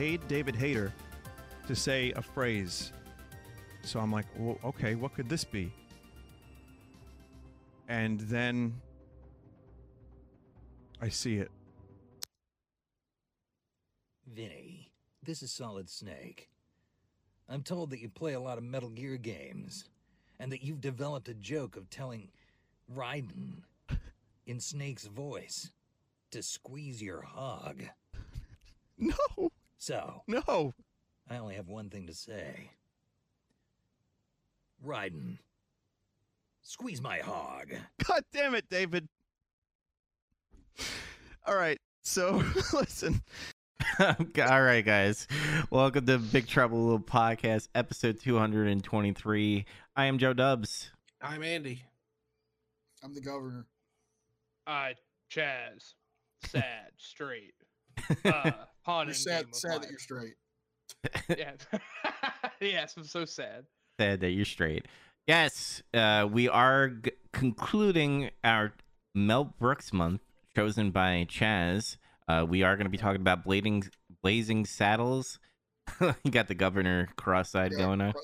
[0.00, 0.94] paid David Hayter
[1.66, 2.90] to say a phrase.
[3.82, 5.70] So I'm like, well, okay, what could this be?
[7.86, 8.80] And then
[11.02, 11.50] I see it.
[14.26, 14.90] Vinny,
[15.22, 16.48] this is Solid Snake.
[17.46, 19.84] I'm told that you play a lot of Metal Gear games,
[20.38, 22.30] and that you've developed a joke of telling
[22.96, 23.64] Raiden
[24.46, 25.72] in Snake's voice
[26.30, 27.82] to squeeze your hog.
[29.88, 30.74] No, So, no.
[31.30, 32.70] I only have one thing to say.
[34.86, 35.38] Raiden,
[36.60, 37.72] squeeze my hog.
[38.06, 39.08] God damn it, David.
[41.46, 41.78] All right.
[42.02, 42.42] So
[42.74, 43.22] listen,
[44.00, 44.16] All
[44.62, 45.26] right, guys.
[45.70, 49.64] Welcome to Big Trouble Little Podcast, episode 223.
[49.96, 50.90] I am Joe Dubs.
[51.22, 51.82] I'm Andy.
[53.02, 53.64] I'm the governor.
[54.66, 54.90] Uh,
[55.30, 55.94] Chaz,
[56.44, 57.54] sad, straight.
[58.24, 58.52] Uh,
[58.84, 60.34] pawn You're and sad, game sad that you're straight.
[61.38, 61.52] Yeah,
[62.60, 63.64] yes, I'm so sad.
[64.00, 64.86] Sad that you're straight.
[65.26, 68.72] Yes, uh, we are g- concluding our
[69.14, 70.20] Mel Brooks month,
[70.56, 71.96] chosen by Chaz.
[72.26, 73.84] Uh, we are going to be talking about blazing,
[74.22, 75.38] blazing saddles.
[76.00, 78.14] you got the governor cross-eyed Yeah, going on.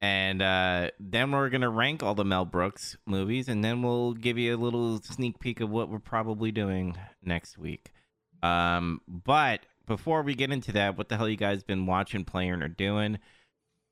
[0.00, 4.36] And uh, then we're gonna rank all the Mel Brooks movies, and then we'll give
[4.36, 7.92] you a little sneak peek of what we're probably doing next week.
[8.42, 12.62] Um, but before we get into that, what the hell you guys been watching, playing,
[12.62, 13.18] or doing?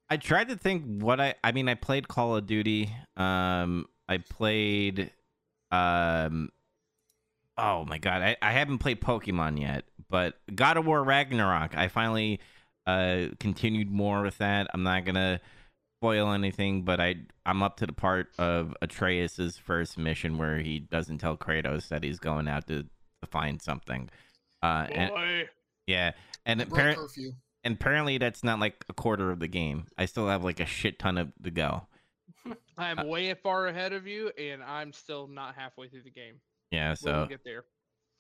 [0.09, 1.35] I tried to think what I.
[1.45, 2.91] I mean, I played Call of Duty.
[3.17, 5.13] Um, I played.
[5.71, 6.51] Um,
[7.57, 11.77] oh my god, I, I haven't played Pokemon yet, but God of War Ragnarok.
[11.77, 12.41] I finally
[12.87, 14.67] uh continued more with that.
[14.73, 15.41] I'm not gonna
[16.01, 20.81] spoil anything, but I I'm up to the part of Atreus's first mission where he
[20.81, 24.09] doesn't tell Kratos that he's going out to, to find something.
[24.63, 25.47] Uh, and
[25.87, 26.13] yeah,
[26.47, 27.33] and Broke apparent, curfew.
[27.65, 29.87] and apparently that's not like a quarter of the game.
[29.97, 31.87] I still have like a shit ton of to go.
[32.79, 36.41] I'm Uh, way far ahead of you, and I'm still not halfway through the game.
[36.71, 37.65] Yeah, We'll so get there.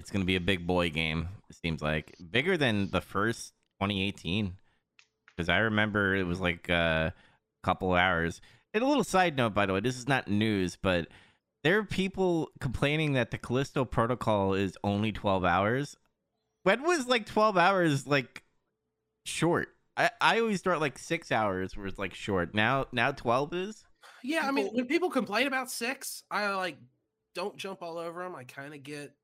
[0.01, 1.29] it's gonna be a big boy game.
[1.49, 4.55] It seems like bigger than the first 2018,
[5.37, 7.15] because I remember it was like a
[7.63, 8.41] couple hours.
[8.73, 11.09] And a little side note, by the way, this is not news, but
[11.65, 15.97] there are people complaining that the Callisto Protocol is only 12 hours.
[16.63, 18.43] When was like 12 hours like
[19.25, 19.69] short?
[19.97, 22.55] I, I always thought like six hours was like short.
[22.55, 23.85] Now now 12 is.
[24.23, 26.77] Yeah, I mean, when people complain about six, I like
[27.35, 28.35] don't jump all over them.
[28.35, 29.15] I kind of get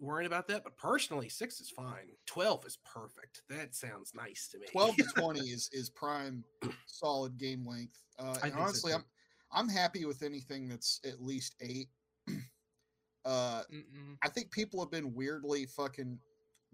[0.00, 2.10] worried about that, but personally, six is fine.
[2.26, 3.42] Twelve is perfect.
[3.48, 4.66] That sounds nice to me.
[4.72, 6.44] 12 to 20 is is prime
[6.86, 7.98] solid game length.
[8.18, 8.92] Uh, and think so, honestly.
[8.92, 9.04] I'm
[9.52, 11.88] I'm happy with anything that's at least eight.
[13.24, 14.16] uh, Mm-mm.
[14.22, 16.18] I think people have been weirdly fucking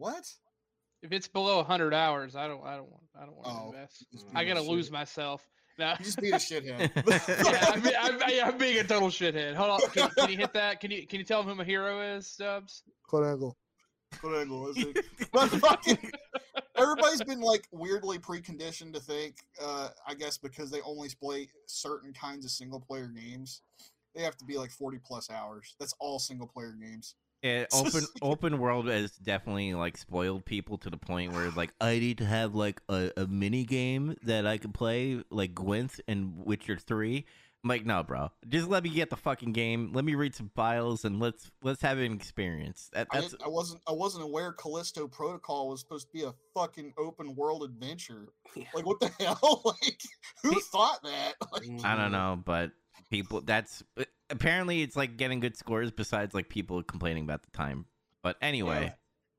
[0.01, 0.25] what?
[1.03, 3.67] If it's below 100 hours, I don't, I don't want, I don't want to Oh,
[3.73, 4.07] invest.
[4.35, 4.93] I gotta lose shit.
[4.93, 5.47] myself.
[5.79, 5.95] No.
[5.99, 6.91] You just beat a shithead.
[7.47, 7.83] yeah, I'm,
[8.23, 9.55] I'm, yeah, I'm being a total shithead.
[9.55, 10.79] Hold on, can, can you hit that?
[10.81, 12.83] Can you can you tell him who my hero is, Stubbs?
[13.11, 13.55] Corango.
[14.17, 15.05] Corango, is it?
[15.61, 16.11] Fucking,
[16.77, 22.13] everybody's been like weirdly preconditioned to think, uh, I guess because they only play certain
[22.13, 23.63] kinds of single player games,
[24.15, 25.77] they have to be like 40 plus hours.
[25.79, 27.15] That's all single player games.
[27.43, 31.99] Yeah, open open world has definitely like spoiled people to the point where like I
[31.99, 36.45] need to have like a, a mini game that I can play like Gwent and
[36.45, 37.25] Witcher three.
[37.63, 39.91] I'm like, no, bro, just let me get the fucking game.
[39.93, 42.89] Let me read some files and let's let's have an experience.
[42.95, 46.25] That, I, that's didn't, I wasn't I wasn't aware Callisto Protocol was supposed to be
[46.25, 48.29] a fucking open world adventure.
[48.57, 48.65] Yeah.
[48.75, 49.63] Like what the hell?
[49.65, 50.03] like
[50.43, 51.35] who thought that?
[51.53, 52.11] Like, I don't mm.
[52.11, 52.73] know, but
[53.11, 55.91] people that's uh, apparently it's like getting good scores.
[55.91, 57.87] Besides like people complaining about the time.
[58.23, 58.95] But anyway,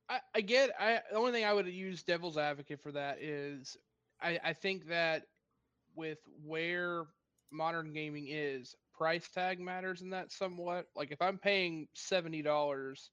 [0.10, 0.72] I, I get.
[0.80, 3.78] I the only thing I would use devil's advocate for that is
[4.22, 5.24] I, I think that
[5.96, 7.06] with where
[7.52, 10.88] modern gaming is, price tag matters in that somewhat.
[10.96, 13.10] Like if I'm paying seventy dollars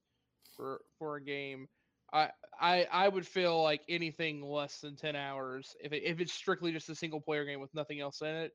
[0.56, 1.68] for for a game,
[2.12, 2.30] I
[2.60, 6.72] I I would feel like anything less than ten hours if it, if it's strictly
[6.72, 8.52] just a single player game with nothing else in it.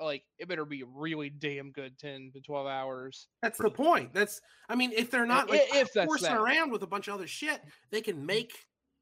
[0.00, 3.28] Like it better be really damn good, ten to twelve hours.
[3.42, 4.12] That's the point.
[4.12, 6.40] That's I mean, if they're not like if that's forcing that.
[6.40, 7.60] around with a bunch of other shit,
[7.90, 8.52] they can make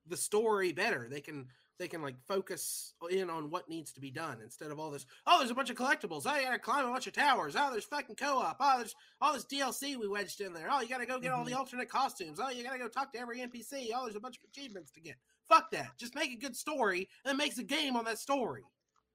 [0.06, 1.08] the story better.
[1.10, 1.46] They can
[1.80, 5.06] they can like focus in on what needs to be done instead of all this.
[5.26, 6.24] Oh, there's a bunch of collectibles.
[6.26, 7.56] Oh, you gotta climb a bunch of towers.
[7.58, 8.58] Oh, there's fucking co-op.
[8.60, 10.68] Oh, there's all this DLC we wedged in there.
[10.70, 12.38] Oh, you gotta go get all the alternate costumes.
[12.40, 13.88] Oh, you gotta go talk to every NPC.
[13.94, 15.14] Oh, there's a bunch of achievements to get.
[15.48, 15.96] Fuck that.
[15.98, 18.62] Just make a good story and it makes a game on that story.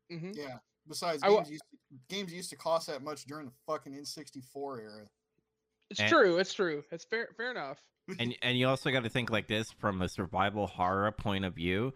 [0.09, 0.57] hmm yeah.
[0.87, 3.93] Besides, I wa- games used to, games used to cost that much during the fucking
[3.93, 5.05] N64 era.
[5.89, 6.37] It's And- true.
[6.37, 6.83] It's true.
[6.91, 7.29] It's fair.
[7.37, 7.79] Fair enough.
[8.19, 11.55] and and you also got to think like this from a survival horror point of
[11.55, 11.93] view.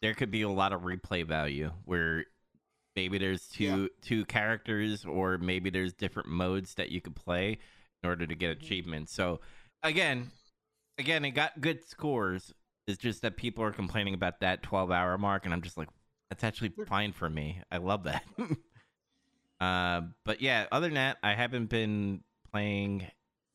[0.00, 2.24] There could be a lot of replay value where
[2.96, 3.86] maybe there's two Yeah.
[4.00, 7.58] two characters or maybe there's different modes that you could play
[8.02, 8.64] in order to get mm-hmm.
[8.64, 9.12] achievements.
[9.12, 9.40] So
[9.82, 10.30] again,
[10.98, 12.52] again, it got good scores.
[12.86, 15.88] It's just that people are complaining about that 12 hour mark, and I'm just like,
[16.30, 17.60] that's actually fine for me.
[17.70, 18.24] I love that.
[19.60, 23.06] uh, but yeah, other than that, I haven't been playing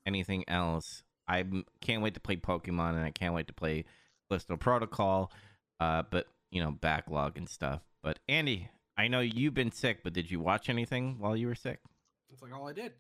[0.06, 1.04] anything else.
[1.28, 1.44] I
[1.82, 3.86] can't wait to play Pokemon, and I can't wait to play
[4.30, 5.32] Callisto Protocol.
[5.80, 7.82] Uh, but you know, backlog and stuff.
[8.04, 11.56] But Andy, I know you've been sick, but did you watch anything while you were
[11.56, 11.80] sick?
[12.32, 12.94] It's like all I did.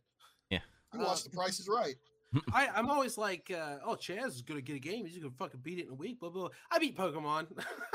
[0.49, 0.59] Yeah.
[0.93, 1.95] You watch The Price is Right.
[2.53, 5.05] I, I'm always like, uh, oh, Chaz is gonna get a game.
[5.05, 6.19] He's gonna fucking beat it in a week.
[6.19, 6.49] Blah blah.
[6.71, 7.47] I beat Pokemon.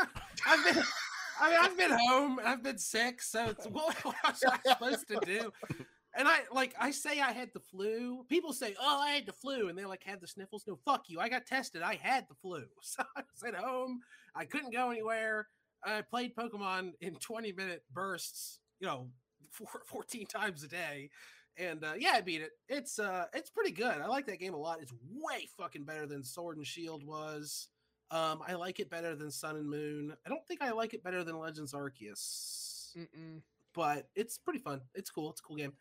[0.47, 0.83] I've been,
[1.41, 2.41] I mean, I've been home.
[2.45, 3.23] I've been sick.
[3.23, 5.53] So what, what was I supposed to do?
[6.15, 8.25] And I like, I say I had the flu.
[8.29, 10.65] People say, oh, I had the flu, and they like had the sniffles.
[10.67, 11.21] No, fuck you.
[11.21, 11.83] I got tested.
[11.83, 12.65] I had the flu.
[12.83, 14.01] So I was at home.
[14.35, 15.49] I couldn't go anywhere.
[15.85, 18.59] I played Pokemon in 20 minute bursts.
[18.81, 19.09] You know,
[19.51, 21.11] four, 14 times a day
[21.61, 22.53] and uh, yeah, I beat it.
[22.69, 24.01] It's uh, it's pretty good.
[24.01, 24.79] I like that game a lot.
[24.81, 27.69] It's way fucking better than Sword and Shield was.
[28.11, 30.15] Um, I like it better than Sun and Moon.
[30.27, 33.41] I don't think I like it better than Legends Arceus, Mm-mm.
[33.73, 34.81] but it's pretty fun.
[34.95, 35.31] It's cool.
[35.31, 35.73] It's a cool game.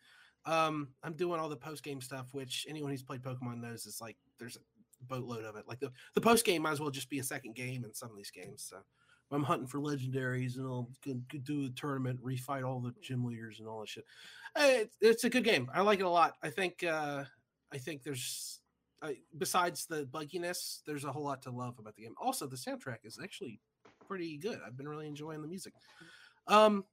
[0.46, 4.00] Um, I'm doing all the post game stuff, which anyone who's played Pokemon knows is
[4.00, 4.60] like there's a
[5.06, 5.68] boatload of it.
[5.68, 8.12] Like the the post game might as well just be a second game in some
[8.12, 8.66] of these games.
[8.68, 8.78] So
[9.32, 10.90] I'm hunting for legendaries and I'll
[11.44, 14.06] do a tournament, refight all the gym leaders and all that shit.
[14.56, 15.70] It's, it's a good game.
[15.74, 16.36] I like it a lot.
[16.42, 17.24] I think uh,
[17.72, 18.59] I think there's
[19.02, 22.16] uh, besides the bugginess, there's a whole lot to love about the game.
[22.22, 23.60] Also, the soundtrack is actually
[24.08, 24.60] pretty good.
[24.66, 25.74] I've been really enjoying the music.
[26.48, 26.86] Um,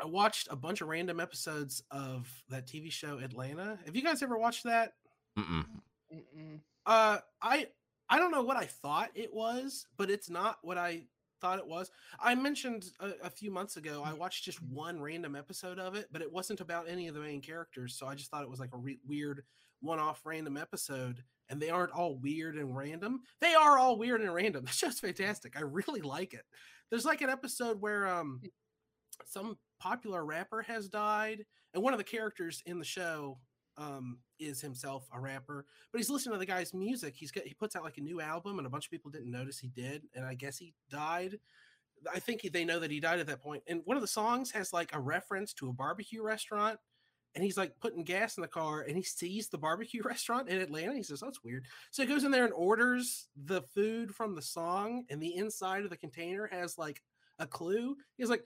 [0.00, 3.78] I watched a bunch of random episodes of that TV show Atlanta.
[3.84, 4.94] Have you guys ever watched that?
[5.38, 5.64] Mm-mm.
[6.12, 6.60] Mm-mm.
[6.86, 7.66] Uh, I
[8.08, 11.04] I don't know what I thought it was, but it's not what I
[11.40, 11.90] thought it was.
[12.20, 16.08] I mentioned a, a few months ago I watched just one random episode of it,
[16.10, 18.60] but it wasn't about any of the main characters, so I just thought it was
[18.60, 19.42] like a re- weird
[19.82, 21.22] one-off random episode.
[21.48, 23.20] And they aren't all weird and random.
[23.42, 24.64] They are all weird and random.
[24.64, 25.54] That's just fantastic.
[25.56, 26.44] I really like it.
[26.90, 28.40] There's like an episode where um
[29.26, 33.38] some popular rapper has died, and one of the characters in the show
[33.78, 37.54] um is himself a rapper but he's listening to the guy's music he's got he
[37.54, 40.02] puts out like a new album and a bunch of people didn't notice he did
[40.14, 41.38] and i guess he died
[42.14, 44.06] i think he- they know that he died at that point and one of the
[44.06, 46.78] songs has like a reference to a barbecue restaurant
[47.34, 50.60] and he's like putting gas in the car and he sees the barbecue restaurant in
[50.60, 54.14] atlanta he says oh, that's weird so he goes in there and orders the food
[54.14, 57.02] from the song and the inside of the container has like
[57.38, 58.44] a clue he's like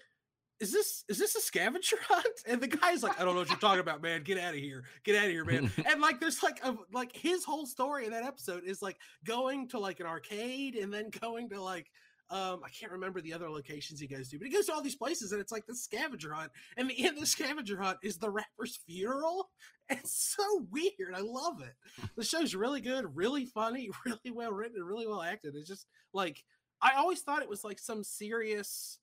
[0.60, 2.26] is this is this a scavenger hunt?
[2.46, 4.22] And the guy's like, I don't know what you're talking about, man.
[4.22, 4.84] Get out of here.
[5.04, 5.70] Get out of here, man.
[5.86, 9.68] and like there's like a like his whole story in that episode is like going
[9.68, 11.90] to like an arcade and then going to like
[12.30, 14.82] um I can't remember the other locations he goes to, but he goes to all
[14.82, 16.50] these places and it's like the scavenger hunt.
[16.76, 19.50] And the end of the scavenger hunt is the rapper's funeral.
[19.88, 21.14] It's so weird.
[21.14, 22.08] I love it.
[22.16, 25.54] The show's really good, really funny, really well written, and really well acted.
[25.54, 26.42] It's just like
[26.82, 28.98] I always thought it was like some serious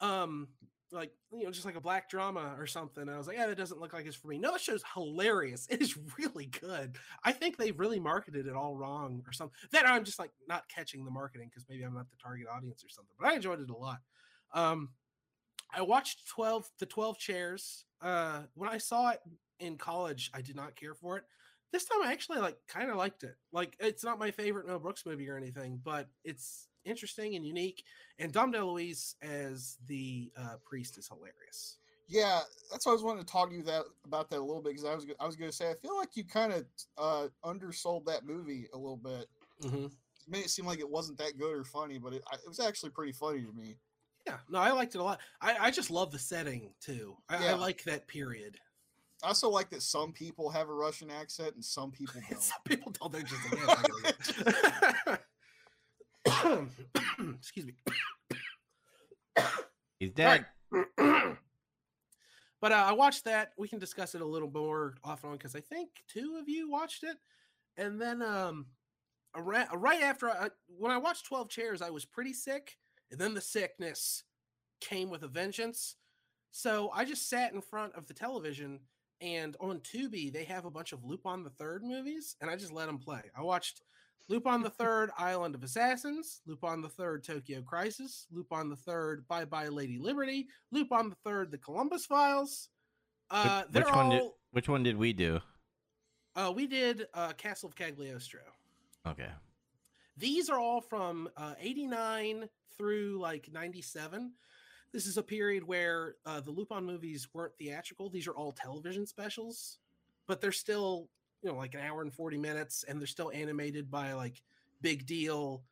[0.00, 0.48] um
[0.94, 3.08] like you know just like a black drama or something.
[3.08, 4.38] I was like yeah that doesn't look like it's for me.
[4.38, 5.66] No the show's hilarious.
[5.74, 6.96] It is really good.
[7.24, 10.68] I think they really marketed it all wrong or something that i'm just like not
[10.68, 13.60] catching the marketing because maybe i'm not the target audience or something but i enjoyed
[13.60, 13.98] it a lot.
[14.54, 14.90] Um
[15.74, 17.84] i watched 12 the 12 chairs.
[18.00, 19.20] Uh when i saw it
[19.58, 21.24] in college i did not care for it.
[21.72, 23.34] This time i actually like kind of liked it.
[23.52, 27.84] Like it's not my favorite mel brooks movie or anything but it's interesting and unique
[28.18, 31.78] and Dom DeLuise as the uh, priest is hilarious.
[32.06, 34.62] Yeah, that's why I was wanting to talk to you that about that a little
[34.62, 36.66] bit because I was I was going to say I feel like you kind of
[36.98, 39.26] uh, undersold that movie a little bit.
[39.62, 39.84] Mm-hmm.
[39.86, 39.92] It
[40.28, 42.90] made it seem like it wasn't that good or funny, but it, it was actually
[42.90, 43.76] pretty funny to me.
[44.26, 45.20] Yeah, no, I liked it a lot.
[45.40, 47.16] I, I just love the setting too.
[47.28, 48.58] I, I like that period.
[49.22, 52.42] I also like that some people have a Russian accent and some people don't.
[52.42, 53.12] Some people don't.
[53.12, 53.88] They're just like,
[55.06, 55.16] yeah,
[57.34, 57.74] excuse me.
[59.98, 60.46] He's dead.
[60.70, 60.86] Right.
[62.60, 63.52] but uh, I watched that.
[63.56, 66.48] We can discuss it a little more off and on because I think two of
[66.48, 67.16] you watched it,
[67.76, 68.66] and then um,
[69.34, 72.76] around, right after I, when I watched Twelve Chairs, I was pretty sick,
[73.10, 74.24] and then the sickness
[74.80, 75.96] came with a vengeance.
[76.50, 78.80] So I just sat in front of the television,
[79.20, 82.72] and on Tubi they have a bunch of Lupin the Third movies, and I just
[82.72, 83.22] let them play.
[83.36, 83.82] I watched
[84.28, 89.44] Lupin the Third, Island of Assassins, Lupin the Third, Tokyo Crisis, Lupin the Third, Bye
[89.44, 92.68] Bye Lady Liberty, Lupin the Third, The Columbus Files.
[93.30, 94.38] Uh, Which- one did all.
[94.52, 95.40] which one did we do?
[96.36, 98.40] Uh, we did uh, Castle of Cagliostro.
[99.06, 99.30] Okay.
[100.16, 104.32] These are all from uh, 89 through like 97.
[104.92, 108.10] This is a period where uh, the Lupin movies weren't theatrical.
[108.10, 109.78] These are all television specials,
[110.28, 111.08] but they're still,
[111.44, 114.42] you know, like an hour and 40 minutes, and they're still animated by like
[114.80, 115.66] big deal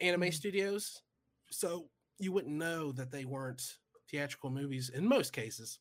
[0.00, 0.34] anime Mhm.
[0.34, 1.02] studios.
[1.50, 3.78] So you wouldn't know that they weren't
[4.10, 5.80] theatrical movies in most cases.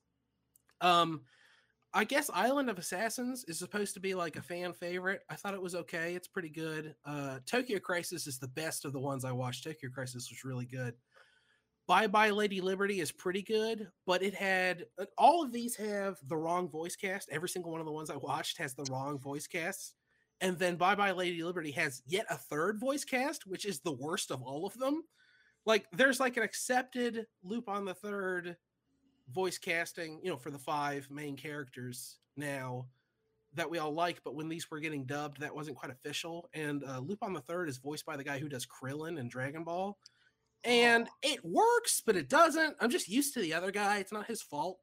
[0.82, 1.26] Um,
[1.94, 5.24] I guess Island of Assassins is supposed to be like a fan favorite.
[5.30, 6.16] I thought it was okay.
[6.16, 6.96] It's pretty good.
[7.06, 9.64] Uh, Tokyo Crisis is the best of the ones I watched.
[9.64, 10.98] Tokyo Crisis was really good.
[11.88, 16.18] Bye Bye Lady Liberty is pretty good, but it had uh, all of these have
[16.28, 17.30] the wrong voice cast.
[17.32, 19.94] Every single one of the ones I watched has the wrong voice cast.
[20.42, 23.94] And then Bye Bye Lady Liberty has yet a third voice cast, which is the
[23.94, 25.04] worst of all of them.
[25.66, 28.58] Like there's like an accepted Lupin the Third
[29.32, 32.88] voice casting, you know, for the five main characters now
[33.54, 36.50] that we all like, but when these were getting dubbed, that wasn't quite official.
[36.54, 39.64] And uh, Lupin the Third is voiced by the guy who does Krillin and Dragon
[39.64, 39.98] Ball,
[40.66, 42.76] and it works, but it doesn't.
[42.82, 44.80] I'm just used to the other guy; it's not his fault.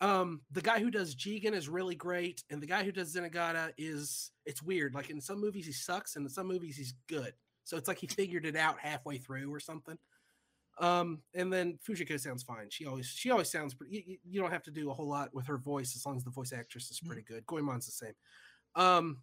[0.00, 3.72] Um, the guy who does Jigen is really great, and the guy who does Zenigata
[3.76, 4.94] is it's weird.
[4.94, 7.34] Like in some movies he sucks, and in some movies he's good.
[7.64, 9.98] So it's like he figured it out halfway through or something.
[10.78, 12.68] Um, and then Fujiko sounds fine.
[12.70, 14.04] She always she always sounds pretty.
[14.06, 16.24] You, you- don't have to do a whole lot with her voice as long as
[16.24, 17.44] the voice actress is pretty good.
[17.46, 18.14] Goemon's the same.
[18.76, 19.18] Um,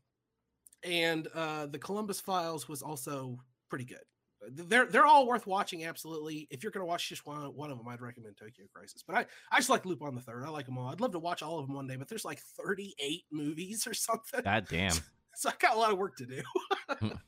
[0.84, 3.40] and uh, the Columbus Files was also
[3.70, 4.04] pretty good.
[4.50, 5.86] They're they're all worth watching.
[5.86, 6.48] Absolutely.
[6.52, 9.04] If you're gonna watch just one one of them, I'd recommend Tokyo Crisis.
[9.06, 10.44] But I I just like Lupin the Third.
[10.46, 10.90] I like them all.
[10.90, 11.96] I'd love to watch all of them one day.
[11.96, 14.42] But there's like 38 movies or something.
[14.44, 14.94] God damn.
[15.40, 16.42] So I got a lot of work to do.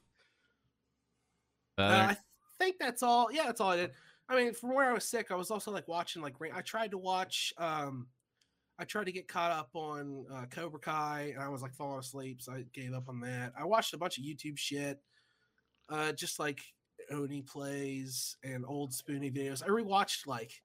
[1.78, 2.18] Uh, Uh, I
[2.58, 3.32] think that's all.
[3.32, 3.92] Yeah, that's all I did.
[4.28, 6.92] I mean, from where I was sick, I was also like watching like I tried
[6.92, 7.54] to watch.
[7.58, 8.08] um
[8.78, 12.00] I tried to get caught up on uh, Cobra Kai, and I was like falling
[12.00, 13.52] asleep, so I gave up on that.
[13.60, 15.00] I watched a bunch of YouTube shit,
[15.90, 16.62] uh, just like
[17.12, 19.64] Oni plays and old Spoony videos.
[19.64, 20.62] I rewatched like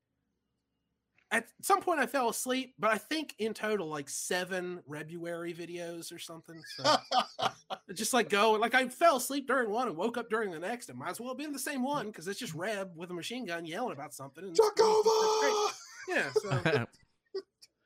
[1.30, 6.12] at some point I fell asleep, but I think in total like seven Rebuary videos
[6.12, 6.60] or something.
[6.76, 6.96] So
[7.94, 10.88] just like go like I fell asleep during one and woke up during the next.
[10.88, 13.14] It might as well have been the same one because it's just Reb with a
[13.14, 14.44] machine gun yelling about something.
[14.44, 14.76] And it's great.
[14.76, 15.72] Jakova!
[16.08, 16.60] Yeah, so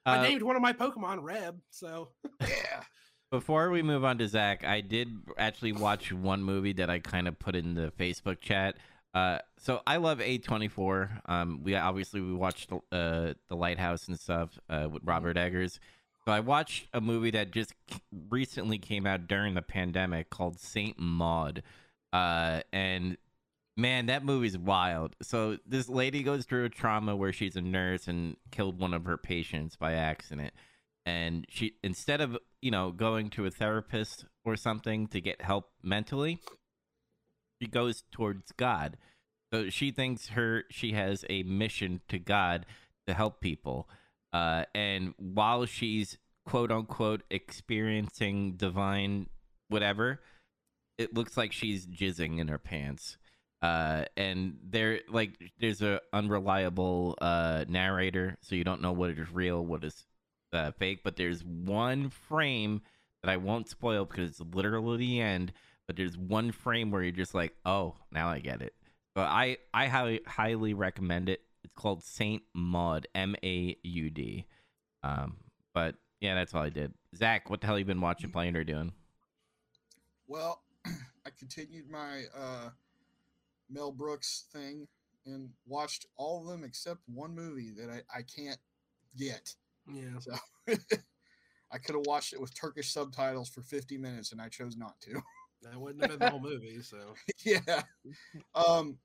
[0.06, 1.58] I uh, named one of my Pokemon Reb.
[1.70, 2.10] So
[2.40, 2.82] Yeah.
[3.30, 7.28] Before we move on to Zach, I did actually watch one movie that I kind
[7.28, 8.76] of put in the Facebook chat.
[9.12, 11.28] Uh, so I love A24.
[11.28, 15.78] Um, we obviously we watched uh, the Lighthouse and stuff uh, with Robert Eggers.
[16.24, 17.74] So I watched a movie that just
[18.30, 21.62] recently came out during the pandemic called Saint Maud,
[22.12, 23.16] uh, and
[23.76, 25.16] man, that movie's wild.
[25.22, 29.04] So this lady goes through a trauma where she's a nurse and killed one of
[29.04, 30.52] her patients by accident
[31.08, 35.70] and she instead of you know going to a therapist or something to get help
[35.82, 36.40] mentally
[37.60, 38.96] she goes towards god.
[39.52, 42.66] So she thinks her she has a mission to god
[43.06, 43.88] to help people.
[44.32, 49.28] Uh and while she's quote unquote experiencing divine
[49.68, 50.20] whatever
[50.98, 53.16] it looks like she's jizzing in her pants.
[53.62, 59.32] Uh and there like there's a unreliable uh narrator so you don't know what is
[59.32, 60.04] real what is
[60.78, 62.82] fake, but there's one frame
[63.22, 65.52] that I won't spoil because it's literally the end.
[65.86, 68.74] But there's one frame where you're just like, oh, now I get it.
[69.14, 71.40] But I I highly highly recommend it.
[71.64, 74.46] It's called Saint Maud, M A U D.
[75.02, 75.38] Um,
[75.74, 76.92] but yeah, that's all I did.
[77.16, 78.92] Zach, what the hell you been watching, playing, or doing?
[80.26, 82.70] Well, I continued my uh,
[83.70, 84.86] Mel Brooks thing
[85.26, 88.58] and watched all of them except one movie that I, I can't
[89.16, 89.54] get.
[89.92, 90.32] Yeah, So
[91.72, 95.00] I could have watched it with Turkish subtitles for 50 minutes and I chose not
[95.02, 95.20] to.
[95.62, 96.80] that wouldn't have been the whole movie.
[96.82, 97.14] So
[97.44, 97.82] yeah.
[98.54, 98.98] Um,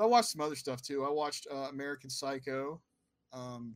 [0.00, 1.04] I watched some other stuff too.
[1.04, 2.80] I watched uh, American Psycho.
[3.32, 3.74] Um,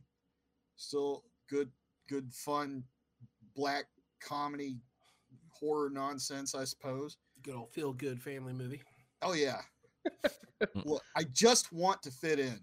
[0.75, 1.69] still good,
[2.07, 2.83] good, fun
[3.55, 3.85] black
[4.21, 4.77] comedy
[5.49, 7.17] horror nonsense, I suppose.
[7.43, 8.81] good old feel good family movie.
[9.21, 9.61] Oh yeah.
[10.85, 12.59] Look, I just want to fit in.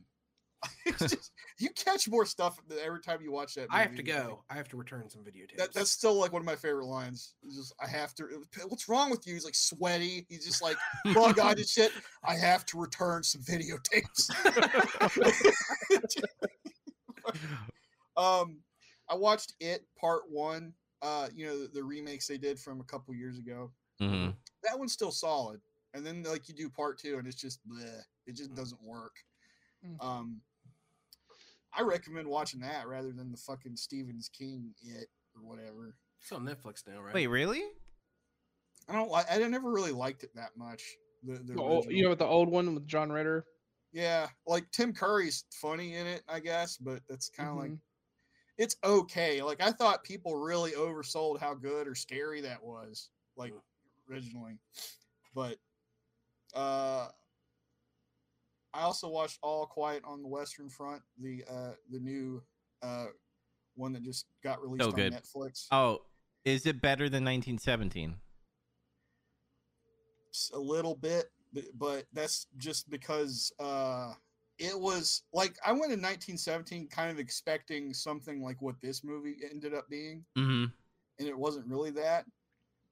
[0.86, 3.66] It's just- you catch more stuff every time you watch that.
[3.70, 4.12] I have to movie.
[4.12, 4.44] go.
[4.50, 5.56] I have to return some videotapes.
[5.58, 7.34] That, that's still like one of my favorite lines.
[7.42, 8.24] It's just I have to.
[8.68, 9.34] What's wrong with you?
[9.34, 10.24] He's like sweaty.
[10.30, 10.76] He's just like
[11.14, 11.92] bug eyed and shit.
[12.24, 14.30] I have to return some videotapes.
[18.16, 18.58] um,
[19.08, 20.72] I watched it part one.
[21.02, 23.70] Uh, you know the, the remakes they did from a couple years ago.
[23.98, 24.28] hmm
[24.62, 25.60] That one's still solid.
[25.94, 28.00] And then like you do part two, and it's just bleh.
[28.26, 29.14] It just doesn't work.
[29.86, 30.04] Mm.
[30.04, 30.40] Um,
[31.76, 35.96] I recommend watching that rather than the fucking Stevens King it or whatever.
[36.20, 37.14] It's on Netflix now, right?
[37.14, 37.62] Wait, really?
[38.88, 39.26] I don't like.
[39.30, 40.82] I never really liked it that much.
[41.22, 43.44] The, the The old, you know, with the old one with John Ritter.
[43.92, 47.80] yeah, like Tim Curry's funny in it, I guess, but that's kind of like Mhm.
[48.58, 49.42] it's okay.
[49.42, 53.54] Like I thought people really oversold how good or scary that was, like
[54.10, 54.58] originally.
[55.34, 55.58] But
[56.54, 57.08] uh
[58.72, 62.42] I also watched All Quiet on the Western Front, the uh the new
[62.82, 63.06] uh
[63.74, 65.12] one that just got released So on good.
[65.12, 65.66] Netflix.
[65.72, 66.02] Oh,
[66.44, 68.14] is it better than 1917?
[70.54, 74.12] A little bit, but, but that's just because uh,
[74.58, 79.36] it was like I went in 1917 kind of expecting something like what this movie
[79.50, 80.66] ended up being, Mm-hmm.
[81.18, 82.26] and it wasn't really that.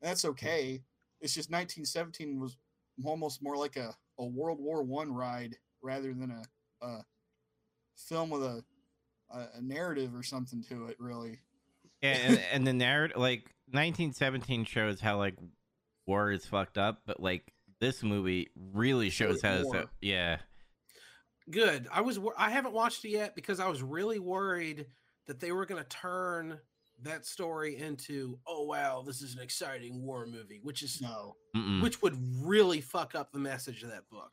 [0.02, 0.82] That's okay.
[1.20, 2.56] It's just 1917 was
[3.04, 7.04] almost more like a, a World War One ride rather than a, a
[7.96, 8.64] film with a,
[9.30, 10.96] a a narrative or something to it.
[10.98, 11.38] Really,
[12.02, 15.36] Yeah, and, and the narrative, like 1917, shows how like
[16.06, 19.54] war is fucked up, but like this movie really shows how.
[19.54, 19.76] it's more.
[19.76, 20.38] a- yeah,
[21.50, 21.88] Good.
[21.92, 22.18] I was.
[22.36, 24.86] I haven't watched it yet because I was really worried
[25.26, 26.58] that they were going to turn
[27.02, 31.82] that story into, oh wow, this is an exciting war movie, which is no, Mm-mm.
[31.82, 34.32] which would really fuck up the message of that book.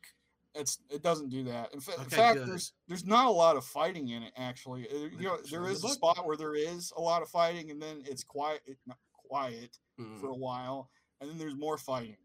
[0.55, 1.73] It's it doesn't do that.
[1.73, 2.47] In, fa- in fact, good.
[2.47, 4.87] there's there's not a lot of fighting in it actually.
[4.89, 7.29] Uh, You know, Show there the is a spot where there is a lot of
[7.29, 10.19] fighting, and then it's quiet, it, not quiet Mm.
[10.19, 10.89] for a while,
[11.21, 12.17] and then there's more fighting.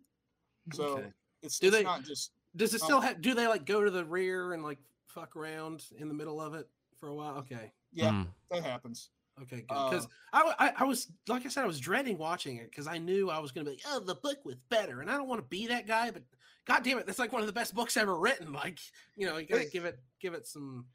[0.73, 1.13] So Okay.
[1.43, 3.21] it's, Do it's they- not just Does it still have?
[3.21, 6.55] Do they like go to the rear and like fuck around in the middle of
[6.55, 7.37] it for a while?
[7.39, 7.73] Okay.
[7.93, 8.29] yeah, Mm.
[8.51, 9.11] that happens.
[9.43, 9.71] Okay, good.
[9.75, 13.31] Uh, Because I, was like I said, I was dreading watching it because I knew
[13.31, 15.41] I was going to be like, oh, the book was better, and I don't want
[15.41, 16.11] to be that guy.
[16.11, 16.25] But
[16.71, 18.53] god damn it, that's like one of the best books ever written.
[18.53, 18.79] Like,
[19.17, 20.87] you know, you gotta It- give it give it some.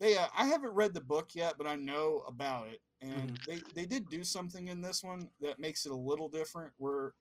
[0.00, 3.44] They uh, I haven't read the book yet, but I know about it, and Mhm.
[3.46, 6.72] they they did do something in this one that makes it a little different.
[6.78, 7.14] Where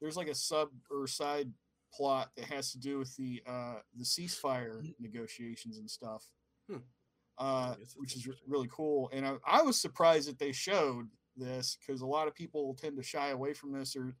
[0.00, 1.52] there's like a sub or side
[1.92, 6.28] plot that has to do with the uh the ceasefire negotiations and stuff.
[6.70, 6.78] Hmm.
[7.38, 9.08] Uh, which is re- really cool.
[9.12, 12.96] And I, I was surprised that they showed this because a lot of people tend
[12.96, 14.16] to shy away from this or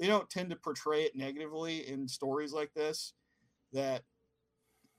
[0.00, 3.12] they don't tend to portray it negatively in stories like this.
[3.72, 4.02] That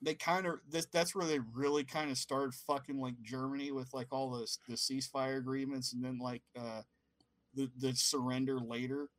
[0.01, 3.93] they kind of this that's where they really kind of started fucking like Germany with
[3.93, 6.81] like all the the ceasefire agreements and then like uh
[7.55, 9.09] the the surrender later.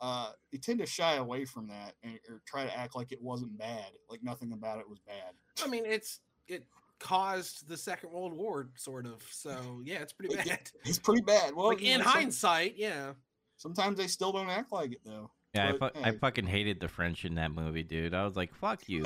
[0.00, 3.20] Uh, they tend to shy away from that and, or try to act like it
[3.20, 5.32] wasn't bad, like nothing about it was bad.
[5.64, 6.64] I mean, it's it
[7.00, 9.24] caused the Second World War, sort of.
[9.30, 10.70] So yeah, it's pretty bad.
[10.84, 11.52] It's pretty bad.
[11.52, 13.14] Well, like in hindsight, yeah.
[13.58, 15.30] Sometimes they still don't act like it though.
[15.54, 18.14] Yeah, I, But, fu- I fucking hated the French in that movie, dude.
[18.14, 19.04] I was like, fuck you.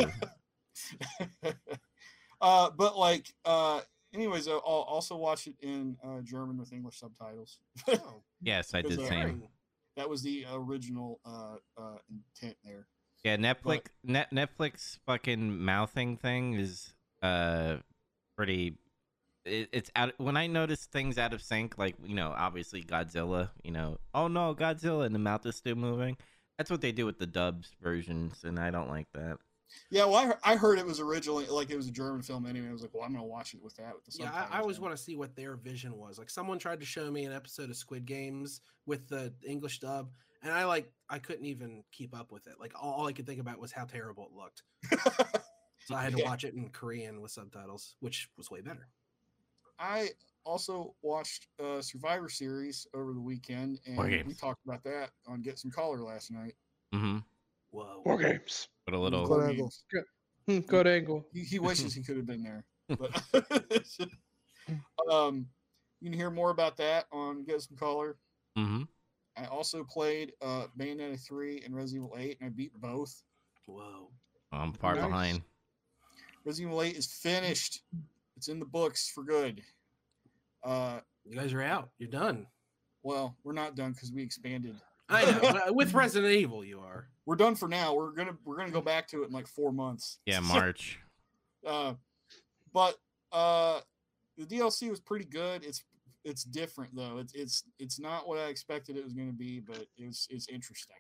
[2.40, 3.80] uh, but like, uh,
[4.14, 7.58] anyways, I'll also watch it in uh, German with English subtitles.
[7.88, 9.44] Oh, yes, I did uh, same.
[9.96, 12.86] that was the original uh, uh, intent there.
[13.24, 17.76] Yeah, Netflix net, Netflix fucking mouthing thing is uh
[18.36, 18.78] pretty
[19.44, 23.50] it, it's out when I notice things out of sync like you know obviously Godzilla
[23.62, 26.16] you know oh no Godzilla and the mouth is still moving
[26.58, 29.38] that's what they do with the dubs versions and I don't like that
[29.90, 32.46] Yeah, well, I, heard, I heard it was originally like it was a German film
[32.46, 32.68] anyway.
[32.68, 34.30] I was like, well, I'm gonna watch it with that with the Yeah.
[34.50, 36.18] I, I always want to see what their vision was.
[36.18, 40.10] Like someone tried to show me an episode of Squid Games with the English dub,
[40.42, 42.54] and I like I couldn't even keep up with it.
[42.60, 44.62] Like all, all I could think about was how terrible it looked.
[45.86, 46.26] So I had to Yeah.
[46.26, 48.86] watch it in Korean with subtitles, which was way better.
[49.78, 50.10] I
[50.44, 55.42] also watched uh, Survivor Series over the weekend, and War we talked about that on
[55.42, 56.54] Get Some Color last night.
[56.94, 57.18] mm-hmm
[57.70, 58.02] Whoa.
[58.04, 58.68] War games.
[58.84, 59.72] but a little Good angle.
[60.46, 61.26] Hmm, Good angle.
[61.32, 62.64] He, he wishes he could have been there.
[62.98, 63.22] But
[65.10, 65.46] um,
[66.00, 68.16] you can hear more about that on Get Some Color.
[68.58, 68.82] mm-hmm
[69.34, 73.22] I also played uh, Bayonetta 3 and Resident Evil 8, and I beat both.
[73.64, 74.10] Whoa.
[74.52, 75.04] I'm far Nice.
[75.06, 75.42] behind
[76.44, 77.80] Resident Evil 8 is finished.
[78.42, 79.62] It's in the books for good.
[80.64, 81.90] Uh, You guys are out.
[81.98, 82.48] You're done.
[83.04, 84.74] well, we're not done because we expanded.
[85.08, 85.60] I know.
[85.68, 87.06] uh, with Resident Evil, you are.
[87.24, 87.94] We're done for now.
[87.94, 90.18] We're gonna we're gonna go back to it in like four months.
[90.26, 90.98] yeah March
[91.64, 91.94] uh,
[92.72, 92.96] but
[93.30, 93.78] uh,
[94.36, 95.62] the DLC was pretty good.
[95.64, 95.84] It's
[96.24, 97.18] it's different though.
[97.18, 100.48] It's it's it's not what I expected it was going to be, but it's it's
[100.48, 100.96] interesting.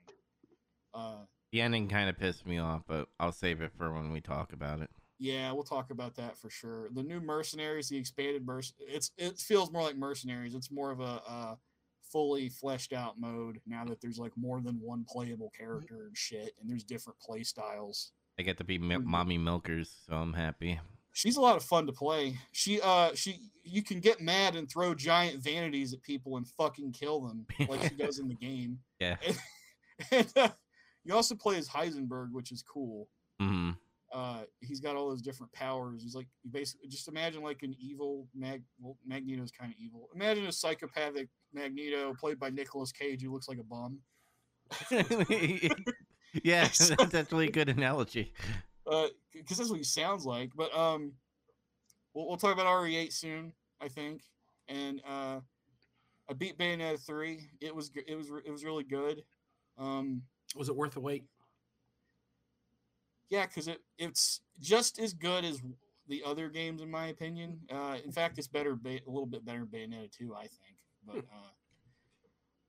[0.94, 4.20] Uh, the ending kind of pissed me off but I'll save it for when we
[4.20, 4.90] talk about it
[5.22, 6.88] yeah, we'll talk about that for sure.
[6.92, 10.54] The new mercenaries, the expanded merc, it's it feels more like mercenaries.
[10.54, 11.54] It's more of a uh,
[12.10, 16.54] fully fleshed out mode now that there's like more than one playable character and shit,
[16.60, 18.12] and there's different play styles.
[18.38, 19.04] I get to be mi- Mhm.
[19.04, 20.80] mommy milkers so I'm happy
[21.12, 22.38] she's a lot of fun to play.
[22.50, 26.92] She uh she you can get mad and throw giant vanities at people and fucking
[26.92, 28.80] kill them like she does in the game.
[28.98, 29.16] yeah
[30.10, 30.48] and uh,
[31.04, 33.08] you also play as Heisenberg, which is cool.
[33.38, 33.72] hmm
[34.12, 36.02] Uh, he's got all those different powers.
[36.02, 38.62] He's like you basically just imagine like an evil Mag.
[38.80, 40.08] Well, Magneto's kind of evil.
[40.14, 44.00] Imagine a psychopathic Magneto played by Nicolas Cage who looks like a bum.
[46.44, 48.32] yeah, So- that's actually a good analogy.
[48.84, 50.50] because that's what he sounds like.
[50.54, 51.12] But um,
[52.14, 54.22] we'll, we'll talk about RE8 soon, I think.
[54.68, 55.40] And uh,
[56.30, 57.48] I beat Bayonetta three.
[57.60, 59.22] It was it was it was really good.
[59.78, 60.22] Um,
[60.56, 61.24] Was it worth the wait?
[63.32, 65.62] Yeah, because it it's just as good as
[66.06, 67.58] the other games in my opinion.
[67.72, 70.76] Uh, in fact, it's better, a little bit better than Bayonetta two, I think.
[71.06, 71.50] But uh,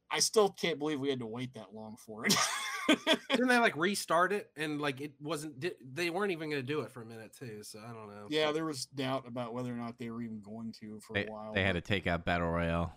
[0.09, 2.33] I still can't believe we had to wait that long for it.
[3.29, 5.59] Didn't they like restart it and like it wasn't?
[5.59, 7.59] di- They weren't even going to do it for a minute too.
[7.63, 8.27] So I don't know.
[8.29, 11.25] yeah, there was doubt about whether or not they were even going to for They,
[11.25, 11.53] a while.
[11.53, 12.93] they had to take out Battle Royale.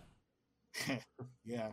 [1.45, 1.69] yeah.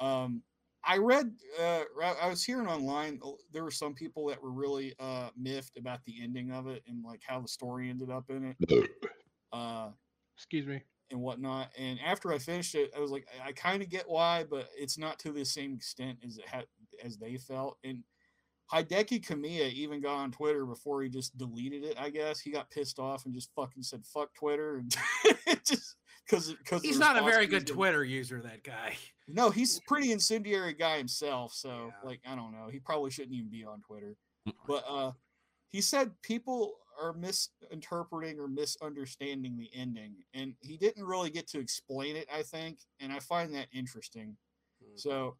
[0.00, 0.42] um,
[0.86, 1.32] I read.
[1.60, 3.18] Uh, I- I was hearing online.
[3.24, 6.82] uh, There were some people that were really uh miffed about the ending of it
[6.86, 8.90] and like how the story ended up in it.
[9.52, 9.90] Uh,
[10.36, 10.82] Excuse me.
[11.10, 11.70] and whatnot.
[11.78, 14.68] And after I finished it, I was like, I, I kind of get why, but
[14.76, 16.66] it's not to the same extent as it had
[17.02, 17.78] as they felt.
[17.84, 18.02] And
[18.72, 21.96] Hideki Kamiya even got on Twitter before he just deleted it.
[21.98, 24.90] I guess he got pissed off and just fucking said "fuck Twitter" and
[25.64, 25.94] just
[26.26, 28.42] because because He's not a very good Twitter user.
[28.42, 28.96] That guy.
[29.28, 31.52] No, he's a pretty incendiary guy himself.
[31.52, 32.08] So, Yeah.
[32.08, 32.68] like, I don't know.
[32.68, 34.16] He probably shouldn't even be on Twitter.
[34.66, 35.12] But uh,
[35.68, 41.58] he said people are misinterpreting or misunderstanding the ending, and he didn't really get to
[41.58, 42.28] explain it.
[42.32, 44.36] I think, and I find that interesting.
[44.80, 44.96] Hmm.
[44.96, 45.36] So,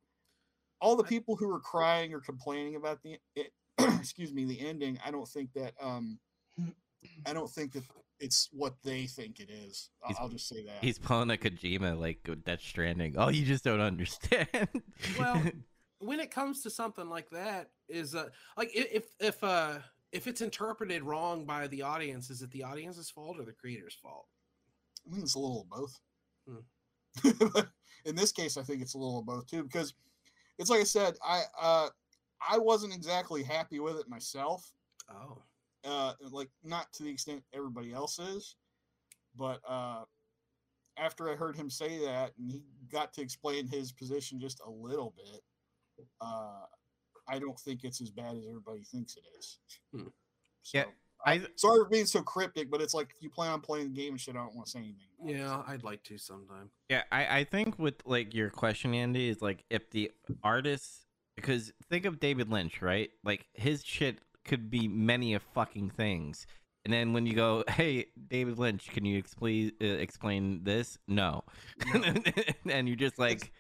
[0.81, 4.99] all the people who were crying or complaining about the it, excuse me the ending,
[5.05, 6.19] I don't think that um,
[7.27, 7.85] I don't think that
[8.21, 9.91] it's what they think it is.
[10.03, 10.83] I'll, He's- I'll just say that.
[10.83, 13.15] He's pulling a Kojima like with Death Stranding.
[13.17, 14.49] Oh, you just don't understand.
[15.19, 15.43] Well,
[15.99, 19.79] when it comes to something like that, is uh like if if uh
[20.13, 23.99] if it's interpreted wrong by the audience, is it the audience's fault or the creator's
[24.01, 24.27] fault?
[25.07, 26.01] I think it's a little of both.
[26.49, 27.61] Hmm.
[28.05, 29.95] In this case, I think it's a little of both too, because
[30.59, 31.89] it's like I said, I uh,
[32.49, 34.71] I wasn't exactly happy with it myself.
[35.11, 35.43] Oh,
[35.87, 38.57] Uh, like not to the extent everybody else is,
[39.37, 40.03] but uh,
[40.99, 44.71] after I heard him say that and he got to explain his position just a
[44.71, 45.43] little bit,
[46.21, 46.65] uh,
[47.29, 49.59] I don't think it's as bad as everybody thinks it is.
[49.93, 50.09] Hmm.
[50.63, 50.85] So, Yeah,
[51.25, 53.95] I sorry for being so cryptic, but it's like if you plan on playing the
[53.95, 55.07] game and shit, I don't want to say anything.
[55.25, 56.71] yeah, I'd like to sometime.
[56.89, 60.11] Yeah, I, I think with like your question, Andy, is like if the
[60.43, 63.11] artist because think of David Lynch, right?
[63.25, 66.47] Like his shit could be many of fucking things.
[66.85, 71.45] And then when you go, "Hey, David Lynch, can you explain uh, explain this?" No,
[72.69, 73.53] and you're just like,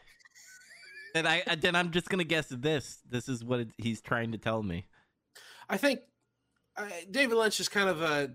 [1.14, 2.99] and I then I'm just gonna guess this.
[3.09, 4.87] This is what it, he's trying to tell me.
[5.68, 6.01] I think
[6.77, 8.31] uh, David Lynch is kind of a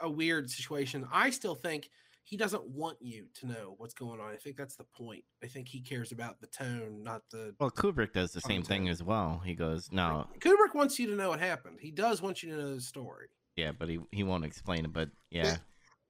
[0.00, 1.08] a weird situation.
[1.12, 1.88] I still think
[2.26, 4.32] he doesn't want you to know what's going on.
[4.32, 5.24] I think that's the point.
[5.42, 7.54] I think he cares about the tone, not the.
[7.60, 9.42] Well, Kubrick does the same thing as well.
[9.44, 11.78] He goes, "No, Kubrick wants you to know what happened.
[11.80, 13.26] He does want you to know the story.
[13.56, 15.56] yeah, but he he won't explain it." But yeah, Yeah.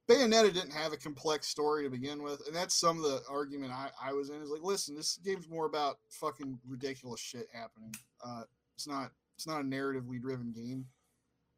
[0.07, 3.71] Bayonetta didn't have a complex story to begin with, and that's some of the argument
[3.73, 4.39] I, I was in.
[4.41, 7.91] Is like, listen, this game's more about fucking ridiculous shit happening.
[8.23, 8.43] Uh,
[8.75, 10.85] it's not it's not a narratively driven game,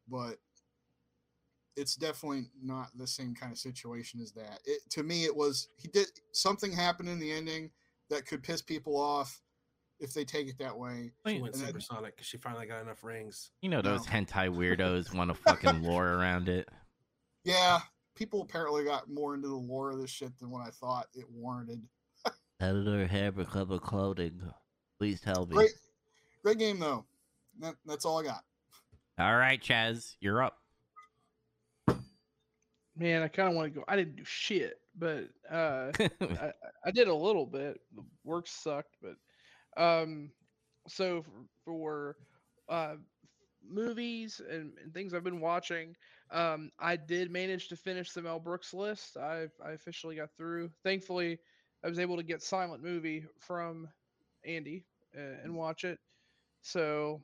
[0.08, 0.38] but
[1.78, 4.58] it's definitely not the same kind of situation as that.
[4.64, 7.70] It to me, it was he did something happened in the ending
[8.10, 9.40] that could piss people off
[10.00, 11.12] if they take it that way.
[11.26, 13.50] She went and then- supersonic because she finally got enough rings.
[13.62, 14.12] you know those No.
[14.12, 16.68] hentai weirdos want to fucking lore around it.
[17.44, 17.80] Yeah,
[18.14, 21.24] people apparently got more into the lore of this shit than what I thought it
[21.30, 21.82] warranted.
[22.60, 24.40] Editor have a club of clothing.
[24.98, 25.54] Please tell me.
[25.54, 25.70] Great,
[26.42, 27.04] great game though.
[27.60, 28.44] That, that's all I got.
[29.18, 30.58] All right, Chaz, you're up.
[32.98, 33.84] Man, I kind of want to go.
[33.88, 36.52] I didn't do shit, but uh, I,
[36.84, 37.80] I did a little bit.
[37.94, 39.16] The work sucked, but
[39.82, 40.30] um,
[40.88, 41.32] so for,
[41.64, 42.16] for
[42.68, 42.96] uh,
[43.68, 45.96] movies and, and things I've been watching,
[46.32, 49.16] um, I did manage to finish the Mel Brooks list.
[49.16, 50.70] I I officially got through.
[50.84, 51.38] Thankfully,
[51.84, 53.88] I was able to get Silent Movie from
[54.44, 54.84] Andy
[55.16, 55.98] uh, and watch it.
[56.62, 57.22] So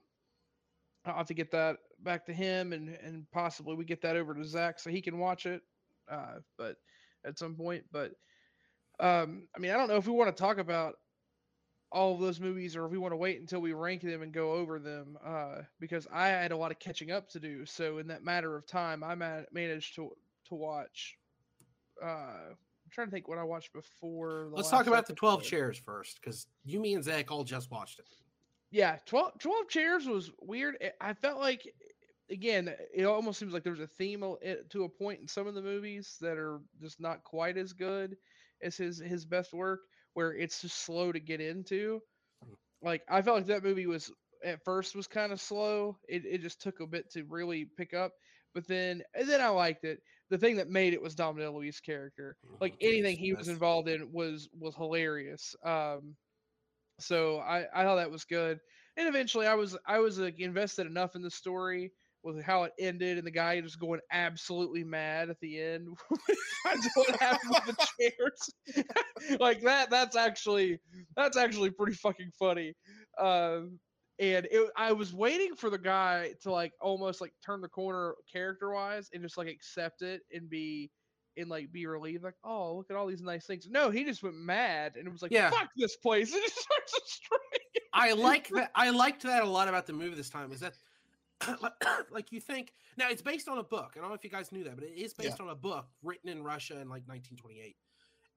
[1.05, 4.35] I'll have to get that back to him, and and possibly we get that over
[4.35, 5.63] to Zach so he can watch it.
[6.11, 6.77] Uh, but
[7.25, 8.13] at some point, but
[9.01, 10.95] um, I mean, I don't know if we want to talk about
[11.91, 14.33] all of those movies or if we want to wait until we rank them and
[14.33, 17.65] go over them uh, because I had a lot of catching up to do.
[17.65, 20.11] So in that matter of time, I ma- managed to
[20.49, 21.17] to watch.
[22.03, 24.49] Uh, I'm trying to think what I watched before.
[24.51, 27.71] The Let's talk about the 12 chairs first because you, me, and Zach all just
[27.71, 28.07] watched it.
[28.71, 31.63] yeah 12, 12 chairs was weird i felt like
[32.31, 34.21] again it almost seems like there's a theme
[34.71, 38.17] to a point in some of the movies that are just not quite as good
[38.63, 39.81] as his his best work
[40.15, 42.01] where it's just slow to get into.
[42.83, 44.13] Like i felt like that movie was
[44.45, 45.99] at first was kind of slow.
[46.09, 48.13] It, it just took a bit to really pick up
[48.55, 50.01] but then and then i liked it.
[50.31, 52.37] The thing that made it was dom deluise character.
[52.61, 53.05] Like Mhm.
[53.05, 55.55] anything he was involved in was was hilarious.
[55.65, 56.17] Um
[57.01, 58.61] so i i thought that was good.
[58.97, 61.93] And eventually i was i was like invested enough in the story
[62.25, 65.89] with how it ended and the guy just going absolutely mad at the end
[66.95, 68.87] what happened with the chairs
[69.41, 70.81] like that that's actually
[71.17, 72.75] that's actually pretty fucking funny
[73.19, 73.79] um
[74.21, 78.15] and it, I was waiting for the guy to like almost like turn the corner
[78.33, 80.91] character wise and just like accept it and be
[81.37, 84.23] and like be relieved like oh look at all these nice things no he just
[84.23, 85.51] went mad and it was like Yeah.
[85.51, 87.41] fuck this place and just starts destroying.
[87.93, 88.71] I like that.
[88.75, 90.51] I liked that a lot about the movie this time.
[90.53, 90.75] Is that
[92.11, 93.93] like you think now it's based on a book.
[93.97, 95.29] I don't know if you guys knew that, but it is Yeah.
[95.29, 97.77] based on a book written in Russia in like 1928,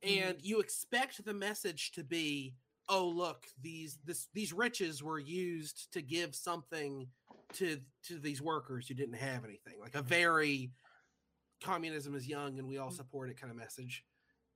[0.04, 0.10] Mhm.
[0.22, 2.56] and you expect the message to be,
[2.90, 7.12] "Oh, look, these this these riches were used to give something
[7.54, 10.72] to to these workers who didn't have anything." Like a very
[11.62, 14.06] communism is young and we all support it kind of message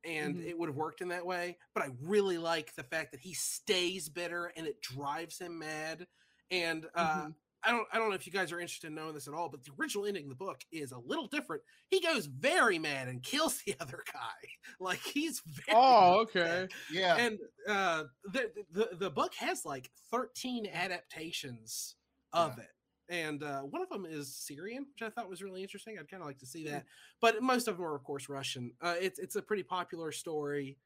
[0.04, 0.46] and Mhm.
[0.46, 1.58] it would have worked in that way.
[1.74, 6.08] But I really like the fact that he stays bitter and it drives him mad.
[6.52, 7.36] And uh, Mhm.
[7.64, 9.50] I don't I don't know if you guys are interested in knowing this at all,
[9.50, 11.62] but the original ending of the book is a little different.
[11.90, 14.50] He goes very mad and kills the other guy.
[14.80, 16.64] Like he's very oh upset.
[16.64, 17.16] okay Yeah.
[17.18, 21.96] And uh, the, the the book has like 13 adaptations
[22.34, 22.70] of it.
[23.10, 25.98] And uh, one of them is Syrian, which I thought was really interesting.
[26.00, 26.86] I'd kind of like to see that,
[27.20, 28.72] but most of them are, of course, Russian.
[28.82, 30.78] Uh, it's it's a pretty popular story,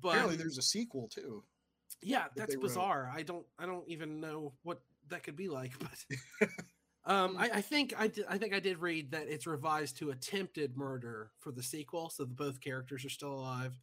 [0.00, 1.42] but Apparently, there's a sequel too.
[2.02, 2.62] yeah, that's they wrote.
[2.62, 3.12] bizarre.
[3.12, 5.72] I don't I don't even know what that could be like,
[6.40, 6.48] but
[7.04, 10.10] um, I, I think I did, I think I did read that it's revised to
[10.10, 13.78] attempted murder for the sequel, so that both characters are still alive.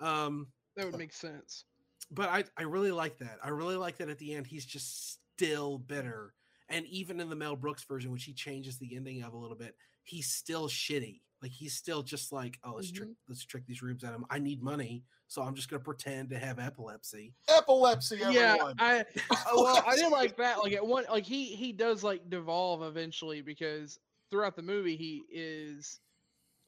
[0.00, 1.64] Um, that would make sense
[2.10, 3.38] but I, I really like that.
[3.42, 6.34] I really like that at the end he's just still bitter.
[6.68, 9.56] And even in the Mel Brooks version, which he changes the ending of a little
[9.56, 11.20] bit, he's still shitty.
[11.42, 13.28] Like he's still just like, oh, let's trick mm-hmm.
[13.28, 14.24] let's trick these rubes at him.
[14.28, 17.34] I need money, so I'm just gonna pretend to have epilepsy.
[17.48, 19.04] Epilepsy, yeah i
[19.54, 23.40] well i didn't like that like at one like he he does like devolve eventually
[23.40, 23.98] because
[24.30, 26.00] throughout the movie he is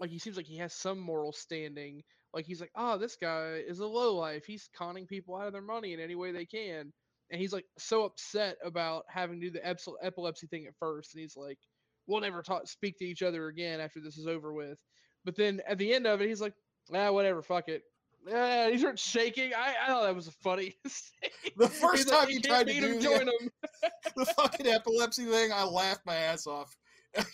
[0.03, 2.03] like he seems like he has some moral standing.
[2.35, 4.45] Like he's like oh this guy is a low life.
[4.45, 6.93] He's conning people out of their money in any way they can.
[7.31, 9.67] And he's like so upset about having to do the
[10.03, 11.59] epilepsy thing at first and he's like
[12.07, 14.79] we'll never talk speak to each other again after this is over with
[15.25, 16.55] but then at the end of it he's like
[16.95, 17.83] ah whatever fuck it
[18.29, 19.53] yeah, he starts shaking.
[19.55, 20.77] I, I thought that was the funniest.
[21.57, 23.51] The first He's like, time "You you tried to beat him, do join that- him.
[24.17, 26.75] the fucking epilepsy thing, I laughed my ass off.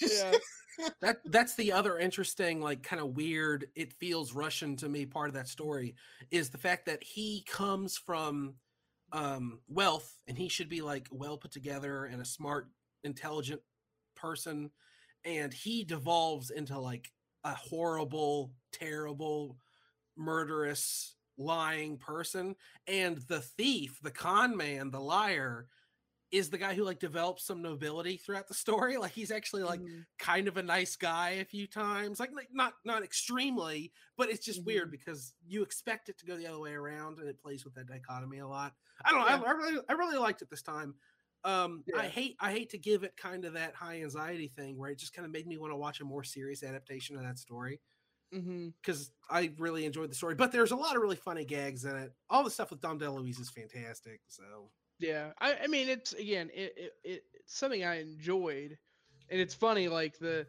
[0.01, 0.33] Yeah.
[1.01, 5.29] That that's the other interesting, like kind of weird, it feels Russian to me part
[5.29, 5.95] of that story
[6.31, 8.55] is the fact that he comes from
[9.13, 12.69] um wealth and he should be like well put together and a smart,
[13.05, 13.61] intelligent
[14.19, 14.73] person.
[15.25, 17.13] And he devolves into like
[17.45, 19.59] a horrible, terrible,
[20.17, 22.57] murderous, lying person.
[22.87, 25.69] And the thief, the con man, the liar,
[26.31, 28.97] is the guy who like develops some nobility throughout the story.
[28.99, 30.07] Like he's actually like Mhm.
[30.19, 34.45] kind of a nice guy a few times like, like not not extremely but it's
[34.45, 37.65] just weird because you expect it to go the other way around and it plays
[37.65, 39.43] with that dichotomy a lot i don't know Yeah.
[39.47, 40.97] I, I really i really liked it this time
[41.49, 44.91] um i hate i hate to give it kind of that high anxiety thing where
[44.91, 47.39] it just kind of made me want to watch a more serious adaptation of that
[47.39, 47.81] story
[48.83, 51.97] because i really enjoyed the story but there's a lot of really funny gags in
[51.97, 56.13] it all the stuff with dom deluise is fantastic so Yeah, I, I mean, it's
[56.13, 58.79] again, it, it, it it's something I enjoyed,
[59.29, 59.89] and it's funny.
[59.89, 60.47] Like the,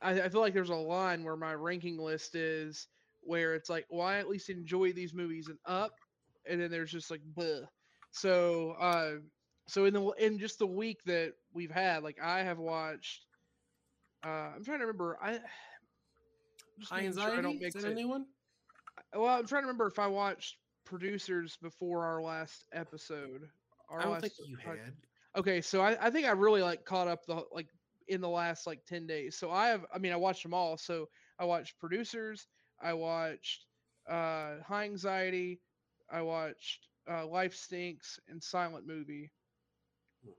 [0.00, 2.88] I, I feel like there's a line where my ranking list is
[3.20, 6.00] where it's like, well, I at least enjoy these movies and up,
[6.46, 7.68] and then there's just like, bleh.
[8.10, 9.18] So, uh,
[9.66, 13.26] so in the in just the week that we've had, like I have watched.
[14.24, 15.18] Uh, I'm trying to remember.
[15.22, 15.40] I
[16.82, 17.94] high making sure anxiety I don't is mix that a it.
[17.94, 18.26] new one
[19.14, 23.50] Well, I'm trying to remember if I watched producers before our last episode.
[23.88, 24.94] Our i don't think you had
[25.36, 27.68] Okay, so I, I think I really like caught up the like
[28.08, 29.36] in the last like ten days.
[29.36, 30.76] So I have I mean I watched them all.
[30.76, 32.46] So I watched producers,
[32.80, 33.66] I watched
[34.08, 35.60] uh High Anxiety,
[36.10, 39.30] I watched uh Life Stinks and Silent Movie.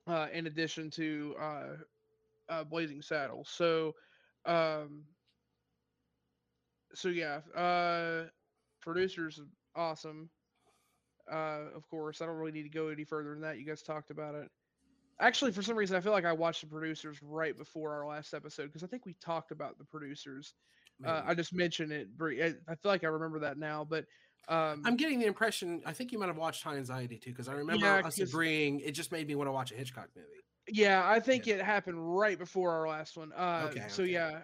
[0.08, 1.76] Uh in addition to uh
[2.50, 3.50] uh Blazing Saddles.
[3.50, 3.94] So
[4.46, 5.06] um
[6.94, 8.28] so yeah, uh
[8.82, 9.40] producers
[9.76, 10.30] awesome.
[11.32, 13.58] Uh, of course, I don't really need to go any further than that.
[13.58, 14.50] You guys talked about it.
[15.20, 18.34] Actually, for some reason, I feel like I watched the producers right before our last
[18.34, 20.54] episode because I think we talked about the producers.
[21.04, 22.10] Uh, I just mentioned it.
[22.68, 24.06] I feel like I remember that now, but
[24.50, 25.82] um, I'm getting the impression.
[25.86, 28.30] I think you might have watched High Anxiety too, because I remember Yeah, us 'cause-
[28.30, 28.80] agreeing.
[28.82, 30.28] It just made me want to watch a Hitchcock movie.
[30.68, 33.32] Yeah, I think it happened right before our last one.
[33.34, 34.12] Uh, Okay, so okay.
[34.14, 34.44] yeah,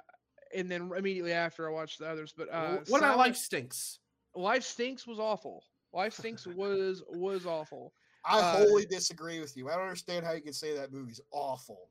[0.53, 2.33] and then immediately after I watched the others.
[2.35, 3.99] But uh, Wh- what about Silent- Life Stinks?
[4.35, 5.63] Life Stinks was awful.
[5.93, 7.93] Life Stinks was was awful.
[8.25, 9.69] I Uh, wholly disagree with you.
[9.69, 11.89] I don't understand how you can say that movie's awful.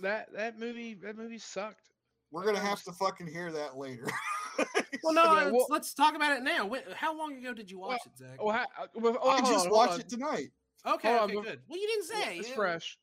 [0.00, 1.90] That that movie that movie sucked.
[2.32, 4.06] We're gonna have to fucking hear that later.
[5.02, 6.66] Well, no, Yeah, let's, well- let's talk about it now.
[6.66, 8.38] When, how long ago did you watch Well, it, Zach?
[8.40, 10.00] Ha- well, oh, I just on, watched on.
[10.00, 10.50] it tonight.
[10.86, 11.60] okay, okay, good.
[11.68, 12.38] Well, you didn't Yeah, say.
[12.38, 12.54] It's yeah.
[12.54, 12.98] fresh.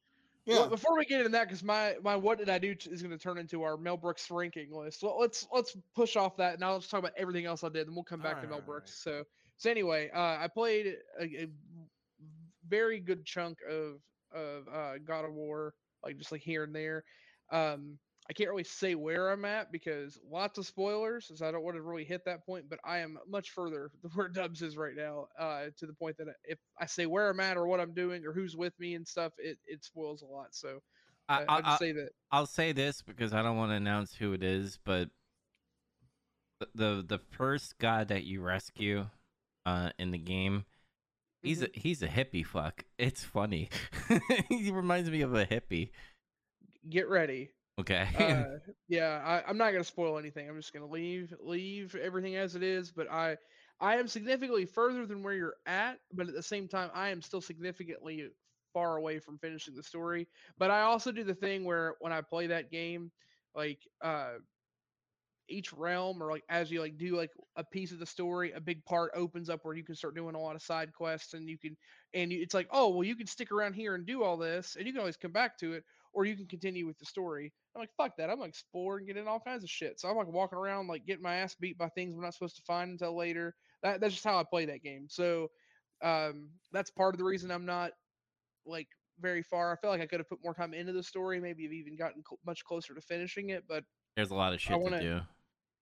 [0.46, 0.56] Yeah.
[0.60, 3.02] Well, before we get into that, because my my what did I do t- is
[3.04, 5.04] going to turn into our Mel Brooks ranking list.
[5.04, 6.60] Well, let's let's push off that.
[6.60, 8.66] Now let's talk about everything else I did, and we'll come back to Mel alright,
[8.66, 8.94] Brooks.
[9.04, 9.24] So
[9.58, 11.48] so anyway, uh, I played a, a
[12.68, 14.00] very good chunk of
[14.34, 17.04] of uh, God of War, like just like here and there.
[17.52, 17.98] Um,
[18.30, 21.78] I can't really say where I'm at because lots of spoilers, as I don't want
[21.78, 22.70] to really hit that point.
[22.70, 26.18] But I am much further than where Dubs is right now, uh, to the point
[26.18, 28.96] that if I say where I'm at or what I'm doing or who's with me
[28.96, 30.50] and stuff, it it spoils a lot.
[30.52, 30.80] So
[31.28, 32.10] I, I, I, I'll just say that.
[32.32, 35.10] I'll say this because I don't want to announce who it is, but
[36.60, 39.08] the the, the first guy that you rescue
[39.65, 40.65] uh, in the game,
[41.44, 41.63] he's Mm-hmm.
[41.63, 42.84] a he's a hippie fuck.
[42.98, 43.70] It's funny.
[44.50, 45.92] he reminds me of a hippie.
[46.89, 47.52] Get ready.
[47.80, 48.08] Okay.
[48.15, 50.50] Uh, yeah, I, I'm not gonna spoil anything.
[50.50, 52.92] I'm just gonna leave leave everything as it is.
[52.92, 53.38] But I
[53.80, 57.22] I am significantly further than where you're at, but at the same time, I am
[57.22, 58.30] still significantly
[58.74, 60.28] far away from finishing the story.
[60.58, 63.12] But I also do the thing where when I play that game,
[63.56, 64.36] like uh
[65.50, 68.60] each realm or like as you like do like a piece of the story a
[68.60, 71.50] big part opens up where you can start doing a lot of side quests and
[71.50, 71.76] you can
[72.13, 74.76] and you, it's like oh well you can stick around here and do all this
[74.76, 77.54] and you can always come back to it or you can continue with the story.
[77.76, 80.00] I'm like fuck that i'm like explore and get in all kinds of shit.
[80.00, 82.55] So i'm like walking around like getting my ass beat by things we're not supposed
[82.57, 83.55] to find until later.
[83.84, 85.05] That, that's just how i play that game.
[85.10, 85.49] So
[86.03, 87.91] um that's part of the reason i'm not
[88.66, 88.88] like
[89.22, 89.72] very far.
[89.74, 91.95] I feel like i could have put more time into the story maybe have even
[91.95, 93.84] gotten cl- much closer to finishing it but
[94.16, 95.22] There's a lot of shit wanna- to do.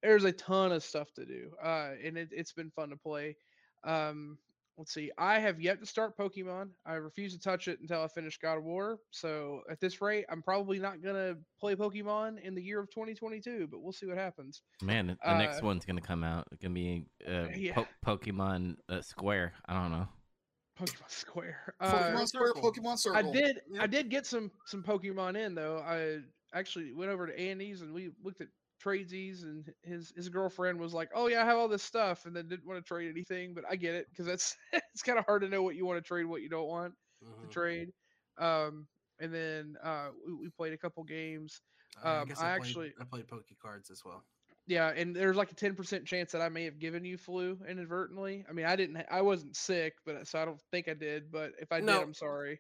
[0.04, 3.36] there's a ton of stuff to do uh and it, it's been fun to play.
[3.84, 4.38] Um
[4.78, 8.08] let's see i have yet to start pokemon i refuse to touch it until i
[8.08, 12.54] finish god of war so at this rate i'm probably not gonna play pokemon in
[12.54, 15.86] the year of 2022 but we'll see what happens Man, the the next uh, one's
[15.86, 16.48] gonna come out.
[16.52, 17.74] It's gonna be uh, yeah.
[17.74, 19.54] po- Pokemon uh, Square.
[19.68, 20.08] I don't know.
[20.80, 22.62] pokemon square uh, Pokemon Square, Circle.
[22.72, 23.30] Pokemon Circle.
[23.30, 26.20] i did i did get some some pokemon in though i
[26.58, 28.48] actually went over to andy's and we looked at
[28.88, 32.36] tradesies and his his girlfriend was like oh yeah i have all this stuff and
[32.36, 35.26] then didn't want to trade anything but i get it because that's it's kind of
[35.26, 36.94] hard to know what you want to trade what you don't want
[37.42, 37.90] to trade.
[38.38, 38.86] Um,
[39.20, 41.62] and then uh, we, we played a couple games.
[42.04, 44.24] I um, I I, played, actually- I played Poke Cards as well.
[44.68, 47.58] Yeah, and there's like a ten percent chance that I may have given you flu
[47.68, 48.46] inadvertently.
[48.48, 49.04] I mean, I didn't.
[49.10, 51.32] I wasn't sick, but so I don't think I did.
[51.32, 51.94] But if I No.
[51.94, 52.60] did, I'm sorry.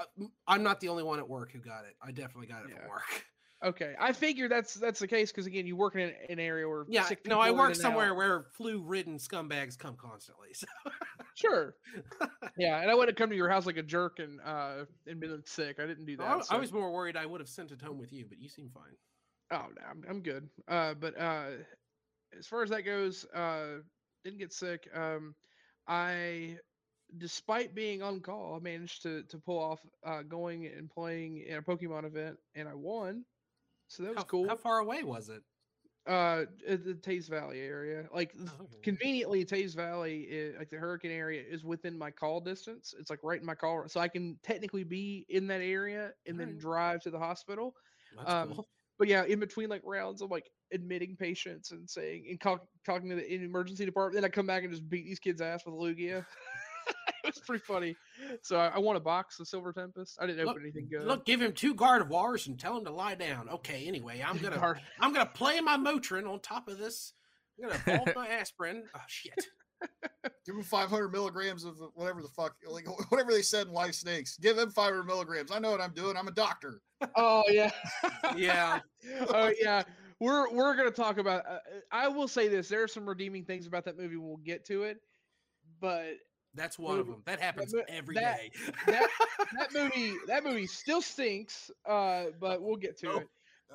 [0.00, 1.94] Uh, m- I'm not the only one at work who got it.
[2.02, 2.78] I definitely got it Yeah.
[2.80, 3.24] from work.
[3.64, 6.84] Okay, I figured that's that's the case because again, you work in an, area where
[6.88, 8.16] Yeah, no, I work somewhere out.
[8.16, 10.48] where flu-ridden scumbags come constantly.
[10.52, 10.66] So.
[11.34, 11.74] Sure.
[12.58, 15.42] Yeah, and I wouldn't come to your house like a jerk and uh and been
[15.46, 15.80] sick.
[15.80, 16.44] I didn't do that.
[16.50, 18.48] I, I was more worried I would have sent it home with you, but you
[18.48, 18.92] seem fine.
[19.52, 20.48] Oh no, I'm, I'm good.
[20.68, 21.50] Uh, but uh,
[22.38, 23.78] as far as that goes, uh,
[24.24, 24.88] didn't get sick.
[24.94, 25.34] Um,
[25.86, 26.56] I,
[27.18, 31.56] despite being on call, I managed to to pull off uh, going and playing in
[31.56, 33.24] a Pokemon event, and I won.
[33.92, 34.48] So that was how, cool.
[34.48, 35.42] How far away was it?
[36.06, 38.82] Uh, the Teays Valley area, like Oh, okay.
[38.82, 42.94] conveniently, Teays Valley, i like the Hurricane area, is within my call distance.
[42.98, 46.40] It's like right in my call, so I can technically be in that area and
[46.40, 46.58] then Alright.
[46.58, 47.76] drive to the hospital
[48.16, 48.66] That's um, cool.
[48.98, 53.10] but yeah, in between like rounds, I'm like admitting patients and saying and talk, talking
[53.10, 54.22] to the emergency department.
[54.22, 56.24] Then I come back and just beat these kids' ass with Lugia.
[57.24, 57.96] it was pretty funny.
[58.42, 60.18] So I, I won a box of Silver Tempest.
[60.20, 61.06] I didn't Look- open anything good.
[61.06, 63.48] Look, give him two Gardevoirs and tell him to lie down.
[63.48, 67.12] Okay, anyway, I'm gonna Guard- I'm gonna play my Motrin on top of this.
[67.62, 68.84] I'm gonna evolve my aspirin.
[68.94, 69.46] Oh shit.
[70.46, 74.36] Give him 500 milligrams of whatever the fuck, like whatever they said in Life Snakes.
[74.38, 75.50] Give him 500 milligrams.
[75.50, 76.16] I know what I'm doing.
[76.16, 76.80] I'm a doctor.
[77.16, 77.70] oh yeah,
[78.36, 78.78] Yeah.
[79.28, 79.82] oh yeah.
[80.20, 81.44] We're we're gonna talk about.
[81.48, 81.58] Uh,
[81.90, 84.16] I will say this: there are some redeeming things about that movie.
[84.16, 84.98] We'll get to it,
[85.80, 86.12] but
[86.54, 87.22] That's one of them.
[87.26, 88.50] That happens mo- every that- day.
[88.86, 89.08] that
[89.58, 91.70] that movie that movie still stinks.
[91.88, 93.28] Uh, but we'll get to No, it.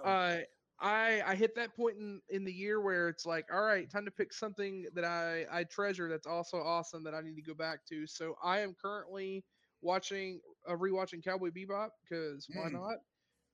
[0.04, 0.38] Uh,
[0.80, 4.06] I I hit that point in in the year where it's like, all right, time
[4.06, 7.56] to pick something that I I treasure that's also awesome that I need to go
[7.56, 8.06] back to.
[8.06, 9.44] So I am currently
[9.82, 12.74] watching uh, rewatching Cowboy Bebop because why Mm.
[12.74, 12.98] not?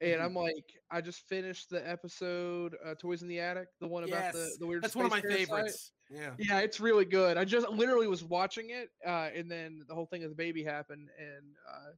[0.02, 0.26] And Mhm.
[0.26, 4.34] I'm like, I just finished the episode uh, Toys in the Attic, the one about
[4.34, 4.84] the Yes, the weird.
[4.84, 5.48] That's one of my parasite.
[5.48, 5.92] favorites.
[6.14, 6.38] Yeah.
[6.38, 7.38] Yeah, it's really good.
[7.38, 10.64] I just literally was watching it, uh, and then the whole thing of the baby
[10.64, 11.92] happened, and uh,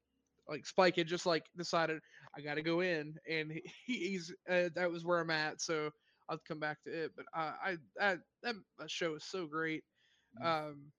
[0.48, 2.02] like Spike had just like decided
[2.36, 5.62] I got to go in, and he, he's uh, that was where I'm at.
[5.62, 5.92] So
[6.30, 7.14] I'll come back to it.
[7.16, 8.56] But uh, I that that
[8.88, 9.86] show is so great.
[10.42, 10.94] Um,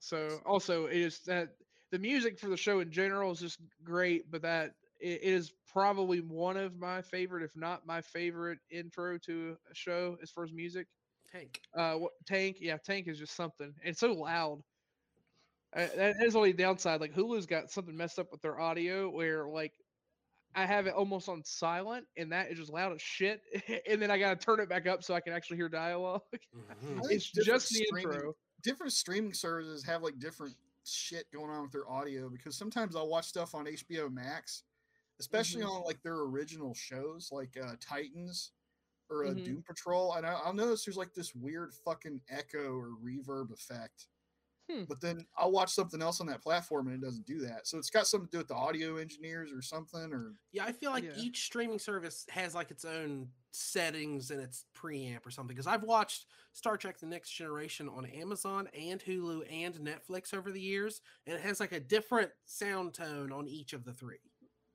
[0.00, 1.56] so also it is that
[1.90, 6.20] the music for the show in general is just great, but that it is probably
[6.20, 10.52] one of my favorite, if not my favorite intro to a show as far as
[10.52, 10.88] music.
[11.32, 11.60] Tank.
[11.74, 13.72] Uh, what, Tank, yeah, Tank is just something.
[13.84, 14.62] It's so loud.
[15.74, 17.00] Uh, that is only a downside.
[17.00, 19.72] Like Hulu's got something messed up with their audio, where like
[20.54, 23.40] I have it almost on silent, and that is just loud as shit.
[23.88, 26.22] and then I gotta turn it back up so I can actually hear dialogue.
[26.84, 27.00] Mhm.
[27.10, 28.36] It's different just the streaming- intro.
[28.62, 33.08] different streaming services have like different shit going on with their audio because sometimes I'll
[33.08, 34.64] watch stuff on HBO Max,
[35.20, 35.70] especially Mm-hmm.
[35.70, 38.50] on like their original shows like uh, Titans
[39.10, 39.44] or uh, Mhm.
[39.44, 44.06] Doom Patrol, and I, I'll notice there's like this weird fucking echo or reverb effect.
[44.70, 44.84] Hmm.
[44.88, 47.66] But then I'll watch something else on that platform and it doesn't do that.
[47.66, 50.12] So it's got something to do with the audio engineers or something.
[50.12, 51.16] Or Yeah, I feel like Yeah.
[51.16, 55.56] each streaming service has like its own settings and its preamp or something.
[55.56, 60.52] Because I've watched Star Trek: The Next Generation on Amazon and Hulu and Netflix over
[60.52, 64.18] the years, and it has like a different sound tone on each of the 3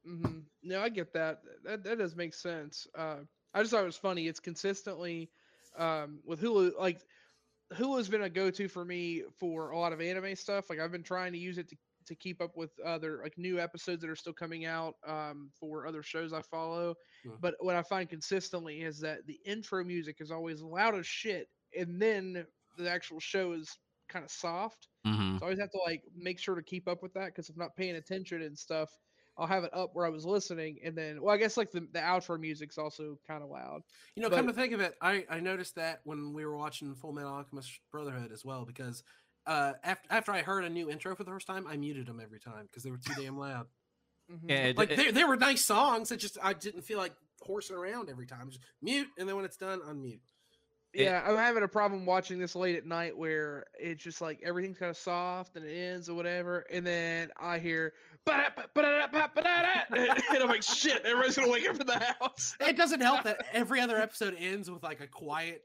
[0.05, 0.39] mm-hmm.
[0.61, 1.41] No, I get that.
[1.63, 2.85] That that does make sense.
[2.95, 3.19] Uh,
[3.55, 4.27] I just thought it was funny.
[4.27, 5.31] It's consistently
[5.77, 6.77] um, with Hulu.
[6.79, 7.03] Like
[7.73, 10.69] Hulu's been a go-to for me for a lot of anime stuff.
[10.69, 11.77] Like I've been trying to use it to
[12.07, 15.87] to keep up with other like new episodes that are still coming out um, for
[15.87, 16.95] other shows I follow.
[17.23, 17.39] Mhm.
[17.39, 21.49] But what I find consistently is that the intro music is always loud as shit,
[21.77, 22.47] and then
[22.77, 23.79] the actual show is
[24.09, 24.89] kind of soft.
[25.05, 27.49] hmm So I always have to like make sure to keep up with that because
[27.49, 28.91] if I'm not paying attention and stuff,
[29.37, 31.81] I'll have it up where I was listening, and then well, I guess like the
[31.91, 33.81] the outro music's also kind of loud.
[34.15, 36.95] You know, come to think of it, I, I noticed that when we were watching
[36.95, 39.03] Full Metal Alchemist Brotherhood as well, because
[39.45, 42.19] uh, after after I heard a new intro for the first time, I muted them
[42.21, 43.67] every time because they were too damn loud.
[44.31, 44.49] Mhm.
[44.49, 46.11] Yeah, it, Like it- they, they were nice songs.
[46.11, 48.47] It just I didn't feel like horsing around every time.
[48.49, 50.21] Just mute, and then when it's done, unmute.
[50.95, 54.41] It- yeah, I'm having a problem watching this late at night where it's just like
[54.43, 57.93] everything's kind of soft and it ends or whatever, and then I hear
[58.25, 59.81] "Ba-da-ba- ba-da-da-ba- ba-da-da,"
[60.33, 62.55] and I'm like, shit, everybody's gonna wake up in the house.
[62.59, 65.63] It doesn't help that every other episode ends with like a quiet,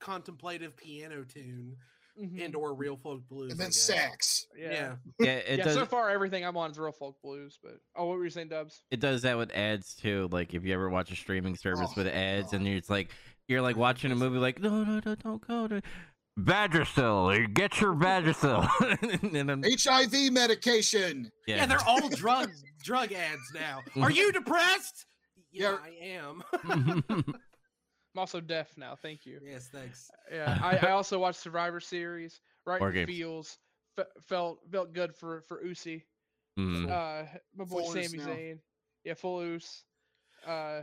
[0.00, 1.76] contemplative piano tune
[2.20, 2.44] Mhm.
[2.44, 3.52] and or real folk blues.
[3.52, 3.76] and I then guess.
[3.80, 4.46] sax.
[4.54, 4.70] Yeah.
[4.70, 4.94] Yeah.
[5.18, 5.74] yeah, it yeah, does.
[5.74, 8.48] so far everything I'm on is real folk blues, but oh, what were you saying,
[8.48, 8.82] Dubs?
[8.90, 10.28] it does that with ads too.
[10.30, 13.10] Like if you ever watch a streaming service Oh, with ads, and it's like
[13.48, 15.82] you're like watching a movie, like no, no, no, don't go to
[16.38, 17.52] Vagisil.
[17.54, 18.68] Get your Vagisil.
[19.40, 21.30] and then, HIV medication.
[21.46, 22.50] yeah, Yeah, they're all drug
[22.82, 23.80] drug ads now.
[24.02, 25.06] Are you depressed?
[25.52, 25.78] Yeah, Yeah.
[25.84, 26.42] I am.
[28.14, 28.94] I'm also deaf now.
[28.94, 29.40] Thank you.
[29.44, 30.10] yes, thanks.
[30.32, 32.40] Yeah, I, I also watched Survivor Series.
[32.66, 33.18] Right War in the games.
[33.18, 33.58] feels
[33.96, 36.04] fe- felt felt good for for Usi.
[36.58, 36.88] Mhm.
[36.90, 37.26] Uh,
[37.56, 38.22] my boy Full Oos Sami.
[38.22, 38.58] Zayn.
[39.04, 39.82] Yeah, full Oos.
[40.46, 40.82] Uh,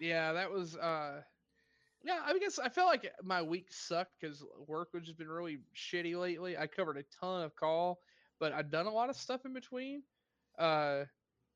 [0.00, 1.20] yeah, that was uh,
[2.04, 2.20] yeah.
[2.24, 6.18] I guess I felt like my week sucked because work has just been really shitty
[6.18, 6.56] lately.
[6.56, 8.00] I covered a ton of call,
[8.38, 10.02] but I've done a lot of stuff in between.
[10.58, 11.04] Uh,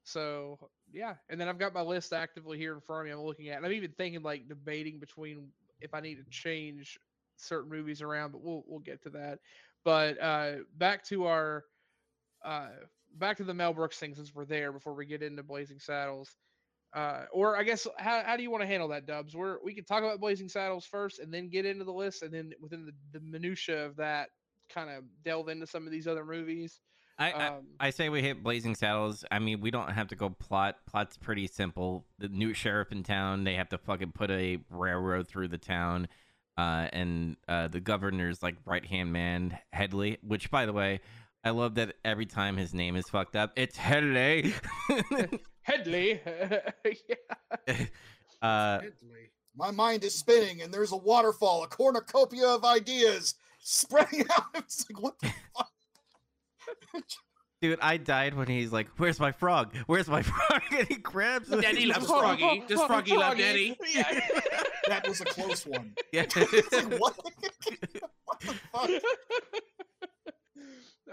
[0.04, 0.58] so
[0.92, 3.12] yeah, and then I've got my list actively here in front of me.
[3.12, 3.58] I'm looking at.
[3.58, 5.48] And I'm even thinking like debating between
[5.80, 6.98] if I need to change
[7.36, 9.38] certain movies around, but we'll we'll get to that.
[9.84, 11.64] But uh, back to our
[12.44, 12.68] uh,
[13.18, 16.34] back to the Mel Brooks thing since we're there before we get into Blazing Saddles.
[16.94, 19.34] Uh, or I guess how, how do you want to handle that, Dubs?
[19.34, 22.32] We're, we can talk about Blazing Saddles first, and then get into the list, and
[22.32, 24.28] then within the, the minutia of that,
[24.72, 26.80] kind of delve into some of these other movies.
[27.18, 29.24] I, I Um, I say we hit Blazing Saddles.
[29.30, 30.78] I mean, we don't have to go plot.
[30.86, 32.04] Plot's pretty simple.
[32.18, 36.08] The new sheriff in town, they have to fucking put a railroad through the town.
[36.58, 41.00] Uh, and uh, the governor's like right hand man, Hedley, which by the way,
[41.44, 44.54] I love that every time his name is fucked up, it's Hedley.
[45.62, 46.20] Hedley.
[46.26, 47.86] yeah.
[48.42, 49.30] uh, Deadly.
[49.56, 54.46] My mind is spinning, and there's a waterfall, a cornucopia of ideas spreading out.
[54.54, 55.68] It's like, what the fuck?
[57.60, 59.74] dude, I died when he's like, "Where's my frog?
[59.86, 61.60] Where's my frog?" And he grabs it.
[61.60, 62.64] Daddy loves Froggy.
[62.66, 63.76] Does Froggy love Daddy?
[63.94, 64.20] Yeah.
[64.88, 65.92] That was a close one.
[66.12, 66.24] Yeah.
[66.34, 67.16] It's like, what?
[68.24, 68.90] what the fuck?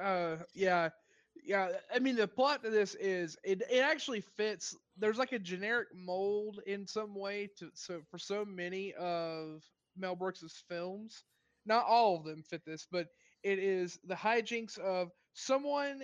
[0.01, 0.89] uh, yeah,
[1.49, 4.75] Yeah, I mean the plot to this is it it actually fits.
[4.97, 9.63] There's like a generic mold in some way to so for so many of
[9.97, 11.25] Mel Brooks's films.
[11.65, 13.07] Not all of them fit this, but
[13.43, 16.03] it is the hijinks of someone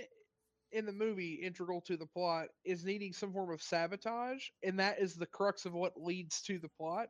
[0.71, 4.99] in the movie integral to the plot is needing some form of sabotage, and that
[4.99, 7.09] is the crux of what leads to the plot.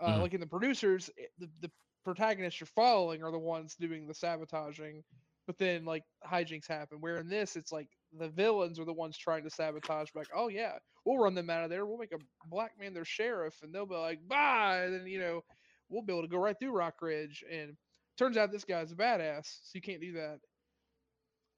[0.00, 0.20] Uh, Mhm.
[0.20, 1.70] Like in the producers, the, the
[2.04, 5.04] protagonists you're following are the ones doing the sabotaging,
[5.52, 6.98] but then like hijinks happen.
[7.00, 7.88] Where in this, it's like
[8.18, 10.08] the villains are the ones trying to sabotage.
[10.14, 10.72] Like, oh yeah,
[11.04, 11.84] we'll run them out of there.
[11.84, 14.84] We'll make a black man their sheriff, and they'll be like, bye.
[14.84, 15.44] And then you know,
[15.90, 17.44] we'll be able to go right through Rock Ridge.
[17.52, 17.76] And
[18.16, 20.38] turns out this guy's a badass, so you can't do that.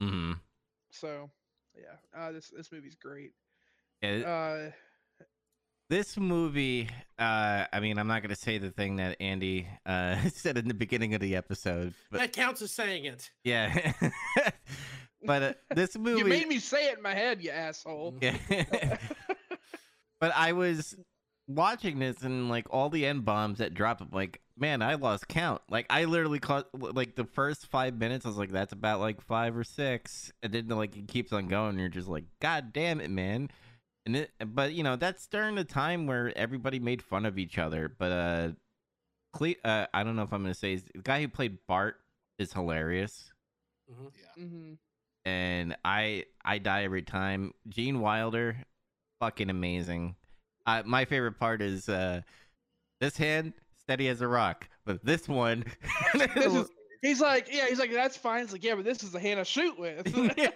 [0.02, 0.32] Mm-hmm.
[0.90, 1.30] So
[1.76, 3.30] yeah, uh, this this movie's great.
[4.02, 4.70] Yeah, Uh,
[5.90, 10.56] this movie uh i mean i'm not gonna say the thing that andy uh said
[10.56, 13.30] in the beginning of the episode but that counts as saying it.
[13.44, 13.92] yeah
[15.24, 18.14] but uh, this movie you made me say it in my head, you asshole.
[18.20, 18.36] yeah.
[20.20, 20.96] but i was
[21.46, 25.28] watching this and like all the end bombs that drop i'm like man i lost
[25.28, 28.98] count like i literally caught like the first five minutes i was like that's about
[28.98, 32.72] like five or six and then like it keeps on going you're just like god
[32.72, 33.50] damn it man
[34.06, 37.58] and it, but you know that's during the time where everybody made fun of each
[37.58, 38.48] other but uh
[39.32, 41.96] Cle- uh, I don't know if I'm gonna say the guy who played Bart
[42.38, 43.32] is hilarious,
[43.90, 44.10] Mhm.
[44.16, 44.44] Yeah.
[44.44, 44.72] hmm
[45.24, 47.52] and I I die every time.
[47.68, 48.56] Gene Wilder,
[49.20, 50.14] fucking amazing.
[50.66, 52.20] Uh, my favorite part is uh,
[53.00, 55.64] this hand steady as a rock, but this one,
[56.14, 56.68] This is-
[57.02, 58.44] He's like, yeah, he's like, that's fine.
[58.44, 60.06] It's like, yeah, but this is the hand I shoot with.
[60.38, 60.48] yeah,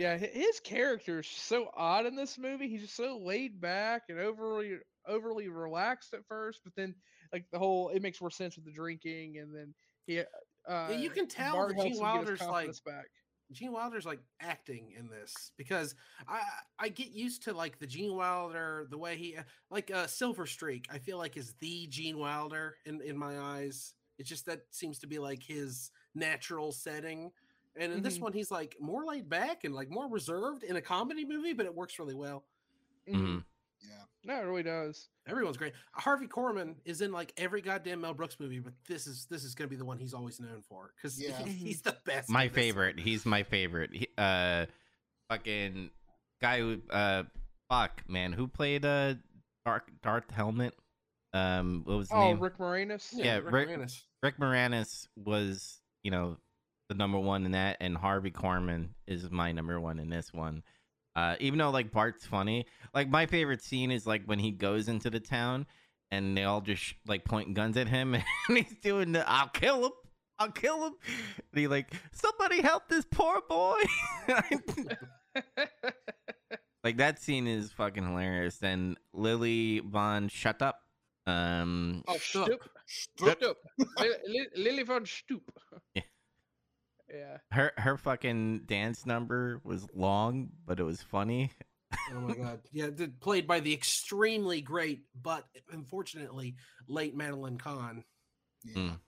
[0.00, 2.68] hi- his character is so odd in this movie.
[2.68, 6.94] He's just so laid back and overly overly relaxed at first, but then
[7.32, 9.74] like the whole it makes more sense with the drinking, and then
[10.06, 10.22] he.
[10.68, 13.06] Uh, you can tell Bart that Gene him get his Wilder's, like, back.
[13.52, 15.94] Gene Wilder's like acting in this because
[16.28, 16.40] I
[16.78, 19.36] I get used to like the Gene Wilder the way he
[19.70, 23.94] like uh Silver Streak I feel like is the Gene Wilder in in my eyes.
[24.18, 27.32] It's just that seems to be like his natural setting.
[27.76, 28.22] And in this Mhm.
[28.22, 31.66] one he's like more laid back and like more reserved in a comedy movie, but
[31.66, 32.44] it works really well.
[33.08, 33.14] Mhm.
[33.16, 33.44] Mhm.
[33.82, 34.04] Yeah.
[34.24, 35.08] No, it really does.
[35.26, 35.72] Everyone's great.
[35.94, 39.54] Harvey Korman is in like every goddamn Mel Brooks movie, but this is this is
[39.54, 41.42] gonna be the one he's always known for because Yeah.
[41.46, 42.28] he's the best.
[42.28, 42.54] my in this.
[42.56, 42.98] favorite.
[42.98, 43.94] He's my favorite.
[43.94, 44.66] He, uh,
[45.28, 45.90] fucking
[46.40, 47.24] guy who uh,
[47.68, 49.14] fuck man, who played uh,
[49.64, 50.74] Dark Darth Helmet.
[51.32, 52.40] Um, what was his Oh, name?
[52.40, 53.10] Rick Moranis.
[53.14, 54.02] Yeah, Rick Rick- Moranis.
[54.22, 56.36] Rick Moranis was, you know,
[56.90, 60.64] the number one in that, and Harvey Korman is my number one in this one.
[61.14, 64.88] Uh, even though like Bart's funny, like my favorite scene is like when he goes
[64.88, 65.66] into the town
[66.10, 68.14] and they all just like point guns at him,
[68.48, 69.92] and he's doing the "I'll kill him,
[70.40, 70.94] I'll kill him,"
[71.52, 73.80] and he like somebody help this poor boy.
[76.82, 78.56] like that scene is fucking hilarious.
[78.56, 80.80] Then Lily Von Shut Up.
[81.24, 82.68] Um, oh, Stoop.
[82.86, 83.38] Stoop.
[83.38, 83.58] Stoop.
[84.00, 85.42] Li- Li- Lili von Shtupp.
[85.94, 86.02] Yeah.
[87.12, 87.38] Yeah.
[87.50, 91.50] her her fucking dance number was long, but it was funny.
[92.12, 92.60] Oh my god.
[92.72, 96.56] Yeah, th- played by the extremely great, but unfortunately
[96.88, 98.04] late Madeline Kahn.
[98.64, 98.74] Yeah.
[98.74, 98.98] Mm.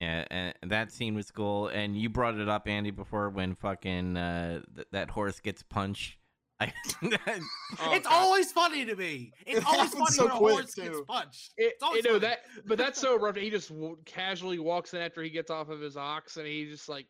[0.00, 1.68] Yeah, and and that scene was cool.
[1.68, 6.17] And you brought it up, Andy, before when fucking uh, th- that horse gets punched.
[6.60, 8.12] I, Oh, it's God.
[8.12, 9.32] always funny to me.
[9.46, 11.52] It's It always funny so when a quick, horse gets punched.
[11.56, 12.30] It, It's always you know funny.
[12.30, 13.36] that, but that's so rough.
[13.36, 16.64] He just w- casually walks in after he gets off of his ox, and he
[16.64, 17.06] just like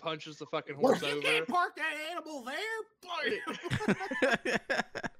[0.00, 1.20] punches the fucking horse You over.
[1.20, 2.54] can't park that animal there.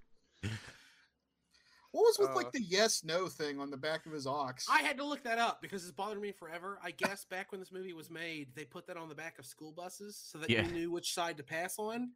[1.92, 4.66] What was with Uh, like the yes no thing on the back of his ox?
[4.70, 6.78] I had to look that up because it's bothered me forever.
[6.82, 9.46] I guess back when this movie was made, they put that on the back of
[9.46, 10.62] school buses so that Yeah.
[10.66, 12.10] you knew which side to pass on.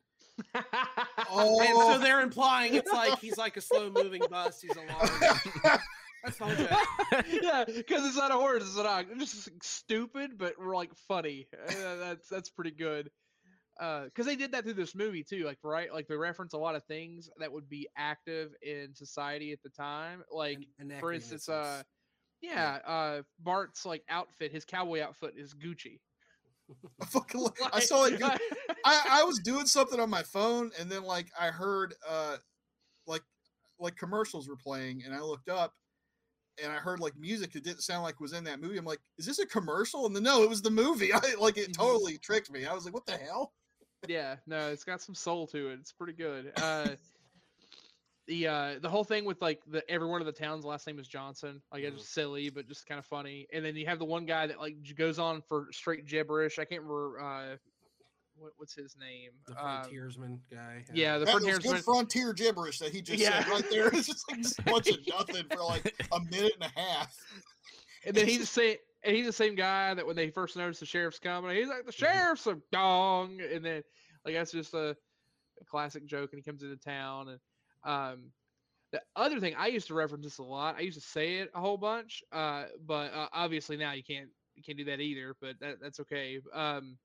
[1.31, 4.61] oh, And so they're implying it's like he's like a slow moving bus.
[4.61, 5.81] He's a large.
[6.25, 7.25] That's the whole joke.
[7.43, 9.09] yeah, because it's not a horse; it's an ox.
[9.11, 11.49] It's just like, stupid, but we're like funny.
[11.67, 13.11] Uh, that's that's pretty good.
[13.81, 16.75] Because they did that through this movie too, like right, like they reference a lot
[16.75, 20.23] of things that would be active in society at the time.
[20.31, 21.83] Like, An- for instance, uh,
[22.43, 25.99] yeah, uh, Bart's like outfit, his cowboy outfit is Gucci.
[27.01, 28.21] I fucking lo- I saw it.
[28.85, 32.37] I, I was doing something on my phone and then like I heard uh
[33.07, 33.23] like
[33.79, 35.75] like commercials were playing and I looked up
[36.63, 38.79] and I heard like music that didn't sound like was in that movie.
[38.79, 40.07] I'm like, is this a commercial?
[40.07, 41.13] And then no, it was the movie.
[41.15, 41.77] I like it Mhm.
[41.79, 42.67] totally tricked me.
[42.67, 43.53] I was like, what the hell?
[44.09, 45.79] Yeah, no, it's got some soul to it.
[45.81, 46.53] It's pretty good.
[46.57, 46.97] Uh,
[48.27, 50.99] the uh the whole thing with like the every one of the towns last name
[50.99, 51.61] is Johnson.
[51.73, 51.99] Like it's Mhm.
[51.99, 53.47] just silly, but just kind of funny.
[53.53, 56.59] And then you have the one guy that like goes on for straight gibberish.
[56.59, 57.57] I can't remember uh
[58.37, 59.33] what, what's his name.
[59.47, 60.85] The Um, frontiersman guy.
[60.95, 61.75] yeah, the That was frontiersman.
[61.77, 63.43] good frontier gibberish that he just Yeah.
[63.43, 63.89] said right there.
[63.95, 67.15] It's just like just a bunch of nothing for like a minute and a half.
[68.07, 68.77] And then he just same.
[69.03, 71.87] And he's the same guy that when they first noticed the sheriff's coming, he's like,
[71.87, 72.21] "The Mm-hmm.
[72.21, 73.83] sheriff's a dong," and then
[74.25, 74.97] like that's just a,
[75.61, 76.33] a classic joke.
[76.33, 77.41] And he comes into town, and
[77.85, 78.33] um,
[78.93, 80.77] the other thing I used to reference this a lot.
[80.77, 84.31] I used to say it a whole bunch, uh, but uh, obviously now you can't
[84.55, 85.35] you can't do that either.
[85.41, 86.41] But that, that's okay.
[86.53, 86.99] Um,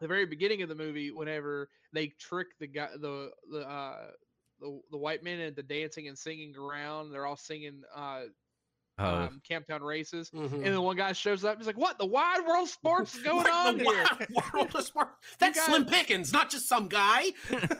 [0.00, 4.12] the very beginning of the movie, whenever they trick the guy, the the uh,
[4.58, 8.24] the, the white men into dancing and singing around, they're all singing uh,
[8.98, 10.30] Oh, um, Camptown races.
[10.30, 10.52] Mhm.
[10.54, 11.58] And then one guy shows up.
[11.58, 11.98] He's like, "What?
[11.98, 15.08] The wide world sports is going What on the here?" wild world of sport?
[15.38, 17.32] That's guys- Slim Pickens, not just some guy.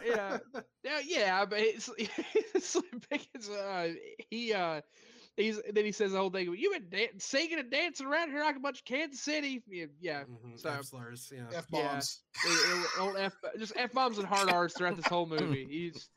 [0.05, 0.39] yeah,
[0.85, 1.45] yeah, yeah.
[1.47, 1.89] But it's,
[2.61, 3.49] Slim Pickens.
[3.49, 3.95] Uh,
[4.31, 4.83] he uh,
[5.39, 6.55] he's then he says the whole thing.
[6.55, 9.63] You've been dan- singing and dancing around here like a bunch of Kansas City.
[9.69, 10.25] Yeah, yeah.
[10.25, 11.45] Mhm, so- F slurs, yeah.
[11.57, 12.21] F bombs.
[12.45, 15.67] it- it- old F, just f bombs and hard R's throughout this whole movie.
[15.69, 16.11] He's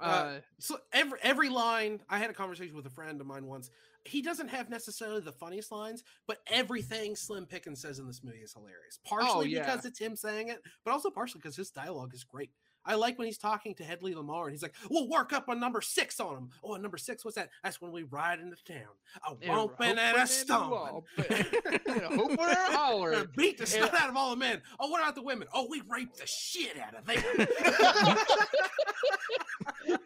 [0.00, 3.46] uh, Uh, So every every line, I had a conversation with a friend of mine
[3.46, 3.70] once.
[4.04, 8.38] He doesn't have necessarily the funniest lines, but everything Slim Pickens says in this movie
[8.38, 8.98] is hilarious.
[9.04, 9.60] Partially yeah.
[9.60, 12.50] because it's him saying it, but also partially because his dialogue is great.
[12.84, 15.60] I like when he's talking to Hedley Lamarr and he's like, "We'll work up on
[15.60, 17.50] number six on him." Oh, number six, what's that?
[17.62, 18.88] That's when we ride into town.
[19.28, 21.02] A romping and a stomping.
[21.16, 23.20] Hooping and a hollering.
[23.20, 24.62] And beat the snot out of all the men.
[24.78, 25.46] Oh, what about the women?
[25.52, 27.22] Oh, we rape the shit out of them.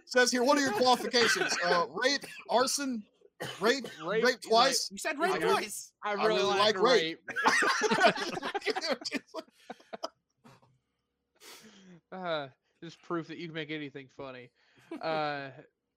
[0.06, 1.54] Says here, what are your qualifications?
[1.64, 3.02] Uh, rape, arson,
[3.60, 4.88] rape, Rape, rape, like- twice.
[4.90, 5.92] you said rape got- twice.
[6.04, 7.18] I I really, really like, like rape.
[8.06, 9.22] rape.
[12.12, 12.48] uh,
[12.82, 14.50] just proof that you can make anything funny.
[15.00, 15.48] Uh,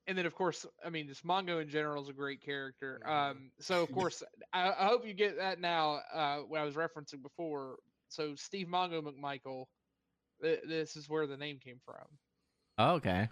[0.07, 3.01] and then of course, I mean, this Mongo in general is a great character.
[3.05, 4.23] Um, so of course,
[4.53, 5.99] I, I hope you get that now.
[6.13, 7.77] Uh, what I was referencing before.
[8.09, 9.65] So Steve Mongo McMichael,
[10.41, 12.05] th- this is where the name came from.
[12.77, 13.27] Oh, okay.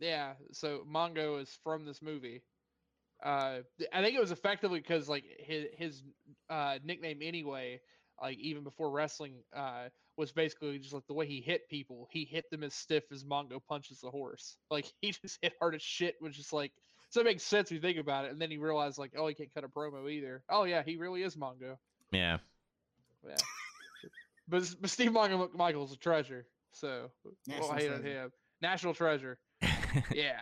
[0.00, 2.42] Yeah, so Mongo is from this movie.
[3.22, 3.58] Uh,
[3.92, 6.02] I think it was effectively because like his his
[6.48, 7.80] uh, nickname anyway,
[8.22, 12.08] like even before wrestling, uh, was basically just like the way he hit people.
[12.12, 14.56] He hit them as stiff as Mongo punches the horse.
[14.70, 16.72] Like he just hit hard as shit, which is like
[17.10, 18.30] so it makes sense if you think about it.
[18.32, 20.42] And then he realized like, oh, he can't cut a promo either.
[20.48, 21.76] Oh yeah, he really is Mongo.
[22.12, 22.38] Yeah.
[23.26, 23.36] Yeah.
[24.48, 26.46] but, but Steve Mongo Michael's a treasure.
[26.72, 28.32] So we'll National hate on him.
[28.60, 29.38] National treasure
[30.14, 30.40] yeah.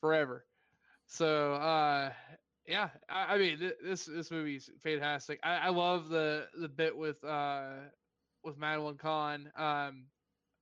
[0.00, 0.44] Forever.
[1.06, 2.12] So uh
[2.66, 5.40] yeah i, I mean th- this this movie's fantastic.
[5.42, 7.74] I, I love the the bit with uh
[8.44, 10.06] with madeline kahn um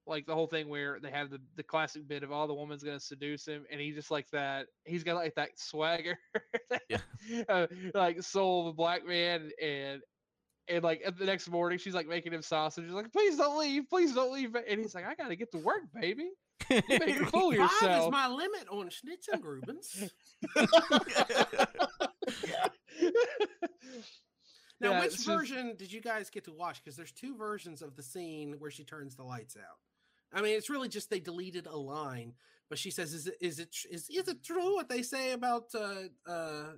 [0.07, 2.83] like the whole thing where they have the, the classic bit of all the woman's
[2.85, 6.19] gonna seduce him and he just like that he's got like that swagger
[6.89, 6.99] Yeah.
[7.49, 10.03] uh, like soul of a black man and
[10.69, 13.89] and like the next morning she's like making him sausage she's like please don't leave
[13.89, 16.31] please don't leave and he's like i gotta get to work baby
[16.71, 20.11] you fool of Five is my limit on Schnitzengrubens.
[24.79, 26.83] Now, Yeah, which it's just- version did you guys get to watch?
[26.85, 29.79] Because there's two versions of the scene where she turns the lights out.
[30.33, 32.35] I mean, it's really just they deleted a line,
[32.69, 35.75] but she says, "Is it is it is is it true what they say about
[35.75, 36.73] uh uh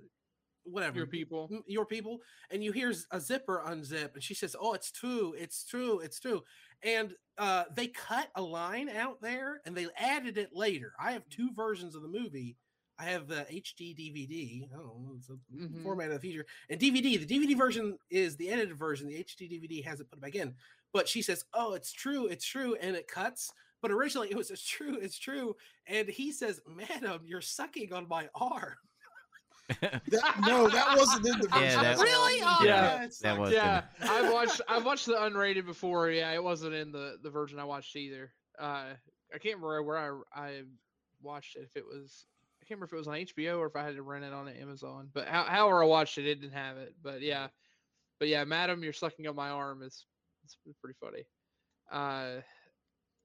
[0.63, 2.19] whatever your people your people?"
[2.51, 6.19] And you hear a zipper unzip, and she says, "Oh, it's true, it's true, it's
[6.21, 6.43] true."
[6.83, 10.93] And uh they cut a line out there, and they added it later.
[10.99, 12.57] I have two versions of the movie.
[12.97, 14.67] I have the HD DVD.
[14.73, 14.77] I
[15.17, 15.81] it's a Mhm.
[15.81, 19.07] format of the feature And DVD, the DVD version is the edited version.
[19.07, 20.55] The HD DVD has it put back in.
[20.91, 23.53] But she says, "Oh, it's true, it's true," and it cuts.
[23.81, 25.55] But originally it was, "It's true, it's true,"
[25.85, 28.77] and he says, "Madam, you're sucking on my arm."
[29.81, 31.81] That, no, that wasn't in the Yeah, version.
[31.83, 32.39] that- really?
[32.43, 36.43] Oh, Yeah, it that was- yeah i've watched i've watched the unrated before yeah it
[36.43, 38.93] wasn't in the the version i watched either uh
[39.33, 40.61] i can't remember where i i
[41.21, 42.25] watched it if it was
[42.61, 44.33] i can't remember if it was on hbo or if i had to rent it
[44.33, 47.47] on amazon but how, however i watched it it didn't have it but yeah
[48.19, 50.05] but yeah madam you're sucking up my arm is
[50.45, 51.23] it's pretty funny
[51.91, 52.41] uh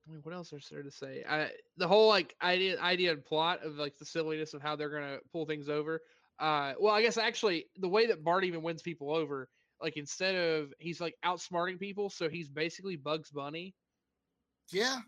[0.06, 1.24] I mean, what else is there to say?
[1.26, 4.90] I the whole like idea, idea and plot of like the silliness of how they're
[4.90, 6.02] gonna pull things over.
[6.38, 9.48] Uh, well, I guess actually the way that Bart even wins people over,
[9.80, 13.74] like instead of he's like outsmarting people, so he's basically Bugs Bunny.
[14.72, 15.00] Yeah.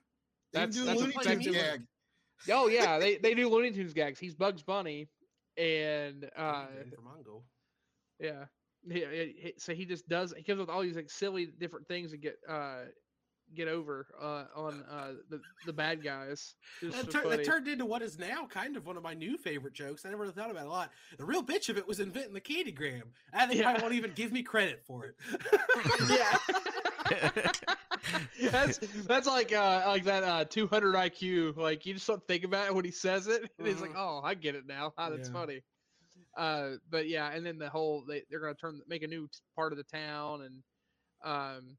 [0.53, 1.81] They That's- do that's Looney Tunes gag.
[2.51, 4.19] Oh yeah, they they do Looney Tunes gags.
[4.21, 5.09] He's Bugs Bunny,
[5.57, 7.43] and uh, Again for Mongo.
[8.21, 8.45] yeah,
[8.89, 10.33] he, he- he- so he just does.
[10.37, 12.85] He comes up with all these like silly different things and get uh
[13.55, 16.55] get over uh, on uh, the the bad guys.
[16.81, 19.37] Just That, so that turned into what is now kind of one of my new
[19.39, 20.05] favorite jokes.
[20.05, 20.91] I never really thought about it a lot.
[21.19, 23.03] The real bitch of it was inventing the candygram.
[23.33, 25.17] I think I won't even give me credit for it.
[26.11, 27.51] yeah.
[28.51, 31.57] that's that's like uh like that uh 200 IQ.
[31.57, 33.97] Like you just don't think about it when he says it, and he's like, Mhm.
[33.99, 34.93] "Oh, I get it now.
[34.99, 35.35] Ah, that's Yeah.
[35.35, 35.63] funny."
[36.37, 39.39] Uh, but yeah, and then the whole they they're gonna turn make a new t-
[39.55, 40.63] part of the town, and
[41.25, 41.77] um,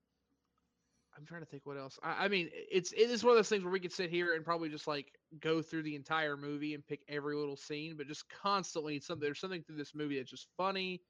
[1.17, 1.97] I'm trying to think what else.
[2.03, 4.35] I, I mean, it's it is one of those things where we could sit here
[4.35, 8.07] and probably just like go through the entire movie and pick every little scene, but
[8.07, 11.01] just constantly something there's something through this movie that's just funny.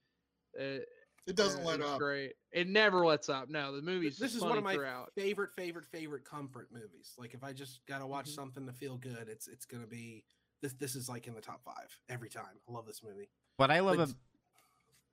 [0.58, 0.80] Uh,
[1.28, 1.99] It doesn't uh, let it's up.
[1.99, 2.34] Great.
[2.53, 3.49] It never lets up.
[3.49, 5.12] No, the movie's this just is one of my throughout.
[5.16, 7.14] favorite, favorite, favorite comfort movies.
[7.18, 8.36] Like if I just gotta watch Mhm.
[8.36, 10.24] something to feel good, it's it's gonna be
[10.62, 10.72] this.
[10.74, 12.60] This is like in the top five every time.
[12.68, 13.30] I love this movie.
[13.58, 14.16] What I love, Like- ab-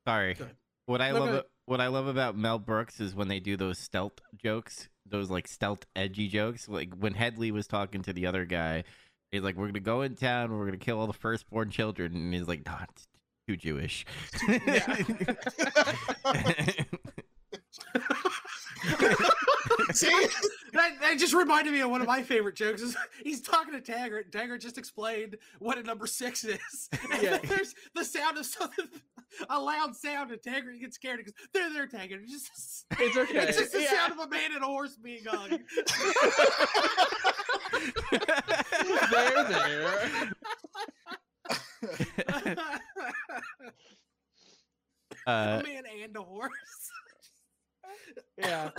[0.06, 0.56] sorry, Go ahead.
[0.86, 3.56] What I No, love, a- what I love about Mel Brooks is when they do
[3.56, 6.68] those stealth jokes, those like stealth edgy jokes.
[6.68, 8.84] Like when Hedley was talking to the other guy,
[9.32, 12.34] he's like, "We're gonna go in town, we're gonna kill all the firstborn children," and
[12.34, 13.08] he's like, "Not it's
[13.48, 14.04] too Jewish."
[19.92, 20.26] See,
[20.72, 22.82] That, that just reminded me of one of my favorite jokes.
[22.82, 24.32] Is he's talking to Taggart.
[24.32, 26.88] Taggart just explained what a number six is.
[27.12, 27.38] And Yeah.
[27.38, 28.86] there's the sound of something,
[29.48, 32.22] a loud sound, and Taggart gets scared because they're there, Taggart.
[32.24, 33.38] It's just, It's okay.
[33.48, 33.90] it's just the yeah.
[33.90, 35.58] sound of a man and a horse being hung.
[39.10, 40.32] there, there.
[45.26, 46.50] uh, a man and a horse.
[48.38, 48.70] Yeah.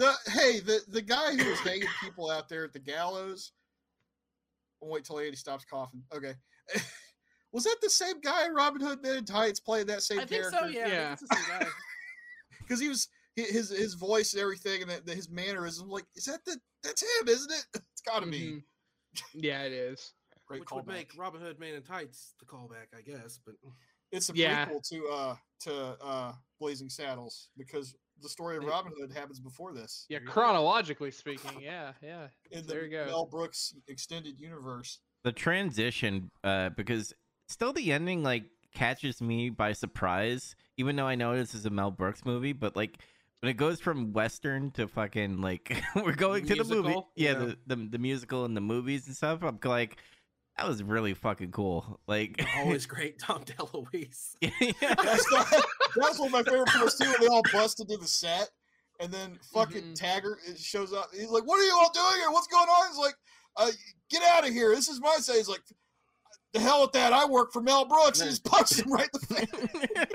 [0.00, 3.52] The hey, the the guy who was hanging people out there at the gallows.
[4.82, 6.02] I'll wait till Andy stops coughing.
[6.12, 6.32] Okay.
[7.52, 10.24] was that the same guy in Robin Hood Men in Tights playing that same I
[10.24, 10.58] think character?
[10.62, 10.66] so.
[10.68, 10.80] Yeah.
[10.80, 11.12] I think Yeah.
[11.12, 11.66] it's the same guy.
[12.62, 15.88] Because he was his his voice and everything and the, his mannerism.
[15.88, 17.66] Like, is that the that's him, isn't it?
[17.92, 18.38] It's got to be.
[18.40, 18.62] Mhm.
[19.34, 20.12] Yeah, it is.
[20.46, 23.38] Great Which would make Robin Hood Man in Tights the callback, I guess.
[23.44, 23.56] But
[24.12, 24.66] It's a Yeah.
[24.66, 29.72] prequel to uh to uh Blazing Saddles because the story of Robin Hood happens before
[29.72, 30.06] this.
[30.08, 30.32] Yeah, There you go.
[30.32, 32.26] chronologically speaking, yeah, yeah.
[32.50, 33.06] in the there you go.
[33.06, 35.00] Mel Brooks extended universe.
[35.24, 37.12] the transition, uh, because
[37.48, 38.44] still the ending like
[38.74, 42.76] catches me by surprise, even though I know this is a Mel Brooks movie, but
[42.76, 42.98] like
[43.40, 47.34] when it goes from western to fucking like we're going to the movie, yeah, yeah.
[47.34, 49.42] The, the the musical and the movies and stuff.
[49.42, 49.96] I'm like,
[50.60, 51.98] that was really fucking cool.
[52.06, 54.34] Like, always great, Dom DeLuise.
[54.42, 54.50] yeah.
[54.80, 55.46] That's not,
[55.96, 57.06] that's one of my favorite parts too.
[57.06, 58.50] When they all bust into the set,
[59.00, 59.94] and then fucking Mhm.
[59.94, 61.08] Taggart shows up.
[61.14, 62.30] He's like, "What are you all doing here?
[62.30, 63.14] What's going on?" He's like,
[63.56, 63.70] uh,
[64.10, 64.74] "Get out of here!
[64.74, 65.62] This is my say." He's like,
[66.52, 67.14] "The hell with that!
[67.14, 69.46] I work for Mel Brooks." And he just punches him right in the face.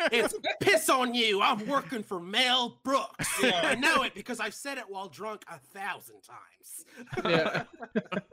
[0.11, 1.41] It's piss on you.
[1.41, 3.41] I'm working for Mel Brooks.
[3.41, 3.61] Yeah.
[3.63, 7.65] I know it because I've said it while drunk a thousand times.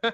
[0.05, 0.13] Yeah.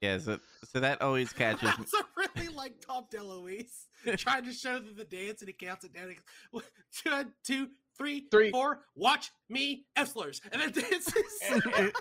[0.00, 0.38] Yeah, so
[0.72, 1.74] so that always catches me.
[1.78, 2.04] That's a
[2.36, 6.08] really like Dom DeLuise trying to show them the dance and he counts it down.
[6.08, 8.50] He goes, "One, two, two, three, Three.
[8.50, 8.80] four.
[8.94, 11.14] Watch me, Efslers, and then dances.
[11.50, 11.92] and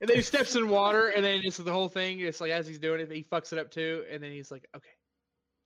[0.00, 2.20] then he steps in water, and then it's the whole thing.
[2.20, 4.66] It's like as he's doing it, he fucks it up too, and then he's like,
[4.76, 4.88] okay,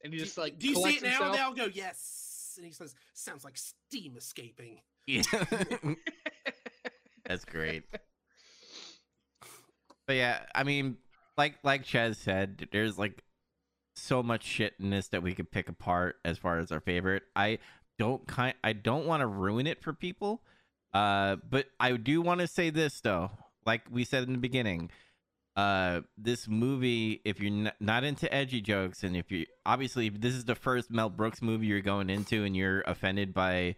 [0.04, 1.08] and he just like do you see it now?
[1.08, 1.26] himself.
[1.26, 5.22] And they all go yes, and he says, "Sounds like steam escaping." Yeah.
[7.26, 7.84] That's great.
[10.06, 10.96] But yeah, I mean,
[11.36, 13.22] like like Chaz said, there's like
[13.94, 17.24] so much shit in this that we could pick apart as far as our favorite.
[17.36, 17.58] I
[17.98, 20.42] don't kind I don't want to ruin it for people.
[20.94, 23.30] Uh but I do want to say this though.
[23.64, 24.90] Like we said in the beginning,
[25.56, 30.20] uh this movie if you're n- not into edgy jokes and if you obviously if
[30.20, 33.76] this is the first Mel Brooks movie you're going into and you're offended by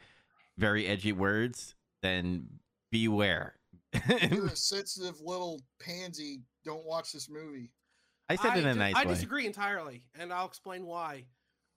[0.56, 2.46] very edgy words, then
[2.92, 3.54] beware.
[4.08, 6.42] You're a sensitive little pansy.
[6.64, 7.70] Don't watch this movie.
[8.28, 9.14] I said it in a di- nice I way.
[9.14, 11.26] disagree entirely, and I'll explain why.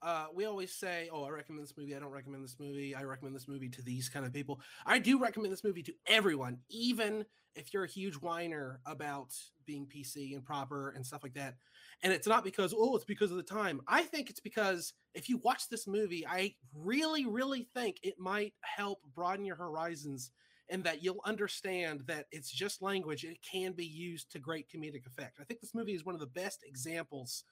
[0.00, 1.94] Uh, we always say, "Oh, I recommend this movie.
[1.94, 2.94] I don't recommend this movie.
[2.94, 5.92] I recommend this movie to these kind of people." I do recommend this movie to
[6.06, 7.24] everyone, even
[7.54, 9.34] if you're a huge whiner about
[9.66, 11.56] being PC and proper and stuff like that.
[12.02, 13.80] And it's not because, oh, it's because of the time.
[13.88, 18.54] I think it's because if you watch this movie, I really, really think it might
[18.60, 20.30] help broaden your horizons
[20.70, 24.66] and that you'll understand that it's just language and it can be used to great
[24.68, 25.38] comedic effect.
[25.40, 27.44] I think this movie is one of the best examples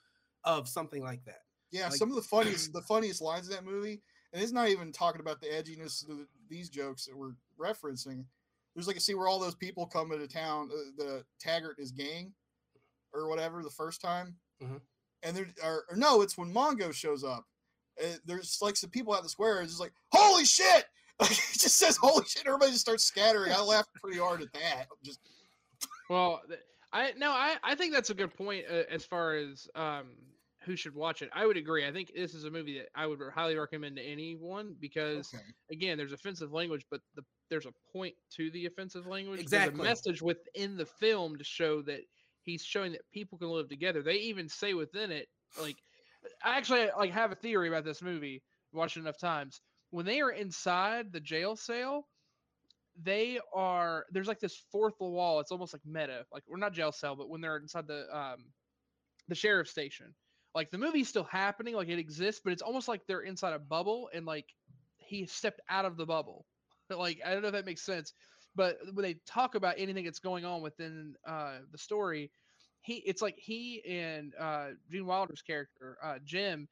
[0.45, 1.41] of something like that.
[1.71, 4.03] Yeah, Like- some of the funniest the funniest lines in that movie,
[4.33, 8.25] and it's not even talking about the edginess of the, these jokes that we're referencing.
[8.75, 11.85] There's like a scene where all those people come into town, uh, the Taggart and
[11.85, 12.33] his gang,
[13.15, 14.81] or whatever, the first time, Mhm.
[15.23, 17.47] and there or, or no, it's when Mongo shows up.
[17.99, 20.85] Uh, there's like some people at the square, it's just like, holy shit!
[21.29, 23.53] he just says holy shit, everybody just starts scattering.
[23.53, 24.87] I laughed pretty hard at that.
[25.03, 25.21] Just
[26.11, 26.43] Well,
[26.93, 30.07] I no, I I think that's a good point uh, as far as um
[30.67, 31.31] who should watch it.
[31.33, 31.87] I would agree.
[31.87, 35.45] I think this is a movie that I would highly recommend to anyone because okay.
[35.71, 39.41] again, there's offensive language, but the, there's a point to the offensive language.
[39.41, 39.77] Exactly.
[39.77, 42.01] There's a message within the film to show that
[42.43, 44.03] he's showing that people can live together.
[44.03, 45.29] They even say within it,
[45.61, 45.77] like,
[46.45, 48.43] I actually like have a theory about this movie.
[48.73, 49.61] Watched enough times.
[49.91, 52.07] When they are inside the jail cell,
[53.03, 55.41] they are there's like this fourth wall.
[55.41, 56.25] It's almost like meta.
[56.33, 58.47] Like we're not jail cell, but when they're inside the um
[59.29, 60.15] the sheriff station,
[60.55, 63.59] like the movie's still happening, like it exists, but it's almost like they're inside a
[63.59, 64.47] bubble and like
[64.99, 66.47] he stepped out of the bubble.
[66.89, 68.13] Like I don't know if that makes sense,
[68.55, 72.31] but when they talk about anything that's going on within uh the story,
[72.81, 76.69] he it's like he and uh Gene Wilder's character, uh Jim,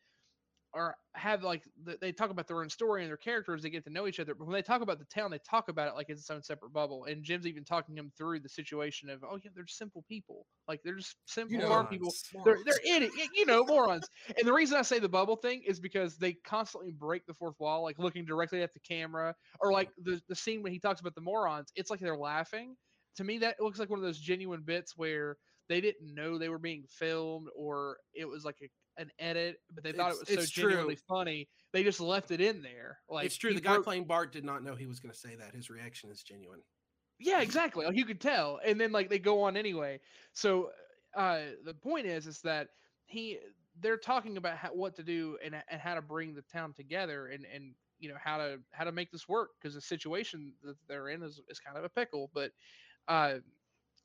[0.75, 1.63] are have like
[2.01, 4.35] they talk about their own story and their characters they get to know each other
[4.35, 6.43] but when they talk about the town they talk about it like it's its own
[6.43, 10.05] separate bubble and jim's even talking him through the situation of oh yeah they're simple
[10.09, 10.47] people.
[10.67, 12.13] Like they're just simple farm people.
[12.45, 14.09] they're they're in it you know morons.
[14.37, 17.59] And the reason i say the bubble thing is because they constantly break the fourth
[17.59, 21.01] wall like looking directly at the camera or like the, the scene when he talks
[21.01, 22.77] about the morons it's like they're laughing.
[23.17, 25.37] To me that looks like one of those genuine bits where
[25.69, 28.69] they didn't know they were being filmed or it was like a,
[28.99, 30.65] an edit but they thought it was so it's true.
[30.71, 33.53] genuinely funny they just left it in there like it's true.
[33.53, 35.55] The guy broke- playing Bart did not know he was going to say that.
[35.55, 36.61] His reaction is genuine.
[37.19, 39.99] yeah exactly like you could tell and then like they go on anyway
[40.33, 40.71] so
[41.17, 42.69] uh the point is is that
[43.07, 43.39] he
[43.81, 47.27] they're talking about how, what to do and, and how to bring the town together
[47.29, 50.77] and and you know how to how to make this work because the situation that
[50.89, 52.51] they're in is, is kind of a pickle but
[53.09, 53.35] uh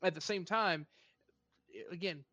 [0.02, 0.86] at the same time
[1.92, 2.24] again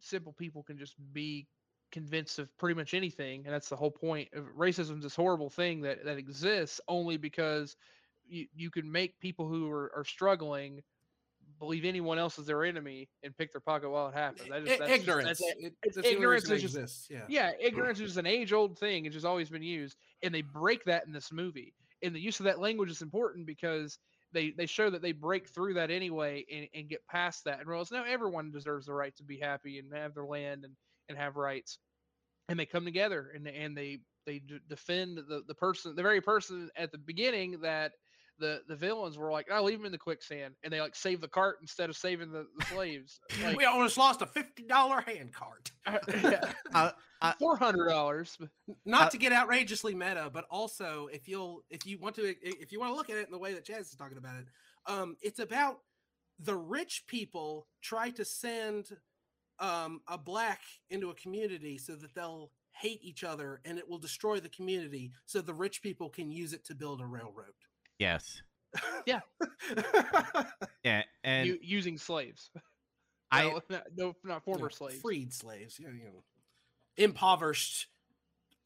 [0.00, 1.46] simple people can just be
[1.94, 5.48] convinced of pretty much anything and that's the whole point of racism is this horrible
[5.48, 7.76] thing that that exists only because
[8.26, 10.82] you, you can make people who are, are struggling
[11.58, 14.48] believe anyone else is their enemy and pick their pocket while it happens.
[14.48, 15.26] That I- just, that's, ignorance.
[15.26, 17.08] that's it's that's only ignorance is just- exists.
[17.10, 17.22] Yeah.
[17.28, 19.04] yeah, ignorance is an age old thing.
[19.04, 21.74] It's just always been used, and they break that in this movie.
[22.02, 23.98] And the use of that language is important because
[24.32, 27.68] they they show that they break through that anyway and, and get past that and
[27.68, 30.74] realize now everyone deserves the right to be happy and have their land and
[31.08, 31.78] and have rights.
[32.48, 36.20] And they come together and and they they d- defend the the person, the very
[36.20, 37.92] person at the beginning that
[38.38, 40.96] the the villains were like, "I "Oh, leave him in the quicksand," and they like
[40.96, 43.20] save the cart instead of saving the, the slaves.
[43.42, 45.70] Like, we almost lost a fifty dollar hand cart.
[46.74, 46.90] Uh,
[47.22, 48.36] uh, four hundred dollars.
[48.84, 52.72] Not Uh, to get outrageously meta, but also if you'll if you want to if
[52.72, 54.46] you want to look at it in the way that Chaz is talking about it,
[54.86, 55.78] um, it's about
[56.40, 58.96] the rich people try to send
[59.58, 63.98] um, a black into a community so that they'll hate each other and it will
[63.98, 67.54] destroy the community so the rich people can use it to build a railroad.
[67.98, 68.42] yes.
[69.06, 69.20] Yeah.
[70.84, 71.02] Yeah.
[71.22, 72.50] And u- using slaves.
[73.30, 75.00] I no, not, no, not you former know, slaves.
[75.00, 76.22] freed slaves, you know, you know,
[76.96, 77.86] impoverished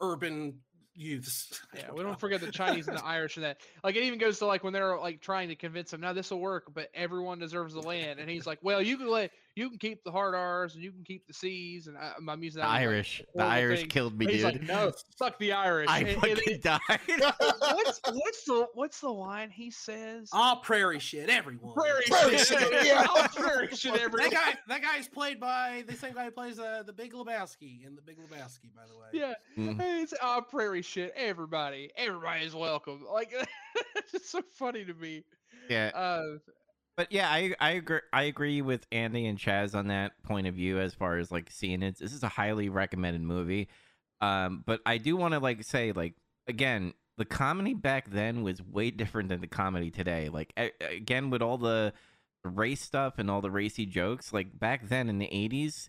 [0.01, 0.61] urban
[0.95, 1.61] youths.
[1.75, 3.61] Yeah, we don't forget the Chinese and the Irish and that.
[3.85, 6.31] Like it even goes to like when they're like trying to convince him, now this
[6.31, 8.19] will work, but everyone deserves the land.
[8.19, 10.93] And he's like, well, you can let you can keep the hard R's and you
[10.93, 11.87] can keep the C's.
[11.89, 13.23] And I, I'm using the that as, like, Irish.
[13.35, 13.89] The Irish thing.
[13.89, 14.45] killed me, he's dude.
[14.45, 15.89] like, no, fuck the Irish.
[15.91, 16.81] I And- and fucking it- died.
[17.61, 20.31] what's what's the what's the line he says?
[20.33, 21.75] All prairie shit, everyone.
[21.75, 22.47] Prairie Prairie shit.
[22.61, 23.07] shit, yeah.
[23.09, 23.95] All prairie shit.
[24.01, 24.31] Everyone.
[24.31, 27.13] That guy, that guy is played by the same guy who plays uh, the Big
[27.13, 29.09] Lebowski in the Big Lebowski, by the way.
[29.13, 29.35] Yeah.
[29.75, 31.13] Hey, it's all prairie shit.
[31.17, 33.05] Everybody, everybody is welcome.
[33.13, 33.35] Like
[33.97, 35.25] it's just so funny to me.
[35.69, 35.91] yeah.
[35.95, 36.39] Uh,
[36.99, 40.55] But yeah, I I agree I agree with Andy and Chaz on that point of
[40.57, 41.97] view as far as like seeing it.
[41.97, 43.69] This is a highly recommended movie.
[44.21, 46.15] Um, but I do want to like say like
[46.49, 50.29] again, the comedy back then was way different than the comedy today.
[50.29, 51.93] Like a- again with all the
[52.45, 55.89] race stuff and all the racy jokes, like back then in the 80s,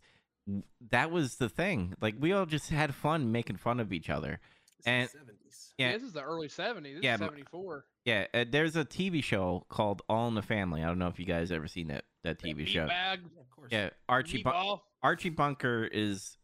[0.92, 1.96] that was the thing.
[2.00, 4.40] Like we all just had fun making fun of each other.
[4.80, 5.74] It's the And- 70s.
[5.78, 5.94] Yeah.
[5.94, 6.96] this is the early '70s.
[6.96, 7.86] This Yeah, is '74.
[8.06, 10.84] Yeah, uh, there's a TV show called All in the Family.
[10.84, 12.86] I don't know if you guys ever seen that that TV show.
[12.88, 13.70] Bag, Yeah, of course.
[13.72, 16.38] Yeah, Archie Bu- Archie Bunker is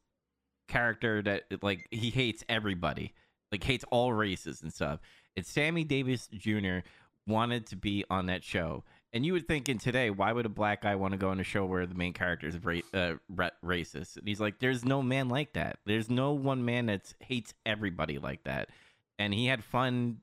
[0.68, 3.14] character that like he hates everybody,
[3.52, 5.00] like hates all races and stuff.
[5.36, 6.80] And Sammy Davis Jr.
[7.28, 8.84] wanted to be on that show,
[9.16, 11.40] and you would think in today, why would a black guy want to go on
[11.40, 14.18] a show where the main character is ra- uh, ra- racist?
[14.18, 15.80] And he's like, there's no man like that.
[15.86, 18.70] There's no one man that hates everybody like that,
[19.18, 20.18] and he had fun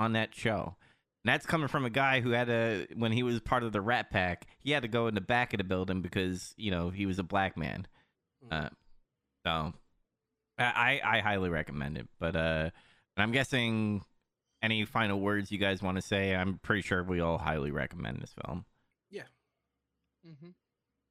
[0.00, 0.74] on that show.
[1.24, 3.80] And that's coming from a guy who had a when he was part of the
[3.80, 6.90] Rat Pack, he had to go in the back of the building because you know
[6.90, 7.86] he was a black man.
[8.50, 8.66] Mm.
[8.66, 8.68] Uh,
[9.46, 9.72] so
[10.58, 12.08] I I highly recommend it.
[12.18, 12.70] But uh,
[13.16, 14.02] I'm guessing
[14.62, 16.34] any final words you guys want to say?
[16.34, 18.64] I'm pretty sure we all highly recommend this film.
[19.10, 19.22] Yeah.
[20.26, 20.50] Mm-hmm.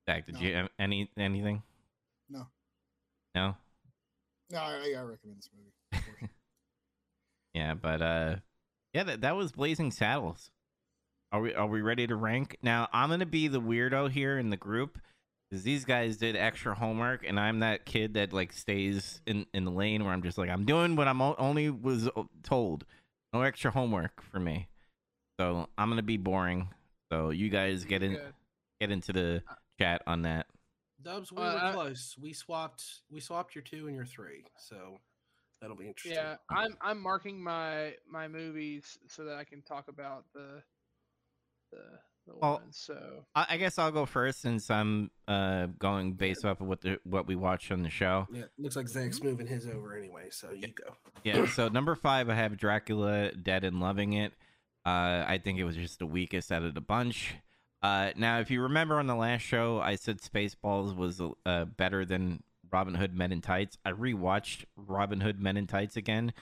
[0.10, 0.42] Zach, did No.
[0.42, 1.62] you have any anything?
[2.30, 2.48] No.
[3.36, 3.56] No.
[4.52, 6.30] No, I, I recommend this movie.
[7.54, 8.36] Yeah, but uh,
[8.94, 10.52] yeah, that that was Blazing Saddles.
[11.34, 12.88] Are we are we ready to rank now?
[12.94, 14.98] I'm gonna be the weirdo here in the group
[15.50, 19.66] because these guys did extra homework, and I'm that kid that like stays in in
[19.66, 22.10] the lane where I'm just like I'm doing what I'm o- only was
[22.44, 22.86] told.
[23.34, 24.68] No extra homework for me.
[25.40, 26.70] So I'm gonna be boring.
[27.12, 28.34] So you guys get in Good.
[28.80, 29.44] get into the
[29.80, 30.48] chat on that.
[31.02, 32.16] Dubs, we Uh, were I- close.
[32.18, 35.00] We swapped we swapped your two and your three, so
[35.60, 36.14] that'll be interesting.
[36.18, 40.64] Yeah, I'm I'm marking my my movies so that I can talk about the
[41.72, 42.78] the the Well, ones.
[42.78, 46.82] So I, I guess I'll go first since I'm uh going based off of what
[46.82, 48.28] the what we watched on the show.
[48.32, 50.96] Yeah, looks like Zach's moving his over anyway, so you go.
[51.24, 54.34] Yeah, so number five, I have Dracula Dead and Loving It.
[54.86, 57.36] Uh, I think it was just the weakest out of the bunch.
[57.84, 62.06] Uh, now, if you remember on the last show, I said Spaceballs was uh, better
[62.06, 63.78] than Robin Hood Men in Tights.
[63.84, 66.34] I rewatched Robin Hood Men in Tights again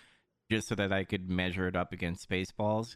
[0.50, 2.96] just so that I could measure it up against Spaceballs,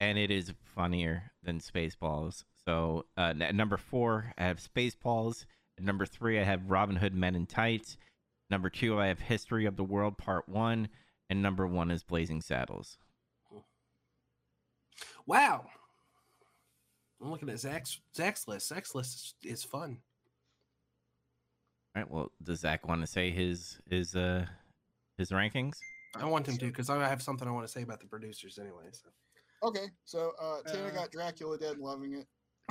[0.00, 2.44] and it is funnier than Spaceballs.
[2.64, 5.44] So, uh, at number four, I have Spaceballs.
[5.78, 7.96] At number three, I have Robin Hood Men in Tights.
[8.50, 10.88] Number two, I have History of the World Part One
[11.30, 12.98] and number one is Blazing Saddles.
[15.26, 15.64] Wow.
[17.22, 18.68] I'm looking at Zach's Zach's list.
[18.68, 19.98] Zach's list is, is fun.
[21.94, 22.10] All right.
[22.10, 24.46] Well, does Zach want to say his his uh
[25.16, 25.74] his rankings?
[26.16, 28.58] I want him to because I have something I want to say about the producers
[28.58, 28.88] anyway.
[28.90, 29.08] So.
[29.62, 32.26] Okay, so uh, Tanner Uh, got Dracula Dead loving it.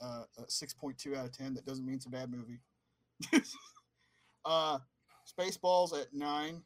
[0.00, 1.54] uh, 6.2 out of 10.
[1.54, 2.60] That doesn't mean it's a bad movie.
[4.44, 4.78] uh,
[5.38, 6.62] Spaceballs at 9,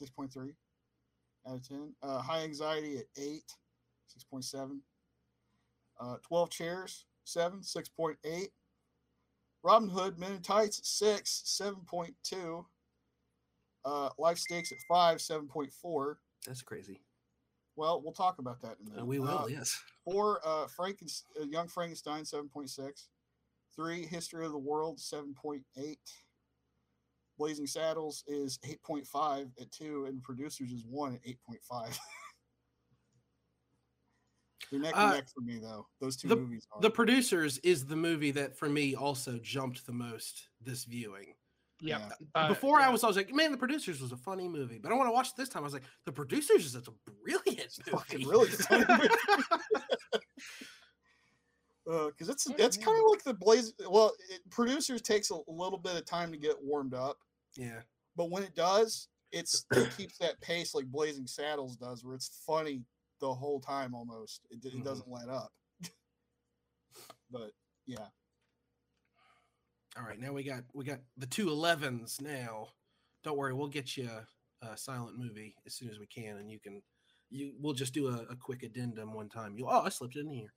[0.00, 0.54] 6.3
[1.46, 1.94] out of 10.
[2.02, 3.42] Uh, High Anxiety at 8,
[4.32, 4.80] 6.7.
[5.98, 8.48] Uh, 12 Chairs, 7, 6.8.
[9.62, 12.64] Robin Hood, Men in Tights, 6, 7.2.
[13.84, 16.16] Uh, Life Stinks at 5, 7.4.
[16.46, 17.00] That's crazy.
[17.76, 19.02] Well, we'll talk about that in a minute.
[19.02, 19.78] Uh, we will, Uh, yes.
[20.04, 21.10] Four, uh, Franken,
[21.40, 23.08] uh, Young Frankenstein, seven point six.
[23.74, 26.00] Three, History of the World, seven point eight.
[27.38, 31.62] Blazing Saddles is eight point five at two, and Producers is one at eight point
[31.62, 31.98] five.
[34.70, 35.86] They're neck and Uh, neck for me, though.
[36.00, 36.80] Those two the- movies are.
[36.80, 41.34] The producers is the movie that for me also jumped the most this viewing.
[41.80, 42.08] Yeah, Yeah.
[42.34, 42.90] uh, Before I yeah.
[42.90, 45.28] was always like, man, the producers was a funny movie, but I want to watch
[45.28, 45.62] it this time.
[45.62, 48.30] I was like, the producers is such a brilliant fucking movie.
[48.30, 49.08] really funny movie.
[51.86, 53.72] because it's it's kind of like the Blaze.
[53.88, 57.16] Well, it, Producers takes a little bit of time to get warmed up.
[57.56, 57.80] yeah.
[58.16, 62.42] but when it does, it's it keeps that pace like Blazing Saddles does, where it's
[62.46, 62.82] funny
[63.20, 64.42] the whole time almost.
[64.50, 64.84] It, it Mhm.
[64.84, 65.52] doesn't let up.
[67.30, 67.52] but
[67.86, 68.06] yeah,
[69.98, 72.68] All right, now we got we got the two 11s now.
[73.24, 74.08] Don't worry, we'll get you
[74.62, 76.82] a, a silent movie as soon as we can, and you can
[77.30, 79.56] you we'll just do a, a quick addendum one time.
[79.56, 80.52] You oh, I slipped it in here.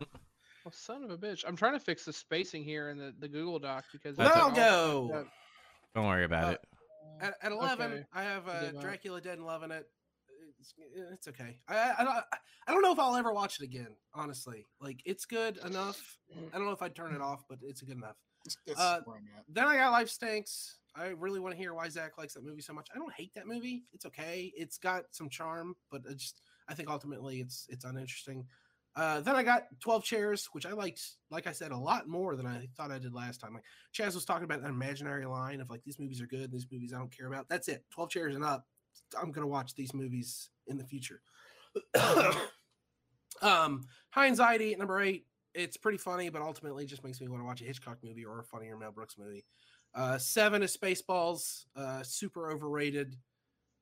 [0.64, 1.44] Well, son of a bitch.
[1.46, 4.44] I'm trying to fix the spacing here in the, the Google Doc because That's I'll
[4.44, 5.10] all go.
[5.12, 5.28] fucked.
[5.94, 6.60] Don't worry about Uh, it.
[7.20, 8.04] At, at 11, Okay.
[8.14, 8.80] I have uh, Forget about it.
[8.80, 9.84] Dracula Dead and Loving It.
[10.58, 10.72] It's,
[11.12, 11.58] it's okay.
[11.68, 12.16] I, I, I, don't-
[12.66, 14.64] I don't know if I'll ever watch it again, honestly.
[14.80, 16.00] Like, it's good enough.
[16.34, 18.16] I don't know if I'd turn it off, but it's good enough.
[18.44, 19.44] It's, it's Uh, where I'm at.
[19.48, 20.78] Then I got Life Stinks.
[20.96, 22.88] I really want to hear why Zach likes that movie so much.
[22.94, 23.84] I don't hate that movie.
[23.92, 24.52] It's okay.
[24.56, 28.46] It's got some charm, but it just I think ultimately it's it's uninteresting.
[28.96, 32.36] Uh, then I got Twelve Chairs, which I liked, like I said, a lot more
[32.36, 33.54] than I thought I did last time.
[33.54, 36.66] Like Chaz was talking about an imaginary line of like these movies are good, these
[36.70, 37.48] movies I don't care about.
[37.48, 37.84] That's it.
[37.90, 38.66] Twelve Chairs and up.
[39.20, 41.20] I'm gonna watch these movies in the future.
[43.42, 45.26] um, High Anxiety at number eight.
[45.54, 48.40] It's pretty funny, but ultimately just makes me want to watch a Hitchcock movie or
[48.40, 49.44] a funnier Mel Brooks movie.
[49.94, 53.16] Uh, seven is Spaceballs, uh, super overrated,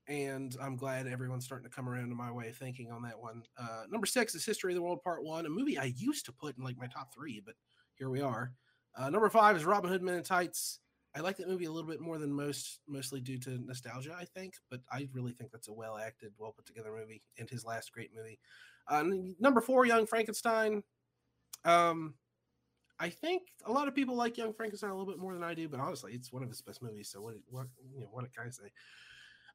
[0.06, 3.18] and I'm glad everyone's starting to come around to my way of thinking on that
[3.18, 3.44] one.
[3.56, 6.32] Uh, number six is History of the World Part One, a movie I used to
[6.32, 7.54] put in like my top three, but
[7.94, 8.52] here we are.
[8.94, 10.80] Uh, number five is Robin Hood Men in Tights.
[11.14, 14.24] I like that movie a little bit more than most, mostly due to nostalgia, I
[14.24, 14.54] think.
[14.70, 17.92] But I really think that's a well acted, well put together movie, and his last
[17.92, 18.38] great movie.
[18.88, 19.04] Uh,
[19.38, 20.82] number four, Young Frankenstein.
[21.64, 22.14] Um,
[22.98, 25.54] I think a lot of people like Young Frankenstein a little bit more than I
[25.54, 27.10] do, but honestly, it's one of his best movies.
[27.10, 28.70] So what, what, you know, what can I say?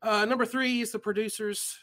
[0.01, 1.78] Uh, number three is the producers.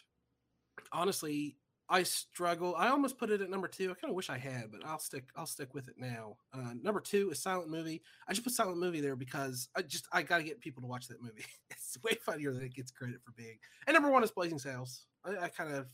[0.93, 1.57] Honestly,
[1.89, 2.75] I struggle.
[2.77, 3.91] I almost put it at number two.
[3.91, 5.25] I kind of wish I had, but I'll stick.
[5.37, 6.37] I'll stick with it now.
[6.53, 8.03] Uh, number two is Silent Movie.
[8.27, 10.89] I just put Silent Movie there because I just I got to get people to
[10.89, 11.45] watch that movie.
[11.71, 13.59] it's way funnier than it gets credit for being.
[13.87, 15.07] And number one is Blazing Saddles.
[15.25, 15.87] I, I kind of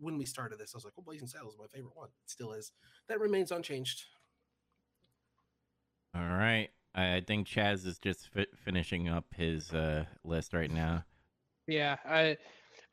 [0.00, 2.08] when we started this, I was like, "Well, Blazing Saddles is my favorite one.
[2.24, 2.72] It still is.
[3.08, 4.04] That remains unchanged."
[6.14, 6.68] All right.
[6.94, 11.04] I I think Chaz is just fi- finishing up his uh, list right now.
[11.66, 12.36] Yeah, I,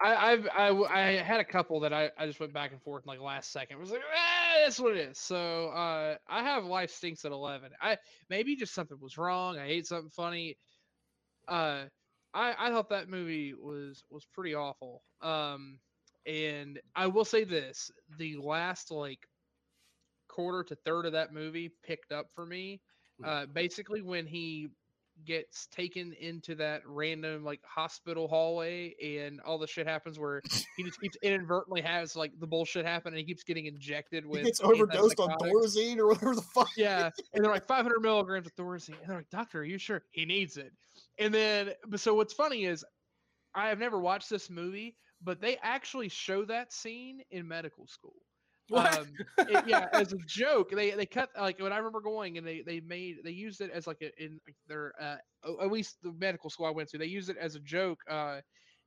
[0.02, 2.82] I, I've, I, w- I had a couple that I, I just went back and
[2.82, 3.78] forth in like last second.
[3.78, 5.18] It was like, ah, that's what it is.
[5.18, 7.72] So uh, I have life stinks at eleven.
[7.82, 7.98] I
[8.30, 9.58] maybe just something was wrong.
[9.58, 10.58] I ate something funny.
[11.48, 11.86] Uh,
[12.34, 15.04] I, I thought that movie was was pretty awful.
[15.22, 15.80] Um,
[16.30, 19.28] and I will say this: the last like
[20.28, 22.82] quarter to third of that movie picked up for me.
[23.26, 24.70] Uh, basically, when he
[25.26, 30.42] gets taken into that random like hospital hallway and all the shit happens where
[30.78, 34.40] he just keeps inadvertently has like the bullshit happen and he keeps getting injected with
[34.40, 35.30] He gets overdosed on.
[35.40, 36.70] Thorazine or whatever the fuck.
[36.78, 40.04] Yeah, and they're like 500 milligrams of Thorazine, and they're like, "Doctor, are you sure
[40.12, 40.72] he needs it?"
[41.18, 42.86] And then, but so what's funny is,
[43.54, 48.16] I have never watched this movie, but they actually show that scene in medical school.
[48.74, 52.46] Um, it- yeah, as a joke, they they cut like when I remember going and
[52.48, 55.18] they they made they used it as like a, in like, their uh
[55.62, 58.42] at least the medical school I went to they used it as a joke uh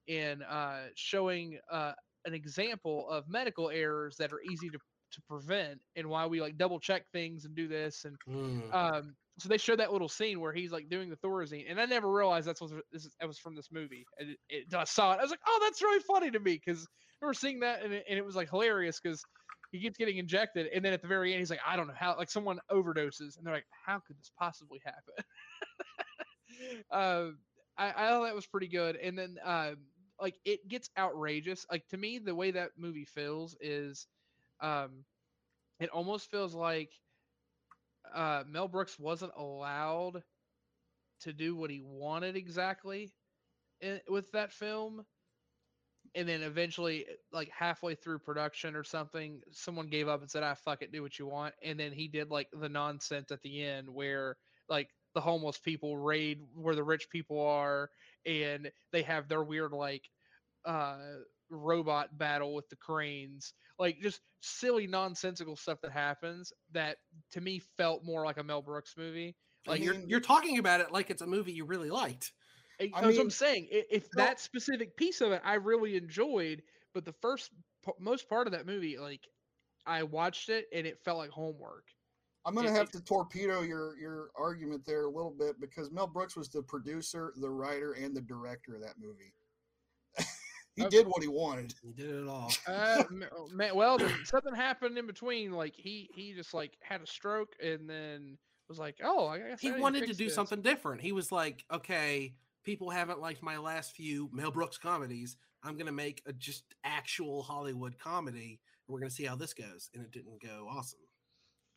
[0.06, 1.92] in uh showing uh
[2.24, 4.78] an example of medical errors that are easy to
[5.12, 8.72] to prevent and why we like double check things and do this and Mm.
[8.72, 11.86] um so they showed that little scene where he's like doing the Thorazine, and I
[11.86, 14.04] never realized that's what this is, that was from this movie.
[14.18, 16.54] And it, it, I saw it, I was like, "Oh, that's really funny to me,"
[16.54, 19.26] because I remember seeing that, and it, and it was like hilarious because
[19.70, 21.94] he keeps getting injected, and then at the very end, he's like, "I don't know
[21.94, 25.24] how," like someone overdoses, and they're like, "How could this possibly happen?"
[26.90, 27.30] uh,
[27.76, 29.86] I, I thought that was pretty good, and then um,
[30.20, 31.64] like it gets outrageous.
[31.70, 34.06] Like to me, the way that movie feels is,
[34.60, 35.04] um,
[35.80, 36.92] it almost feels like
[38.14, 40.22] uh, Mel Brooks wasn't allowed
[41.20, 43.12] to do what he wanted exactly
[43.80, 45.04] in, with that film.
[46.14, 50.54] And then eventually, like halfway through production or something, someone gave up and said, "I
[50.54, 53.62] fuck it, do what you want." And then he did like the nonsense at the
[53.62, 54.36] end where
[54.68, 57.88] like the homeless people raid where the rich people are,
[58.26, 60.04] and they have their weird like
[60.64, 60.98] uh
[61.56, 66.96] robot battle with the cranes like just silly nonsensical stuff that happens that
[67.30, 69.34] to me felt more like a mel brooks movie
[69.66, 72.32] like like you're you're talking about it like it's a movie you really liked.
[72.80, 75.54] I- I that's what mean, i'm saying if no- that specific piece of it i
[75.54, 76.62] really enjoyed
[76.94, 77.50] but the first
[77.98, 79.26] most part of that movie like
[79.86, 81.84] i watched it and it felt like homework
[82.44, 85.92] I'm gonna It- have it- to torpedo your your argument there a little bit because
[85.92, 89.32] Mel Brooks was the producer, the writer, and the director of that movie.
[90.76, 91.74] He did what he wanted.
[91.82, 92.52] He did it all.
[92.66, 93.02] uh,
[93.36, 97.54] oh, man, well something happened in between like he he just like had a stroke
[97.62, 98.38] and then
[98.68, 101.02] was like oh i guess I he need wanted to fix do this." something different.
[101.02, 102.34] He was like, okay,
[102.64, 105.36] people haven't liked my last few Mel Brooks comedies.
[105.62, 108.60] I'm gonna make a just actual Hollywood comedy.
[108.86, 111.00] and We're gonna see how this goes, and it didn't go awesome.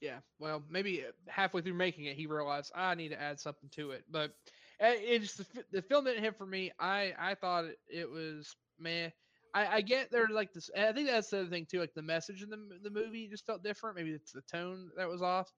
[0.01, 3.69] yeah well maybe uh, halfway through making it he realized i need to add something
[3.72, 4.35] to it but
[4.80, 9.11] it's the, the film didn't hit for me i i thought it, it was man
[9.53, 12.02] I, I get there like this i think that's the other thing too like the
[12.02, 13.95] message in the, the movie just felt different.
[13.95, 15.52] Maybe it's the tone that was off.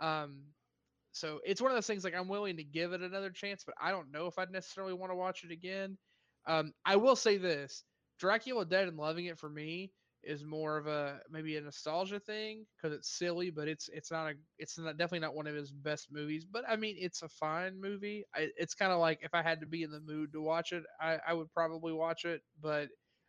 [0.00, 0.42] Um
[1.12, 3.76] so it's one of those things like i'm willing to give it another chance but
[3.80, 5.96] i don't know if i'd necessarily want to watch it again.
[6.46, 7.84] Um i will say this
[8.18, 9.92] dracula dead and loving it for me
[10.26, 14.30] is more of a maybe a nostalgia thing because it's silly, but it's it's not
[14.30, 16.44] a it's not definitely not one of his best movies.
[16.44, 18.24] But I mean, it's a fine movie.
[18.34, 20.72] I, it's kind of like if I had to be in the mood to watch
[20.72, 22.42] it, I, I would probably watch it.
[22.60, 22.88] But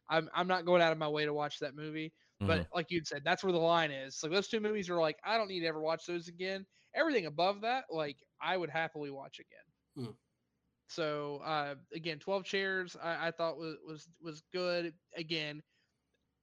[0.09, 2.13] I'm I'm not going out of my way to watch that movie.
[2.45, 4.19] But like you'd said, that's where the line is.
[4.21, 6.65] Like those two movies are like I don't need to ever watch those again.
[6.93, 10.07] Everything above that, like I would happily watch again.
[10.07, 10.13] Hmm.
[10.87, 14.93] So uh, again, Twelve Chairs, I, I thought was was was good.
[15.15, 15.61] Again,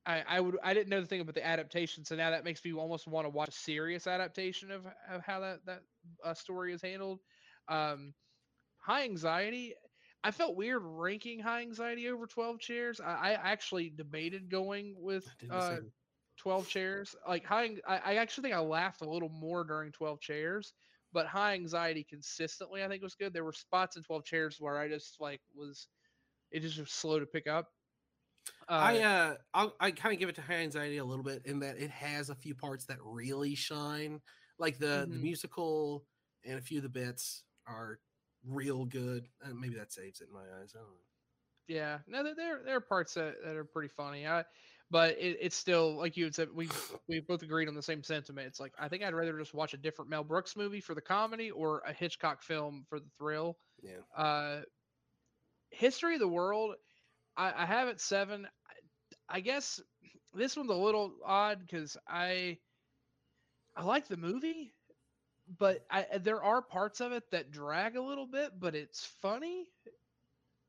[0.04, 2.64] I, I would I didn't know the thing about the adaptation, so now that makes
[2.64, 5.82] me almost want to watch a serious adaptation of, of how that that
[6.24, 7.20] uh, story is handled.
[7.68, 8.14] Um,
[8.78, 9.74] high anxiety,
[10.24, 13.00] I felt weird ranking high anxiety over Twelve Chairs.
[13.00, 15.76] I, I actually debated going with I did the uh,
[16.38, 20.20] 12 chairs like high I, I actually think i laughed a little more during 12
[20.20, 20.72] chairs
[21.12, 24.78] but high anxiety consistently i think was good there were spots in 12 chairs where
[24.78, 25.86] i just like was
[26.50, 27.68] it just was slow to pick up
[28.68, 31.46] uh, I uh, I'll, I kind of give it to High Anxiety a little bit
[31.46, 34.20] in that it has a few parts that really shine,
[34.58, 35.20] like the the Mhm.
[35.20, 36.06] musical
[36.44, 38.00] and a few of the bits are
[38.44, 39.28] real good.
[39.44, 40.72] Uh, maybe that saves it in my eyes.
[40.74, 40.96] I don't know.
[41.68, 44.44] yeah no there, there there are parts that, that are pretty funny I,
[44.90, 46.68] but it, it's still like you had said we
[47.08, 49.74] we both agreed on the same sentiment it's like i think i'd rather just watch
[49.74, 53.58] a different mel brooks movie for the comedy or a hitchcock film for the thrill
[53.82, 54.02] Yeah.
[54.16, 54.62] uh
[55.70, 56.74] history of the world
[57.36, 58.46] i, I have it seven
[59.30, 59.80] I, I guess
[60.34, 62.58] this one's a little odd because I
[63.76, 64.72] I like the movie,
[65.58, 69.66] but I there are parts of it that drag a little bit, but it's funny.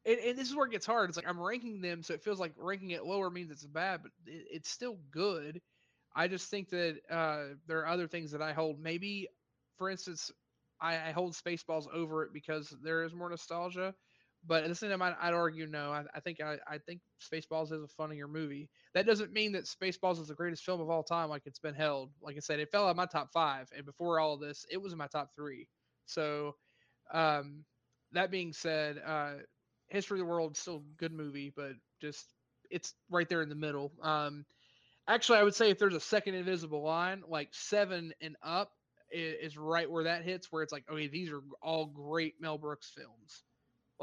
[0.06, 1.10] And, and this is where it gets hard.
[1.10, 4.02] It's like I'm ranking them, so it feels like ranking it lower means it's bad,
[4.04, 5.62] but it, it's still good.
[6.16, 8.80] I just think that uh, there are other things that I hold.
[8.80, 9.28] Maybe,
[9.78, 10.32] for instance,
[10.82, 13.96] I, I hold Spaceballs over it because there is more nostalgia.
[14.46, 15.92] But at the same time, I'd, I'd argue no.
[15.92, 18.70] I, I think I, I think Spaceballs is a funnier movie.
[18.94, 21.76] That doesn't mean that Spaceballs is the greatest film of all time, like it's been
[21.76, 22.12] held.
[22.22, 24.66] Like I said, it fell out of my top five, and before all of this,
[24.70, 25.68] it was in my top three.
[26.06, 26.56] So,
[27.14, 27.64] um,
[28.12, 29.34] that being said, uh,
[29.88, 32.26] History of the World still a good movie, but just
[32.70, 33.94] it's right there in the middle.
[34.02, 34.46] Um,
[35.08, 38.72] actually, I would say if there's a second Invisible Line, like seven and up
[39.12, 42.58] is, is right where that hits, where it's like, okay, these are all great Mel
[42.58, 43.44] Brooks films.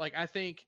[0.01, 0.65] Like I think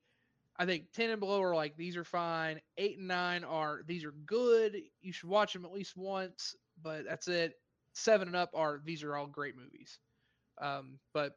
[0.57, 2.61] I think 10 and below are like these are fine.
[2.77, 4.77] 8 and 9 are these are good.
[5.01, 7.55] You should watch them at least once, but that's it.
[7.93, 9.97] 7 and up are these are all great movies.
[10.61, 11.33] Um, but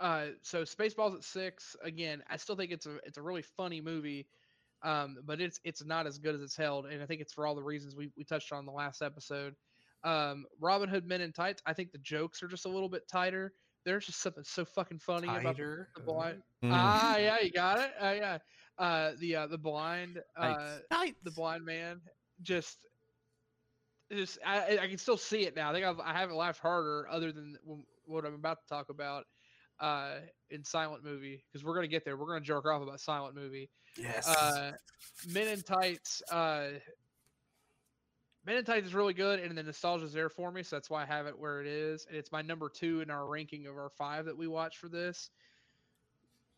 [0.00, 3.80] uh, so Spaceballs at 6 again, I still think it's a it's a really funny
[3.80, 4.28] movie.
[4.84, 7.44] Um, but it's it's not as good as it's held and I think it's for
[7.44, 9.56] all the reasons we we touched on the last episode.
[10.04, 13.08] Um, Robin Hood Men in Tights, I think the jokes are just a little bit
[13.08, 13.52] tighter
[13.88, 15.88] there's just something so fucking funny about the, Tighter.
[15.96, 16.42] the blind.
[16.62, 16.70] Mm.
[16.72, 17.90] Ah, yeah, you got it.
[17.98, 18.38] Uh, yeah,
[18.78, 21.18] uh, the uh, the blind, uh, Tights.
[21.24, 22.00] the blind man,
[22.42, 22.78] just,
[24.12, 25.70] just I, I can still see it now.
[25.70, 27.56] I think I've, I haven't laughed harder, other than
[28.04, 29.24] what I'm about to talk about,
[29.80, 30.16] uh,
[30.50, 32.18] in silent movie because we're gonna get there.
[32.18, 33.70] We're gonna jerk off about silent movie.
[33.96, 34.28] Yes.
[34.28, 34.72] Uh,
[35.26, 36.22] Men in Tights.
[36.30, 36.68] Uh,
[38.48, 40.88] Men in Tights is really good, and the nostalgia is there for me, so that's
[40.88, 42.06] why I have it where it is.
[42.06, 44.88] And it's my number two in our ranking of our five that we watch for
[44.88, 45.30] this.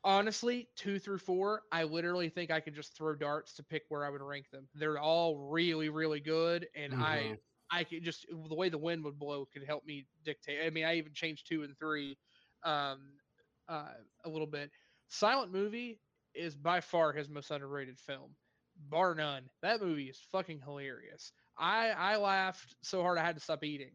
[0.05, 4.05] Honestly, two through four, I literally think I could just throw darts to pick where
[4.05, 4.69] I would rank them.
[4.73, 7.41] They're all really, really good, and I, Mhm.
[7.73, 10.65] I could just the way the wind would blow could help me dictate.
[10.65, 12.21] I mean, I even changed two and three,
[12.63, 13.21] um,
[13.67, 13.95] uh,
[14.25, 14.71] a little bit.
[15.09, 16.01] Silent movie
[16.35, 18.37] is by far his most underrated film,
[18.77, 19.51] bar none.
[19.61, 21.33] That movie is fucking hilarious.
[21.61, 23.93] I I laughed so hard I had to stop eating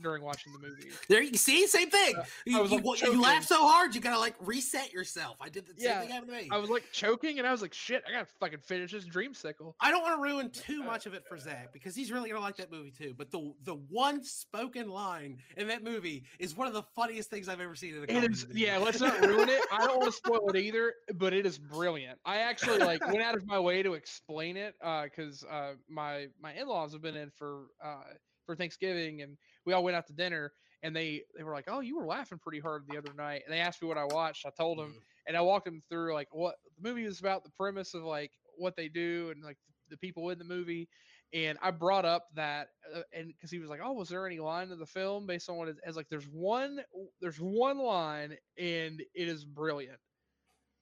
[0.00, 0.88] during watching the movie.
[1.08, 2.16] There you see, same thing.
[2.16, 5.36] Uh, you, I was, like, wa- you laugh so hard, you gotta like reset yourself.
[5.40, 6.48] I did the same thing happened to me.
[6.50, 9.32] I was like choking, and I was like, "Shit, I gotta fucking finish this dream
[9.32, 12.12] dreamsicle." I don't want to ruin too Uh, much of it for Zach because he's
[12.12, 13.14] really gonna like that movie too.
[13.16, 17.48] But the the one spoken line in that movie is one of the funniest things
[17.48, 18.78] I've ever seen in a comedy is, yeah.
[18.78, 19.62] Let's not ruin it.
[19.72, 22.18] I don't want to spoil it either, but it is brilliant.
[22.24, 24.74] I actually like went out of my way to explain it
[25.04, 28.02] because uh, my my in laws have been in for uh,
[28.44, 29.36] for Thanksgiving, and
[29.66, 32.38] we all went out to dinner, and they they were like, "Oh, you were laughing
[32.38, 34.46] pretty hard the other night," and they asked me what I watched.
[34.46, 35.04] I told them, Mhm.
[35.26, 38.32] and I walked them through like what the movie is about, the premise of like
[38.56, 40.88] what they do, and like the people in the movie.
[41.32, 44.38] And I brought up that, uh, and because he was like, "Oh, was there any
[44.38, 46.84] line of the film based on what it is?" Like, there's one,
[47.20, 50.00] there's one line, and it is brilliant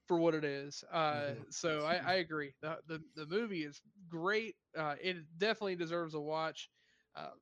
[0.07, 0.85] for what it is.
[0.85, 2.55] Uh, So I, I agree.
[2.61, 4.57] The, the the movie is great.
[4.77, 6.71] Uh, it definitely deserves a watch.
[7.15, 7.33] Uh,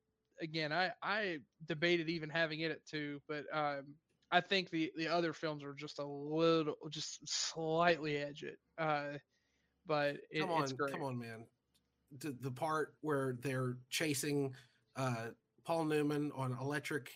[0.42, 3.94] again, I I debated even having it at two, but um,
[4.30, 8.58] I think the the other films are just a little, just slightly edge it.
[8.76, 9.18] Uh,
[9.86, 11.46] but it, come on, come on, man.
[12.20, 14.54] The, the part where they're chasing
[14.96, 15.28] uh,
[15.64, 17.10] Paul Newman on electric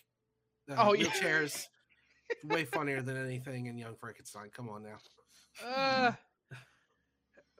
[0.71, 1.05] uh, Oh, yeah.
[1.05, 1.65] wheelchairs,
[2.43, 4.49] way funnier than anything in Young Frankenstein.
[4.51, 4.97] Come on now.
[5.63, 6.11] Uh,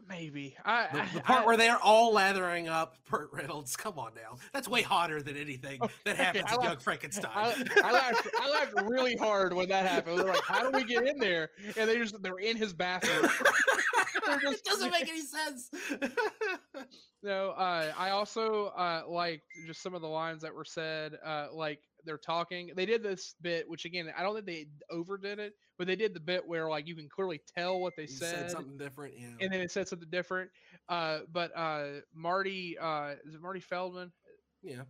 [0.07, 3.75] maybe I The, I- the part I- where they're all lathering up Burt Reynolds.
[3.75, 4.37] Come on now.
[4.53, 7.31] That's way hotter than anything Oh, that happens in Young Frankenstein.
[7.33, 7.53] I,
[7.83, 8.27] I laughed.
[8.41, 10.19] I laughed really hard when that happened.
[10.19, 13.29] They're like, "How do we get in there?" And they just they're in his bathroom.
[14.25, 15.69] They're it doesn't make any sense.
[17.23, 21.13] No, uh, I also uh, liked just some of the lines that were said.
[21.25, 22.71] Uh, like they're talking.
[22.75, 26.13] They did this bit, which again, I don't think they overdid it, but they did
[26.13, 29.13] the bit where like you can clearly tell what they He said, said something different.
[29.17, 29.27] Yeah.
[29.41, 30.49] and then it said something different.
[30.89, 34.11] Uh, but uh, Marty, uh, is it Marty Feldman?
[34.63, 34.81] yeah.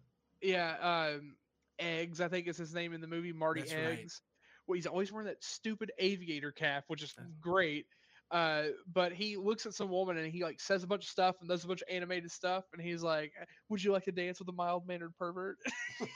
[0.41, 1.35] Yeah, um,
[1.79, 3.99] Eggs, I think is his name in the movie, Marty That's right.
[3.99, 4.21] Eggs.
[4.67, 7.85] Well, he's always wearing that stupid aviator cap, which is That's- great.
[8.29, 8.63] Uh,
[8.93, 11.49] but he looks at some woman and he like says a bunch of stuff and
[11.49, 13.31] does a bunch of animated stuff, and he's like,
[13.69, 15.57] "Would you like to dance with a mild mannered pervert?"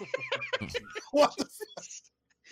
[1.12, 1.34] What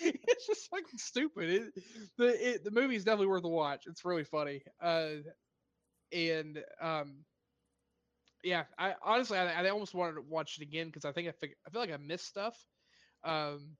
[0.00, 1.50] it's just fucking stupid.
[1.50, 1.84] It,
[2.16, 3.84] the it, the movie is definitely worth a watch.
[3.86, 4.62] It's really funny.
[4.80, 5.16] Uh,
[6.12, 7.24] and um,
[8.42, 11.32] yeah, I honestly I, I almost wanted to watch it again because I think I,
[11.32, 12.56] fig- I feel like I missed stuff.
[13.24, 13.76] Um,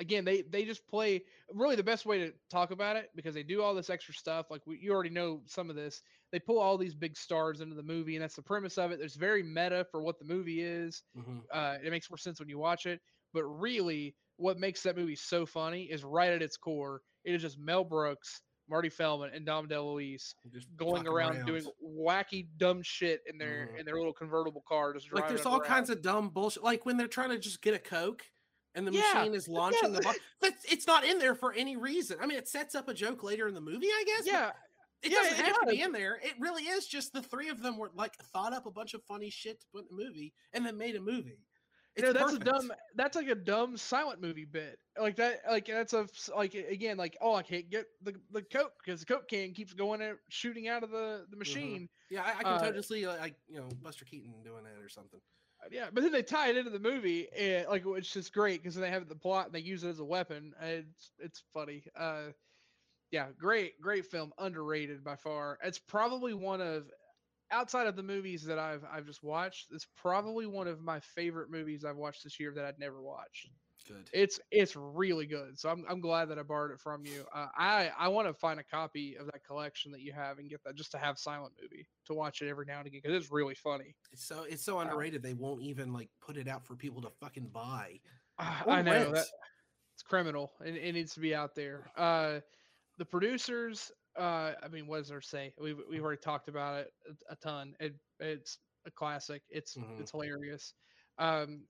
[0.00, 1.22] again, they they just play
[1.52, 4.46] really the best way to talk about it because they do all this extra stuff.
[4.50, 6.02] Like we, you already know some of this.
[6.32, 9.00] they pull all these big stars into the movie, and that's the premise of it.
[9.00, 11.02] It's very meta for what the movie is.
[11.16, 11.42] Mhm.
[11.52, 13.00] Uh, it makes more sense when you watch it.
[13.32, 17.42] But really, what makes that movie so funny is right at its core, it is
[17.42, 23.20] just Mel Brooks, Marty Feldman, and Dom DeLuise Just going around, doing wacky, dumb shit
[23.26, 23.80] in their Mhm.
[23.80, 24.92] in their little convertible car.
[24.94, 26.62] Just like there's all kinds of dumb bullshit.
[26.62, 28.22] Like when they're trying to just get a coke,
[28.74, 30.02] and the Yeah, machine is launching the.
[30.04, 30.12] yeah.
[30.40, 32.18] Bo- it's not in there for any reason.
[32.20, 34.26] I mean, it sets up a joke later in the movie, I guess.
[34.26, 34.50] yeah.
[35.02, 36.18] it yeah, doesn't it have to be in there.
[36.22, 39.02] It really is just the three of them were like thought up a bunch of
[39.04, 41.38] funny shit to put in a movie, and then made a movie.
[41.96, 42.48] You know, that's perfect.
[42.48, 42.72] a dumb.
[42.94, 44.78] That's like a dumb silent movie bit.
[44.98, 45.40] Like that.
[45.48, 46.06] Like that's a
[46.36, 46.96] like again.
[46.96, 50.16] Like oh, I can't get the the coke because the coke can keeps going and
[50.28, 51.88] shooting out of the the machine.
[52.08, 54.80] Yeah, I, I can uh, totally see uh, like you know Buster Keaton doing that
[54.80, 55.20] or something.
[55.70, 58.76] Yeah, but then they tie it into the movie, and like it's just great because
[58.76, 60.54] they have the plot and they use it as a weapon.
[60.60, 61.84] It's it's funny.
[61.96, 62.32] Uh,
[63.10, 65.58] yeah, great great film, underrated by far.
[65.62, 66.90] It's probably one of
[67.50, 69.68] outside of the movies that I've I've just watched.
[69.72, 73.50] It's probably one of my favorite movies I've watched this year that I'd never watched.
[73.90, 74.08] Good.
[74.12, 75.58] It's it's really good.
[75.58, 77.24] So I'm I'm glad that I borrowed it from you.
[77.34, 80.48] Uh, I I want to find a copy of that collection that you have and
[80.48, 83.16] get that just to have silent movie to watch it every now and again because
[83.16, 83.96] it's really funny.
[84.12, 85.22] It's so it's so underrated.
[85.22, 88.00] They won't even like put it out for people to fucking buy.
[88.38, 89.26] Ah, Or I know that
[89.94, 90.52] it's criminal.
[90.64, 91.90] It, it needs to be out there.
[91.96, 92.40] Uh,
[92.98, 93.90] the producers.
[94.18, 95.52] Uh, I mean, what does there say?
[95.60, 97.74] We've we've already talked about it a, a ton.
[97.80, 99.42] It it's a classic.
[99.50, 100.00] It's Mhm.
[100.00, 100.74] it's hilarious.
[101.18, 101.66] Um,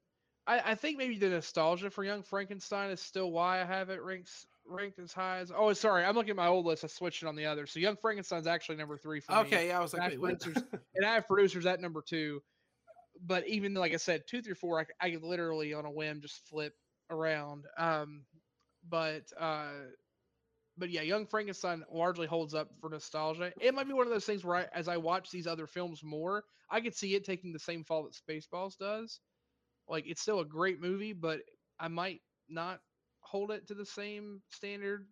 [0.46, 4.02] I I think maybe the nostalgia for Young Frankenstein is still why I have it
[4.02, 4.30] ranked
[4.66, 5.52] ranked as high as.
[5.54, 6.84] Oh, sorry, I'm looking at my old list.
[6.84, 7.66] I switched it on the other.
[7.66, 10.62] So Young Frankenstein's actually number three for me Okay, yeah, I was like, wait, producers.
[10.94, 12.42] and I have producers at number two.
[13.22, 16.20] But even like I said, two through four, I, I could literally on a whim
[16.20, 16.74] just flip
[17.10, 17.64] around.
[17.76, 18.22] Um,
[18.88, 19.68] but uh,
[20.78, 23.52] but yeah, Young Frankenstein largely holds up for nostalgia.
[23.60, 26.02] It might be one of those things where, I, as I watch these other films
[26.02, 29.20] more, I could see it taking the same fall that Spaceballs does.
[29.90, 31.40] Like it's still a great movie, but
[31.78, 32.80] I might not
[33.20, 35.06] hold it to the same standard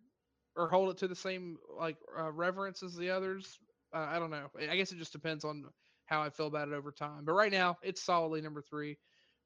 [0.55, 3.59] or hold it to the same like uh, reverence as the others.
[3.93, 4.47] Uh, I don't know.
[4.69, 5.65] I guess it just depends on
[6.05, 7.23] how I feel about it over time.
[7.25, 8.97] But right now, it's solidly number three.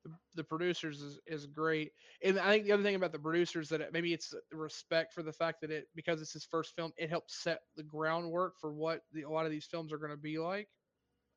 [0.05, 1.91] The, the producers is, is great,
[2.21, 5.23] and I think the other thing about the producers that it, maybe it's respect for
[5.23, 8.73] the fact that it because it's his first film, it helps set the groundwork for
[8.73, 10.67] what the, a lot of these films are going to be like.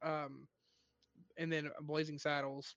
[0.02, 0.48] Um,
[1.38, 2.74] and then Blazing Saddles.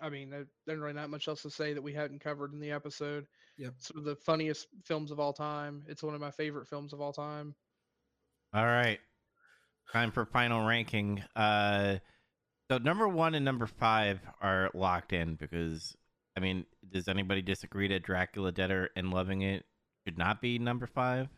[0.00, 2.70] I mean, there's really not much else to say that we hadn't covered in the
[2.70, 3.26] episode.
[3.58, 3.74] Yep.
[3.78, 5.84] It's one of the funniest films of all time.
[5.88, 7.54] It's one of my favorite films of all time.
[8.52, 8.98] All right.
[9.92, 11.22] Time for final ranking.
[11.36, 11.98] Uh
[12.70, 15.94] so number one and number five are locked in because
[16.36, 19.64] I mean, does anybody disagree that Dracula Deader and Loving It
[20.06, 21.28] should not be number five?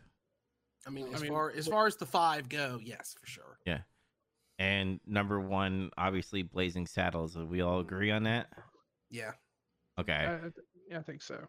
[0.85, 3.59] I mean, I as mean, far as far as the five go, yes, for sure.
[4.59, 7.35] And number one, obviously Blazing Saddles.
[7.35, 8.47] Do we all agree on that?
[9.11, 9.31] Yeah.
[9.99, 10.13] Okay.
[10.13, 10.39] I, I
[10.89, 11.39] yeah, I think so.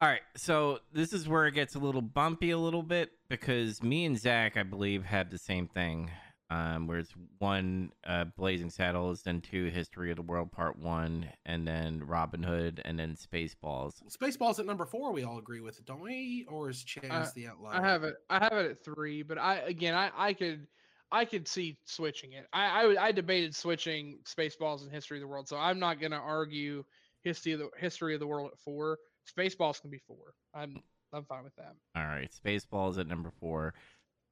[0.00, 3.82] All right, so this is where it gets a little bumpy a little bit because
[3.82, 6.10] me and Zach, I believe, have the same thing.
[6.50, 11.28] Um, where it's one uh, Blazing Saddles, then two History of the World Part One,
[11.44, 13.94] and then Robin Hood, and then Spaceballs.
[14.08, 15.12] Spaceballs at number four.
[15.12, 16.46] We all agree with it, don't we?
[16.48, 17.74] Or is Chaz Uh, the outlier?
[17.74, 18.14] I have it.
[18.30, 20.68] I have it at three, but I again, I I could,
[21.10, 22.46] I could see switching it.
[22.52, 26.16] I I, I debated switching Spaceballs and History of the World, so I'm not gonna
[26.16, 26.84] argue
[27.22, 28.98] history of the history of the world at four.
[29.36, 30.34] Spaceballs can be four.
[30.54, 30.82] I'm
[31.12, 31.74] I'm fine with that.
[31.96, 33.74] All right, Spaceballs at number four.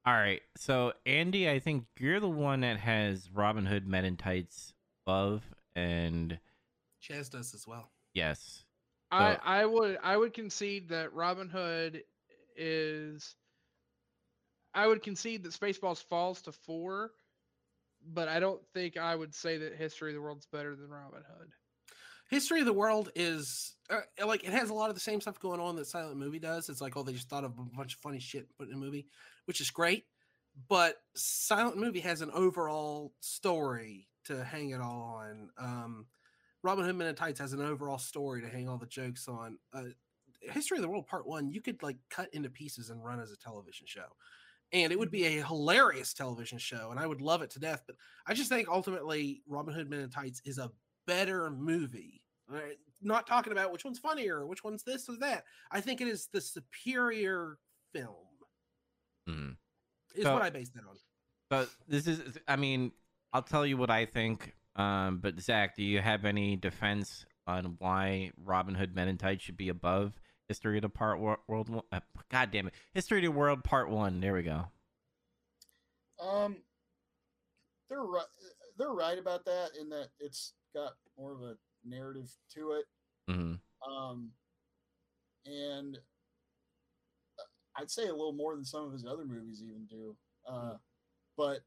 [0.05, 4.15] All right, so Andy, I think you're the one that has Robin Hood Men in
[4.15, 4.73] Tights
[5.05, 5.43] above,
[5.75, 6.39] and
[7.03, 7.91] Chaz does as well.
[8.13, 8.63] yes,
[9.11, 12.03] I I would I would concede that Robin Hood
[12.55, 13.35] is.
[14.73, 17.11] I would concede that Spaceballs falls to four,
[18.13, 21.23] but I don't think I would say that History of the World's better than Robin
[21.37, 21.51] Hood.
[22.29, 25.39] History of the World is uh, like it has a lot of the same stuff
[25.39, 26.69] going on that Silent Movie does.
[26.69, 28.77] It's like oh they just thought of a bunch of funny shit put in a
[28.77, 29.07] movie,
[29.45, 30.05] which is great.
[30.67, 35.49] But Silent Movie has an overall story to hang it all on.
[35.57, 36.05] Um,
[36.63, 39.57] Robin Hood Men in Tights has an overall story to hang all the jokes on.
[39.73, 39.83] Uh,
[40.41, 43.31] History of the World Part One you could like cut into pieces and run as
[43.31, 44.05] a television show,
[44.73, 47.83] and it would be a hilarious television show, and I would love it to death.
[47.87, 47.95] But
[48.27, 50.71] I just think ultimately Robin Hood Men in Tights is a
[51.05, 52.21] better movie.
[52.49, 55.43] Right, Not talking about which one's funnier, which one's this or that.
[55.69, 57.57] I think it is the superior
[57.93, 58.15] film.
[59.27, 59.57] Mhm.
[60.15, 60.97] Is So- what I base that on.
[61.49, 62.93] But this is, I mean,
[63.33, 64.55] I'll tell you what I think.
[64.77, 69.43] Um, but Zach, do you have any defense on why Robin Hood Men in Tights
[69.43, 71.69] should be above History of the Part Wo- World?
[71.69, 71.99] One- Uh,
[72.29, 74.19] God damn it, History of the World Part One.
[74.19, 74.65] There we go.
[76.19, 76.63] Um,
[77.89, 78.25] they're right.
[78.77, 82.85] They're right about that in that it's got more of a narrative to it.
[83.27, 83.55] hmm
[83.87, 84.31] Um,
[85.45, 85.97] and
[87.39, 87.43] uh,
[87.75, 90.15] I'd say a little more than some of his other movies even do.
[90.47, 90.77] Uh,
[91.35, 91.59] but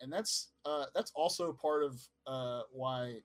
[0.00, 3.20] and that's uh, that's also part of uh, why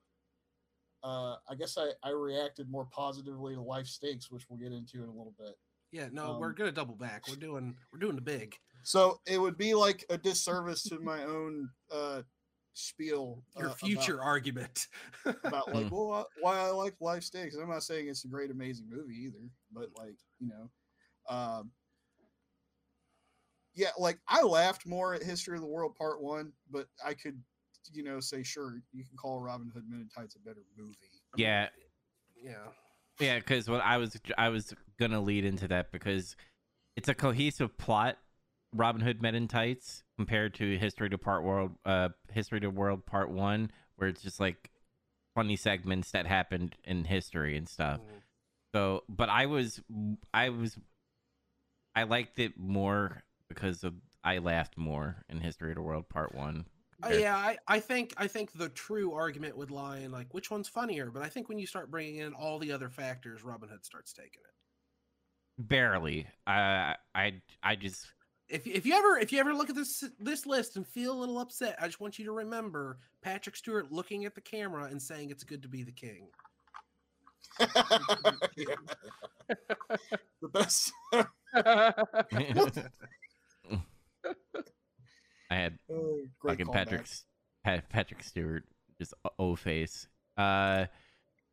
[1.03, 4.97] uh, I guess I, I reacted more positively to Life Stinks, which we'll get into
[5.03, 5.55] in a little bit.
[5.91, 7.27] Yeah, no, we're Um, gonna double back.
[7.27, 8.55] We're doing we're doing the big.
[8.83, 12.21] So it would be like a disservice to my own uh,
[12.73, 13.43] spiel.
[13.57, 14.87] Your uh, about- future argument.
[15.25, 15.91] about like Mm.
[15.91, 17.55] well uh, why I like Life Stinks.
[17.55, 20.69] I'm not saying it's a great amazing movie either, but like you know,
[21.35, 21.71] um,
[23.73, 27.41] yeah, like I laughed more at History of the World Part One, but I could
[27.93, 30.95] you know say sure you can call Robin Hood Men in Tights a better movie.
[31.35, 31.69] Yeah,
[32.41, 32.53] yeah.
[33.19, 33.39] yeah.
[33.39, 36.35] Because what I was I was gonna lead into that because
[36.95, 38.17] it's a cohesive plot.
[38.73, 43.05] Robin Hood Men in Tights compared to History to Part World, uh, History to World
[43.05, 44.69] Part One, where it's just like
[45.35, 47.99] funny segments that happened in history and stuff.
[47.99, 48.21] Mm.
[48.75, 49.81] So, but I was,
[50.33, 50.77] I was,
[51.95, 53.93] I liked it more because of
[54.23, 56.65] I laughed more in History of the World Part One.
[57.03, 60.51] Uh, yeah, I, I think I think the true argument would lie in like which
[60.51, 63.69] one's funnier, but I think when you start bringing in all the other factors, Robin
[63.69, 64.53] Hood starts taking it.
[65.67, 66.27] barely.
[66.47, 68.07] I, I, I just
[68.49, 71.19] If if you ever if you ever look at this this list and feel a
[71.19, 75.01] little upset, I just want you to remember Patrick Stewart looking at the camera and
[75.01, 76.27] saying it's good to be the king.
[80.41, 80.93] The best.
[85.49, 86.73] I had Oh, great fucking.
[86.73, 87.25] Patrick S-
[87.89, 88.63] Patrick Stewart
[88.99, 90.07] just o face.
[90.37, 90.85] Uh,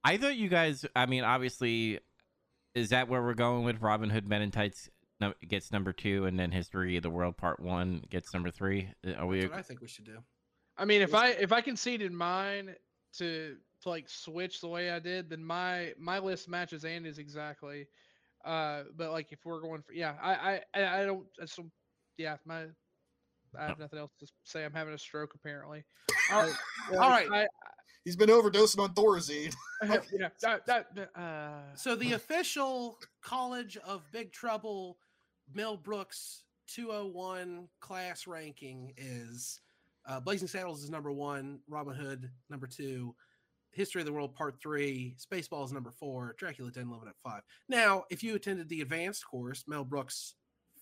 [0.04, 0.84] I thought you guys.
[0.94, 2.00] I mean, obviously,
[2.74, 4.88] is that where we're going with Robin Hood Men in Tights?
[5.20, 8.88] No, gets number two, and then History of the World Part One gets number three.
[9.06, 9.40] Uh, Are we?
[9.40, 10.18] That's what I think we should do.
[10.76, 12.74] I mean, if I if I conceded mine
[13.18, 17.86] to to like switch the way I did, then my my list matches Andy's exactly.
[18.44, 21.26] Uh, but like if we're going for yeah, I I I I don't.
[21.40, 21.64] I so,
[22.18, 22.66] yeah, my
[23.58, 24.64] I have nothing else to say.
[24.64, 25.84] I'm having a stroke apparently.
[26.32, 26.54] All Like,
[26.92, 27.48] all like, right.
[28.04, 29.54] He's been overdosing on Thorazine.
[29.82, 34.96] Yeah, that, that, that, uh, So the official College of Big Trouble
[35.52, 39.60] Mel Brooks 201 class ranking is
[40.08, 43.14] uh, Blazing Saddles is number one, Robin Hood number two,
[43.72, 47.42] History of the World Part three, Spaceballs number four, Dracula Den Living at five.
[47.68, 50.34] Now, if you attended the advanced course, Mel Brooks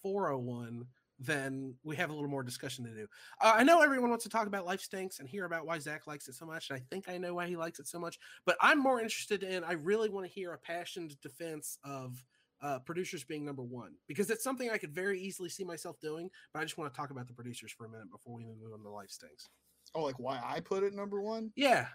[0.03, 0.85] 401,
[1.19, 3.07] then we have a little more discussion to do.
[3.41, 6.07] Uh, I know everyone wants to talk about Life Stinks and hear about why Zach
[6.07, 6.71] likes it so much.
[6.71, 9.43] And I think I know why he likes it so much but I'm more interested
[9.43, 9.65] in.
[9.65, 12.23] I really want to hear a passionate defense of
[12.63, 16.31] uh, producers being number one because it's something I could very easily see myself doing.
[16.53, 18.73] But I just want to talk about the producers for a minute before we move
[18.73, 19.49] on to life stinks.
[19.95, 21.53] Oh, like why I put it number one?
[21.57, 21.87] Yeah,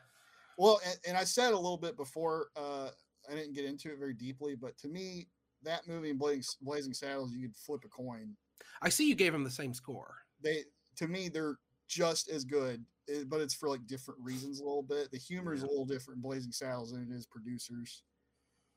[0.57, 2.47] Well, and, and I said a little bit before.
[2.55, 2.89] Uh,
[3.29, 5.27] I didn't get into it very deeply, but to me,
[5.63, 8.35] that movie and Blazing, Blazing Saddles, you could flip a coin.
[8.81, 10.15] I see you gave them the same score.
[10.41, 10.63] They,
[10.97, 11.57] to me, they're
[11.87, 15.11] just as good, eh, but it's for like different reasons a little bit.
[15.11, 18.03] The humor is a little different in Blazing Saddles than it is producers.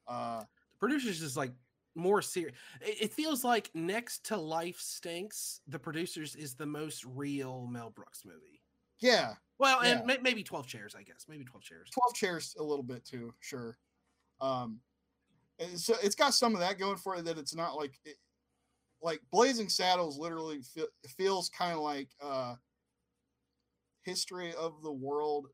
[0.08, 1.52] Uh, The producers is like
[1.94, 2.56] more serious.
[2.80, 7.90] It, it feels like next to Life Stinks, the producers is the most real Mel
[7.90, 8.62] Brooks movie.
[9.00, 10.04] yeah, Well, and Yeah.
[10.06, 11.26] may, maybe Twelve Chairs, I guess.
[11.28, 11.90] Maybe Twelve Chairs.
[11.92, 13.78] 12 chairs a little bit too, sure.
[14.40, 14.80] Um,
[15.76, 18.16] so it's got some of that going for it that it's not like it,
[19.02, 20.82] like Blazing Saddles literally fe-
[21.16, 22.54] feels kind of like uh
[24.04, 25.48] history of the world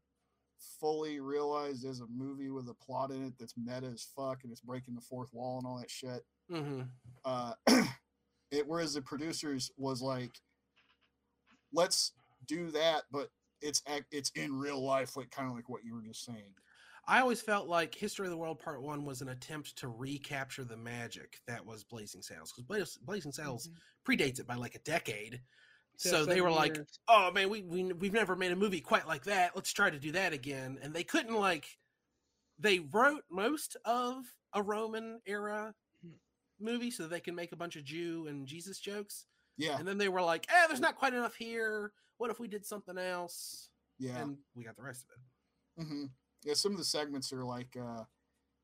[0.81, 4.53] fully realized as a movie with a plot in it that's meta as fuck and
[4.53, 6.25] it's breaking the fourth wall and all that shit.
[6.51, 6.83] hmm
[7.25, 7.53] Uh,
[8.51, 10.33] it whereas the producers was like,
[11.73, 12.13] let's
[12.47, 13.31] do that, but
[13.61, 16.55] it's it's in real life, like kind of like what you were just saying.
[17.09, 20.63] I always felt like History of the World Part One was an attempt to recapture
[20.63, 23.71] the magic that was Blazing Saddles because Blazing Saddles
[24.07, 25.41] predates it by like a decade.
[26.05, 26.79] Yeah, so they seven were like,
[27.09, 29.57] "Oh man, we, we we've never made a movie quite like that.
[29.57, 31.79] Let's try to do that again." And they couldn't like.
[32.59, 35.75] They wrote most of a Roman era
[36.61, 39.25] movie so that they can make a bunch of Jew and Jesus jokes,
[39.57, 41.93] Yeah, and then they were like, "Eh, there's not quite enough here.
[42.19, 44.23] What if we did something else?" yeah.
[44.23, 45.89] And we got the rest of it.
[45.89, 46.07] hmm
[46.45, 48.05] Yeah, some of the segments are like uh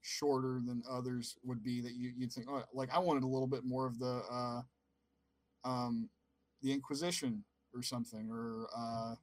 [0.02, 3.46] shorter than others would be that you you'd think oh like I wanted a little
[3.46, 4.62] bit more of the uh
[5.64, 6.08] um
[6.62, 7.44] the Inquisition
[7.74, 9.14] or something or uh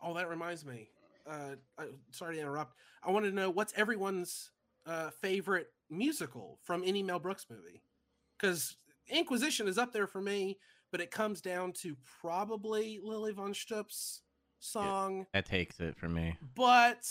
[0.00, 0.90] Oh, that reminds me.
[1.28, 2.74] Uh, I, sorry to interrupt.
[3.02, 4.52] I want to know what's everyone's
[4.86, 7.82] uh, favorite musical from any Mel Brooks movie?
[8.38, 8.76] Because
[9.08, 10.58] Inquisition is up there for me,
[10.92, 14.22] but it comes down to probably Lili von Shtupp's
[14.60, 16.36] song, That takes it for me.
[16.54, 17.04] but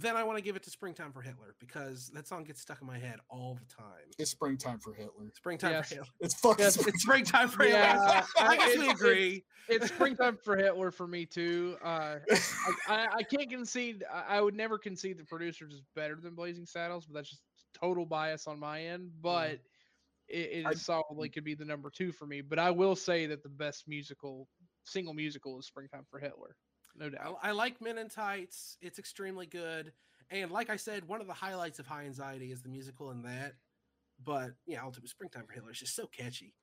[0.00, 2.80] then I want to give it to Springtime for Hitler because that song gets stuck
[2.80, 4.04] in my head all the time.
[4.18, 5.30] It's springtime for Hitler.
[5.34, 5.88] Springtime Yes.
[5.88, 6.08] for Hitler.
[6.20, 6.64] It's fucking.
[6.64, 7.92] Yes, spring- It's springtime for Yeah,
[8.22, 8.24] Hitler.
[8.48, 9.44] I guess it's- we it's- agree.
[9.68, 11.76] it's springtime for Hitler for me too.
[11.84, 12.38] Uh, I,
[12.88, 14.04] I, I can't concede.
[14.12, 17.42] I, I would never concede the producers is better than Blazing Saddles, but that's just
[17.74, 19.10] total bias on my end.
[19.20, 19.60] But
[20.28, 22.40] it, it I- solidly could be the number two for me.
[22.40, 24.48] But I will say that the best musical
[24.84, 26.56] single musical is Springtime for Hitler,
[26.98, 27.38] no doubt.
[27.42, 28.76] I, I like Men in Tights.
[28.80, 29.92] It's extremely good.
[30.30, 33.22] And like I said, one of the highlights of High Anxiety is the musical in
[33.22, 33.54] that.
[34.24, 36.54] But yeah, ultimate Springtime for Hitler is just so catchy.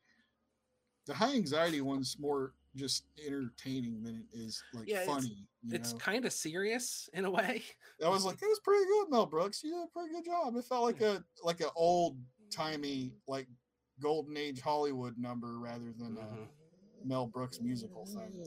[1.08, 5.48] the high anxiety one's more just entertaining than it is like Yeah, funny.
[5.64, 7.64] you It's kind of serious in a way.
[8.06, 9.64] I was like, it was pretty good, Mel Brooks.
[9.64, 10.56] You did a pretty good job.
[10.58, 12.18] It felt like a like an old
[12.52, 13.48] timey like
[14.02, 16.44] golden age Hollywood number rather than Mhm.
[16.44, 18.44] a Mel Brooks musical thing.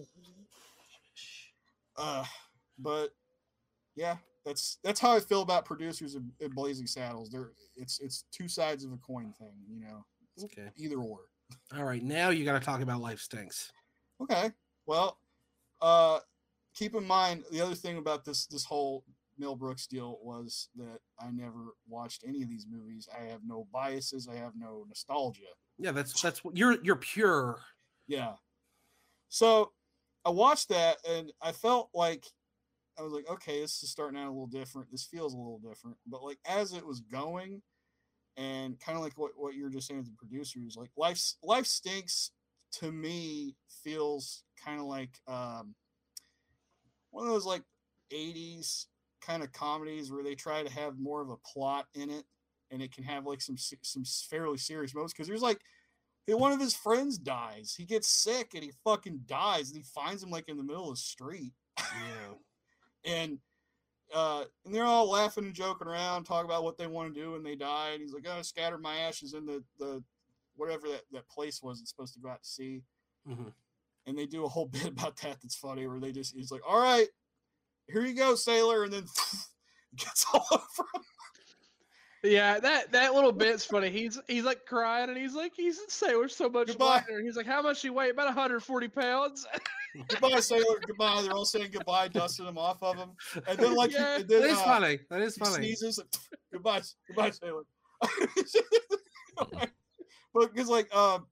[1.98, 2.24] Uh,
[2.78, 3.08] but
[3.96, 7.30] yeah, that's that's how I feel about producers of, of Blazing Saddles.
[7.30, 10.04] They're it's it's two sides of a coin thing, you know,
[10.44, 10.68] Okay.
[10.76, 11.18] either or.
[11.76, 12.02] All right.
[12.02, 13.72] Now you got to talk about Life Stinks.
[14.22, 14.52] Okay.
[14.86, 15.18] Well,
[15.80, 16.20] uh,
[16.74, 19.04] keep in mind the other thing about this this whole
[19.38, 23.08] Mel Brooks deal was that I never watched any of these movies.
[23.16, 24.28] I have no biases.
[24.28, 25.42] I have no nostalgia.
[25.78, 27.60] Yeah, that's that's what you're you're pure.
[28.06, 28.34] Yeah.
[29.28, 29.72] So
[30.28, 32.26] I watched that and I felt like
[32.98, 34.90] I was like, okay, this is starting out a little different.
[34.92, 35.96] This feels a little different.
[36.06, 37.62] But like as it was going,
[38.36, 41.18] and kind of like what, what you were just saying with the producers, like life
[41.42, 42.32] life stinks
[42.72, 45.74] to me feels kind of like um
[47.10, 47.62] one of those like
[48.12, 48.84] 80s
[49.22, 52.24] kind of comedies where they try to have more of a plot in it
[52.70, 55.60] and it can have like some some fairly serious moments because there's like
[56.28, 59.82] hey, one of his friends dies he gets sick and he fucking dies and he
[59.82, 62.34] finds him like in the middle of the street Yeah.
[63.04, 63.38] and
[64.14, 67.32] uh and they're all laughing and joking around talking about what they want to do
[67.32, 70.02] when they die and he's like oh scatter my ashes in the the
[70.56, 72.82] whatever that, that place was it's supposed to go out to sea
[73.28, 73.52] Mhm.
[74.06, 76.62] and they do a whole bit about that that's funny where they just he's like
[76.68, 77.08] all right
[77.90, 79.04] here you go sailor and then
[79.96, 81.02] gets all over him.
[82.24, 83.90] Yeah, that that little bit's funny.
[83.90, 86.86] He's he's like crying and he's like he's in sailor so much Goodbye.
[87.08, 87.22] lighter.
[87.22, 88.10] He's like, how much you weigh?
[88.10, 89.46] About 140 pounds.
[90.08, 93.08] goodbye sailor goodbye they're all saying goodbye dusting him off of him
[93.48, 94.98] and then like he- Yeah, and then, That is uh, funny.
[95.08, 95.54] That is he funny.
[95.64, 95.98] sneezes
[96.52, 97.62] goodbye goodbye sailor
[100.34, 101.26] but because like um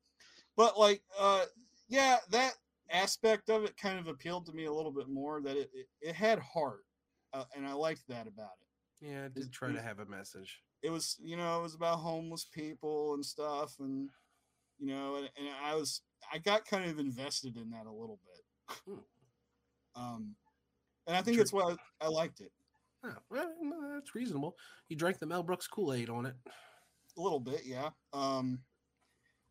[0.57, 1.45] but like uh
[1.89, 2.55] yeah that
[2.91, 5.87] aspect of it kind of appealed to me a little bit more that it it,
[6.01, 6.85] it had heart
[7.35, 10.63] uh, and i liked that about it Yeah, it did try to have a message.
[10.83, 14.09] It was you know it was about homeless people and stuff and
[14.79, 18.19] you know and, and i was i got kind of invested in that a little
[18.25, 18.77] bit.
[18.87, 20.01] Hmm.
[20.03, 20.35] um
[21.07, 22.51] and i think that's why I, I liked it.
[23.05, 23.53] Oh, well,
[23.95, 24.57] that's reasonable.
[24.89, 26.35] You drank the Mel Brooks Kool Aid on it.
[27.17, 27.91] a little bit yeah.
[28.13, 28.61] Um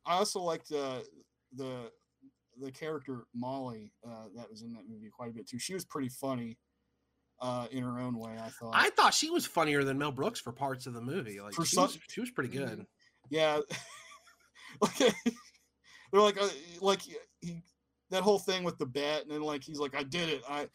[0.05, 0.99] i also liked uh,
[1.55, 1.89] the
[2.61, 5.59] the character molly uh that was in that movie quite a bit too.
[5.59, 6.57] She was pretty funny
[7.41, 8.71] uh in her own way i thought.
[8.73, 11.41] I thought she was funnier than Mel Brooks for parts of the movie.
[11.41, 12.85] Like For she, some- was, she was pretty good.
[13.29, 13.59] yeah.
[14.83, 15.11] Okay
[16.11, 16.47] they're like uh,
[16.81, 17.61] like he
[18.09, 20.41] that whole thing with the bet and then like he's like i did it.
[20.49, 20.67] I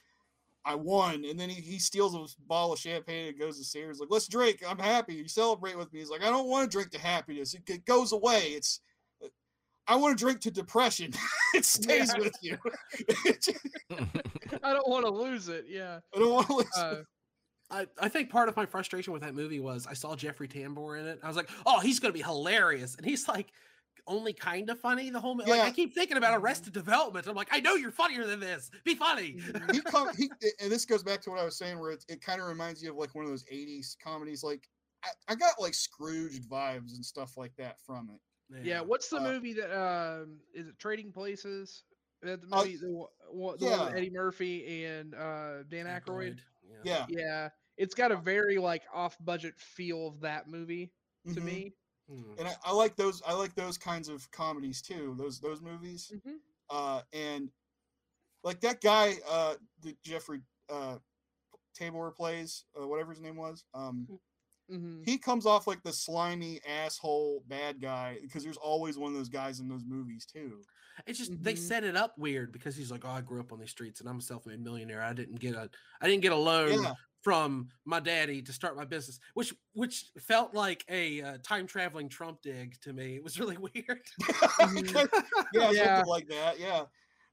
[0.64, 1.24] i won.
[1.24, 4.28] And then he, he steals a bottle of champagne and goes to Sears like let's
[4.28, 4.62] drink.
[4.66, 5.14] I'm happy.
[5.14, 6.00] You celebrate with me.
[6.00, 7.54] He's like i don't want to drink the happiness.
[7.54, 8.48] It, it goes away.
[8.48, 8.80] It's
[9.90, 11.12] i want to drink to depression
[11.54, 12.20] it stays Yeah.
[12.20, 12.56] with you
[14.62, 15.66] I don't want to lose it.
[15.68, 16.00] Yeah.
[16.14, 17.02] i don't want to lose Uh,
[17.70, 20.98] I, I think part of my frustration with that movie was I saw Jeffrey Tambor
[20.98, 21.20] in it.
[21.22, 22.96] I was like, oh, he's going to be hilarious.
[22.96, 23.52] And he's like
[24.08, 25.50] only kind of funny the whole movie.
[25.52, 27.28] Like, I keep thinking about Arrested Development.
[27.28, 28.72] I'm like, I know you're funnier than this.
[28.84, 29.36] Be funny.
[29.72, 30.28] he come he
[30.60, 32.82] and this goes back to what I was saying where it, it kind of reminds
[32.82, 34.68] you of like one of those 80s comedies like
[35.04, 38.20] I, I got like Scrooged vibes and stuff like that from it.
[38.62, 38.80] Yeah.
[38.80, 41.84] What's the Uh, movie that um is it Trading Places?
[42.22, 43.94] Uh, the Oh, movie, the, one- one- the one with.
[43.96, 46.38] Eddie Murphy and uh, Dan Aykroyd.
[46.84, 47.06] Yeah.
[47.08, 50.92] Yeah, it's got a very like off-budget feel of that movie
[51.32, 51.44] to mhm.
[51.44, 51.72] me.
[52.08, 52.22] Hmm.
[52.38, 55.14] And I, I like those I like those kinds of comedies too.
[55.18, 56.12] Those those movies.
[56.14, 56.36] Mhm.
[56.68, 57.50] Uh and
[58.42, 60.98] like that guy uh that Jeffrey uh
[61.78, 63.64] Tambor plays, uh, whatever his name was.
[63.74, 64.08] Um
[64.70, 69.16] hmm he comes off like the slimy asshole bad guy because there's always one of
[69.18, 70.66] those guys in those movies too.
[71.06, 71.56] It's just they Mhm.
[71.56, 74.08] set it up weird because he's like, "Oh, I grew up on these streets and
[74.08, 75.02] I'm a self-made millionaire.
[75.02, 75.70] I didn't get a
[76.00, 76.94] I didn't get a loan Yeah.
[77.22, 82.08] from my daddy to start my business," which which felt like a uh, time traveling
[82.10, 83.16] Trump dig to me.
[83.16, 84.02] It was really weird.
[85.50, 85.72] yeah, Yeah.
[85.72, 86.58] something like that.
[86.58, 86.86] Yeah,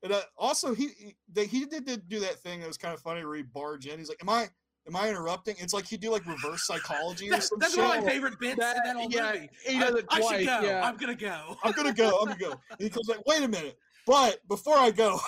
[0.03, 2.93] And uh, also, he he, they, he did, did do that thing that was kind
[2.93, 3.99] of funny where he barged in.
[3.99, 4.49] He's like, "Am I
[4.87, 7.83] am I interrupting?" It's like he'd do like reverse psychology or That- some that's shit.
[7.83, 9.49] one of my favorite bits That- in that whole yeah, movie.
[9.65, 10.61] he I- does it I, should go.
[10.61, 10.87] yeah.
[10.87, 11.57] I'm gonna go.
[11.63, 12.19] I'm gonna go.
[12.19, 12.51] I'm gonna go.
[12.71, 15.19] And he comes like, "Wait a minute." But before I go,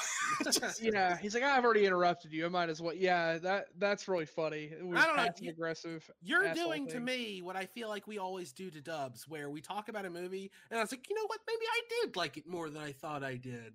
[0.45, 2.45] just- yeah, he's like, I've already interrupted you.
[2.45, 2.93] I might as well.
[2.95, 4.71] Yeah, that that's really funny.
[4.71, 6.09] It was I don't know, passive you- aggressive.
[6.21, 9.49] You're asshole doing to me what I feel like we always do to Dubs, where
[9.49, 11.41] we talk about a movie, and I was like, you know what?
[11.45, 13.73] Maybe I did like it more than I thought I did.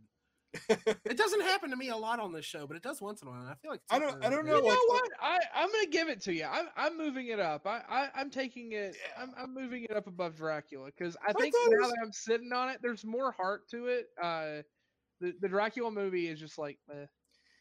[1.05, 3.28] it doesn't happen to me a lot on this show, but it does once in
[3.28, 3.47] a while.
[3.47, 5.10] I feel like it's I don't- I don't know, You know what?
[5.20, 6.44] I I'm gonna give it to you.
[6.44, 7.66] I'm I'm moving it up.
[7.66, 8.97] I, I I'm taking it.
[8.98, 9.22] Yeah.
[9.22, 12.12] I'm I'm moving it up above Dracula because I I think now was- that I'm
[12.12, 14.06] sitting on it, there's more heart to it.
[14.22, 14.62] Uh,
[15.20, 17.06] the the Dracula movie is just like, eh.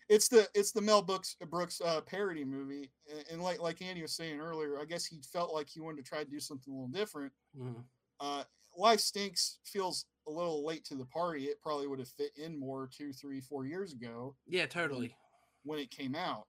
[0.10, 4.02] it's the it's the Mel Brooks Brooks uh, parody movie, and, and like like Andy
[4.02, 6.74] was saying earlier, I guess he felt like he wanted to try to do something
[6.74, 7.32] a little different.
[7.58, 7.84] Mhm.
[8.20, 8.44] Uh,
[8.76, 11.46] Life Stinks feels a little late to the party.
[11.46, 15.16] It probably would have fit in more two, three, four years ago Yeah, totally.
[15.64, 16.48] when it came out.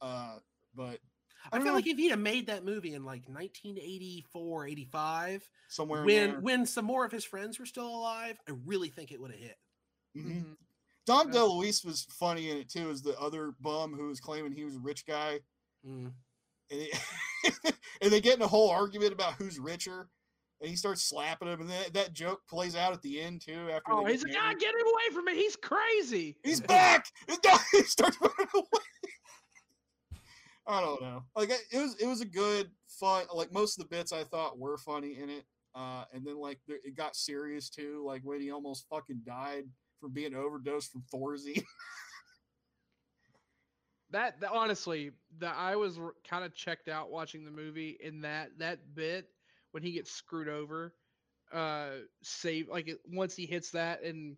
[0.00, 0.38] Uh,
[0.74, 0.98] but
[1.52, 1.74] I, don't feel know.
[1.76, 6.66] like if he'd have made that movie in like 1984, 85, somewhere when there- when
[6.66, 9.58] some more of his friends were still alive, I really think it would have hit.
[10.16, 10.44] Mhm.
[10.44, 10.56] mhm.
[11.06, 11.40] Dom Yeah.
[11.40, 14.76] DeLuise was funny in it too, as the other bum who was claiming he was
[14.76, 15.40] a rich guy,
[15.86, 16.14] Mm.
[16.70, 16.90] and, he,
[18.00, 20.08] and they get in a whole argument about who's richer,
[20.60, 23.68] and he starts slapping him, and then that joke plays out at the end too.
[23.70, 25.34] After Oh, he's like, ah, get him away from me.
[25.34, 26.36] He's crazy.
[26.42, 27.06] he's back.
[27.72, 28.82] He starts running away.
[30.66, 31.22] I don't know.
[31.36, 33.24] Like it was, it was a good fun.
[33.34, 35.44] Like most of the bits I thought were funny in it,
[35.74, 38.02] uh, and then like there- it got serious too.
[38.06, 39.64] Like when he almost fucking died
[40.00, 41.64] from being overdosed from Thorazine.
[44.10, 45.98] That, that honestly, that I was
[46.28, 49.26] kind of checked out watching the movie in that that bit
[49.74, 50.94] when he gets screwed over.
[51.52, 51.90] Uh,
[52.22, 54.36] save like once he hits that and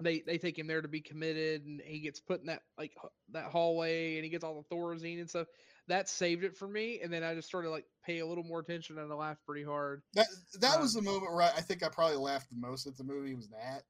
[0.00, 2.92] they they take him there to be committed and he gets put in that like
[3.30, 5.46] that hallway and he gets all the thorazine and stuff.
[5.86, 8.60] That saved it for me, and then I just started like pay a little more
[8.60, 10.02] attention and I laughed pretty hard.
[10.14, 10.26] That
[10.60, 12.96] that was Um, the moment where I, I think I probably laughed the most at
[12.96, 13.84] the movie was that.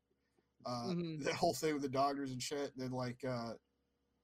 [0.66, 1.24] Uh, Mhm.
[1.24, 2.72] That whole thing with the doctors and shit.
[2.76, 3.54] Then like uh,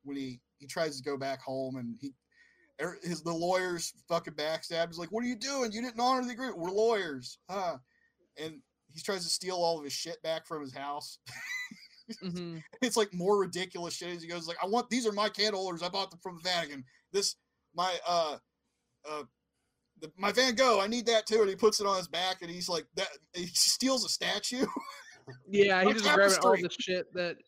[0.05, 2.14] when he he tries to go back home and he
[3.02, 4.88] his the lawyers fucking backstab.
[4.88, 5.72] He's like, "What are you doing?
[5.72, 6.59] You didn't honor the agreement.
[6.59, 7.78] We're lawyers, huh?"
[8.36, 8.60] And
[8.92, 11.18] he tries to steal all of his shit back from his house.
[12.22, 12.62] Mhm.
[12.82, 15.62] it's like more ridiculous shit as he goes like i want these are my candle
[15.62, 17.36] holders i bought them from the vatican this
[17.74, 18.36] my uh
[19.09, 19.22] uh
[20.02, 22.42] the, my van gogh i need that too and he puts it on his back
[22.42, 24.66] and he's like that he steals a statue
[25.48, 27.38] Yeah, he just grabbing all the shit that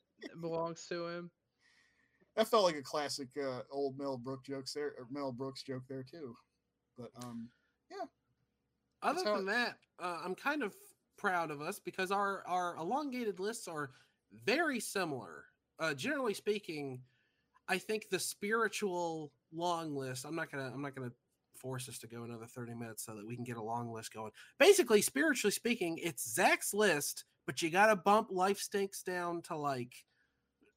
[0.40, 1.30] belongs to him.
[2.36, 5.82] That felt like a classic uh old mel brooks jokes there or mel brooks joke
[5.88, 6.36] there too
[6.96, 7.48] but um
[7.90, 8.04] yeah.
[9.02, 10.74] Other than that, uh, I'm kind of
[11.18, 13.90] proud of us because our our elongated lists are
[14.44, 15.44] very similar.
[15.78, 17.00] Uh, generally speaking,
[17.68, 20.24] I think the spiritual long list.
[20.24, 21.12] I'm not gonna I'm not gonna
[21.54, 24.12] force us to go another 30 minutes so that we can get a long list
[24.12, 24.32] going.
[24.58, 29.92] Basically, spiritually speaking, it's Zach's list, but you gotta bump life stinks down to like,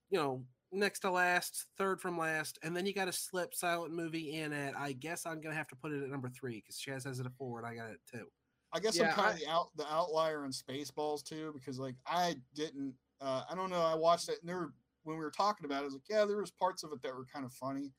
[0.09, 4.33] you know, next to last, third from last, and then you gotta slip silent movie
[4.39, 7.05] in at I guess I'm gonna have to put it at number three because Chaz
[7.05, 8.27] has it at four and I got it at two.
[8.73, 11.79] i guess Yeah, i'm kind I- of the out the outlier in spaceballs too because
[11.79, 14.73] like i didn't uh i don't know i watched it and there were,
[15.03, 17.01] when we were talking about it i was like yeah there was parts of it
[17.01, 17.91] that were kind of funny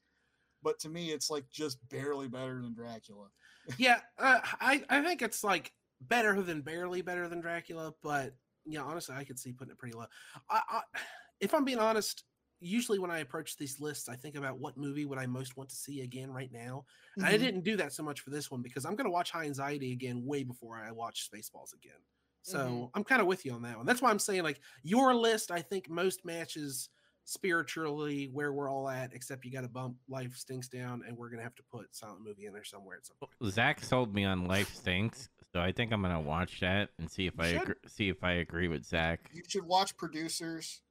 [0.63, 3.27] but to me it's like just barely better than dracula
[3.79, 8.35] yeah, uh, I I think it's like better than barely better than Dracula, but
[8.65, 10.07] yeah, honestly, I could see putting it pretty low.
[10.49, 10.81] I, I,
[11.41, 12.25] if I'm being honest,
[12.61, 15.71] usually when I approach these lists, I think about what movie would I most want
[15.71, 16.85] to see again right now.
[17.17, 19.31] And I didn't do that so much for this one because I'm going to watch
[19.31, 22.01] High Anxiety again way before I watch Spaceballs again.
[22.43, 22.91] So Mhm.
[22.95, 23.87] I'm kind of with you on that one.
[23.87, 25.51] That's why I'm saying like your list.
[25.51, 26.89] I think most matches
[27.25, 31.29] spiritually where we're all at, except you got to bump Life Stinks down, and we're
[31.29, 33.33] going to have to put Silent Movie in there somewhere at some point.
[33.53, 37.27] Zach sold me on Life Stinks, so I think I'm gonna watch that and see
[37.27, 37.63] if You I should.
[37.63, 39.31] agree, see if I agree with Zach.
[39.33, 40.83] you should watch producers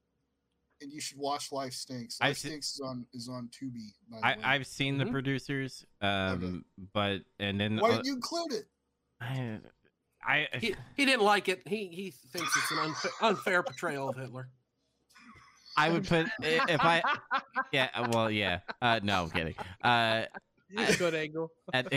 [0.82, 3.94] and you should watch life stinks I've life se- stinks is on is on tubi
[4.10, 4.44] by the I, way.
[4.44, 5.12] I've seen the Mhm.
[5.12, 8.66] producers, um, but and then why uh, didn't you include it
[9.22, 9.60] I,
[10.24, 11.68] I he, he didn't like it.
[11.68, 14.50] He he thinks it's an unfair, unfair portrayal of Hitler.
[15.78, 17.02] I would put if I
[17.72, 20.24] yeah uh, well yeah uh, no I'm kidding uh
[20.98, 21.52] Good angle.
[21.74, 21.92] at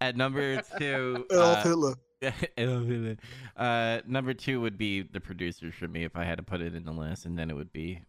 [0.00, 1.94] at number two Adolf uh, Hitler.
[2.56, 3.16] Adolf Hitler.
[3.56, 6.74] uh number two would be the producers for me if I had to put it
[6.74, 8.02] in the list and then it would be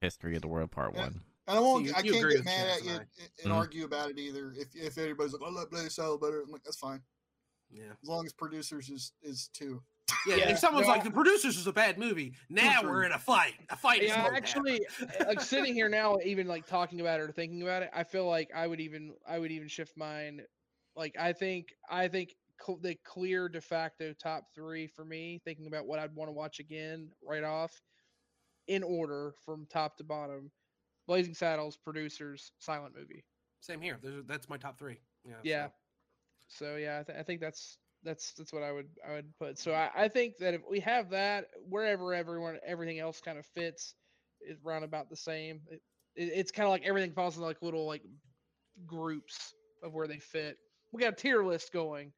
[0.00, 1.00] History of the World Part Yeah.
[1.02, 1.20] One.
[1.46, 1.84] And I won't.
[1.84, 3.56] you- I you can't get mad at you and and, and Mhm.
[3.56, 4.52] argue about it either.
[4.56, 7.02] If if everybody's like, "I like Bloody Salad better," I'm like, "That's fine."
[7.70, 7.92] Yeah.
[8.02, 9.82] As long as producers is is two.
[10.26, 12.90] Yeah, Yeah, if someone's no, like the producers is a bad movie, now true.
[12.90, 13.54] we're in a fight.
[13.70, 14.86] A fight Yeah, going actually,
[15.20, 18.04] uh, like sitting here now, even like talking about it or thinking about it, I
[18.04, 20.42] feel like I would even I would even shift mine.
[20.96, 25.66] Like I think I think cl- the clear de facto top three for me, thinking
[25.66, 27.72] about what I'd want to watch again right off,
[28.66, 30.50] in order from top to bottom:
[31.06, 33.24] Blazing Saddles, producers, silent movie.
[33.60, 33.98] Same here.
[34.02, 34.98] There's, that's my top three.
[35.24, 35.34] Yeah.
[35.42, 35.68] Yeah.
[36.48, 39.58] So yeah, I, th- I think that's that's that's what I would I would put.
[39.58, 43.46] So I, I think that if we have that, wherever everyone everything else kind of
[43.46, 43.94] fits,
[44.40, 45.60] is round about the same.
[45.70, 45.80] It,
[46.14, 48.02] it, it's kind of like everything falls into like little like
[48.86, 50.58] groups of where they fit.
[50.92, 52.12] We got a tier list going.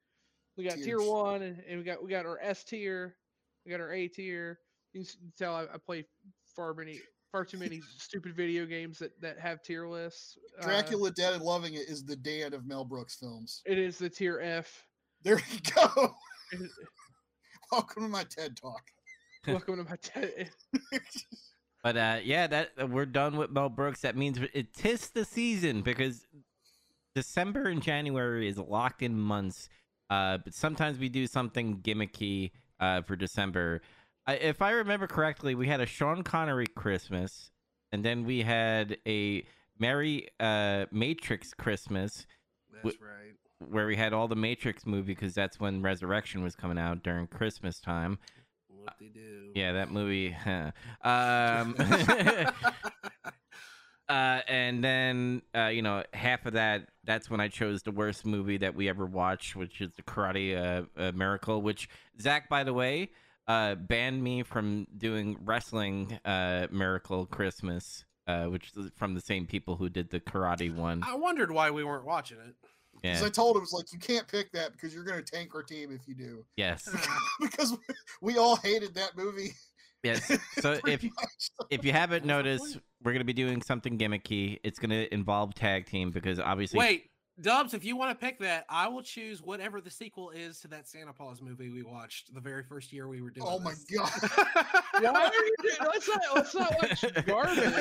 [0.57, 3.16] We got tier one, and, and we got we got our S tier,
[3.65, 4.59] we got our A tier.
[4.93, 6.07] You can tell I, I play
[6.55, 7.01] far many
[7.31, 10.39] far too many stupid video games that that have tier lists.
[10.59, 13.62] Uh, Dracula Dead and Loving It is the Dan of Mel Brooks films.
[13.66, 14.87] it is the tier F.
[15.23, 16.15] There you go.
[17.73, 18.83] Welcome to my TED Talk.
[19.47, 20.51] Welcome to my TED.
[21.83, 24.01] But uh, yeah, that uh, we're done with Mel Brooks.
[24.01, 26.27] That means it tis the season because
[27.15, 29.69] December and January is locked in months.
[30.11, 33.83] Uh, but sometimes we do something gimmicky uh, for December.
[34.27, 37.51] I, if I remember correctly, we had a Sean Connery Christmas,
[37.93, 39.45] and then we had a
[39.78, 42.27] Merry uh, Matrix Christmas
[42.73, 43.35] That's right.
[43.70, 47.27] where we had all the Matrix movie because that's when Resurrection was coming out during
[47.27, 48.19] Christmas time.
[48.69, 49.51] What they do.
[49.55, 50.31] Yeah, that movie.
[50.31, 50.70] huh.
[51.03, 51.74] um,
[54.09, 56.89] uh, and then uh, you know half of that.
[57.05, 60.57] That's when I chose the worst movie that we ever watched, which is the Karate
[60.57, 61.62] uh, uh, Miracle.
[61.62, 61.89] Which
[62.20, 63.11] Zach, by the way,
[63.49, 69.47] uh, banned me from doing wrestling uh, Miracle Christmas, uh, which is from the same
[69.47, 71.03] people who did the Karate one.
[71.05, 72.55] I wondered why we weren't watching it.
[73.03, 73.27] Because Yeah.
[73.27, 75.62] I told him, it's like, you can't pick that because you're going to tank our
[75.62, 76.45] team if you do.
[76.57, 76.89] Yes.
[77.41, 77.77] because
[78.23, 79.53] we all hated that movie.
[80.07, 80.39] Yes.
[80.61, 81.05] So if
[81.70, 84.59] if you haven't noticed, we're gonna be doing something gimmicky.
[84.65, 87.11] It's gonna involve tag team because obviously Wait,
[87.41, 90.69] Dubs, if you want to pick that, I will choose whatever the sequel is to
[90.69, 93.47] that Santa Claus movie we watched the very first year we were doing.
[93.49, 93.85] Oh my this.
[93.85, 94.11] God.
[95.01, 95.77] Why are you doing?
[95.81, 97.74] Let's not let's not watch garbage.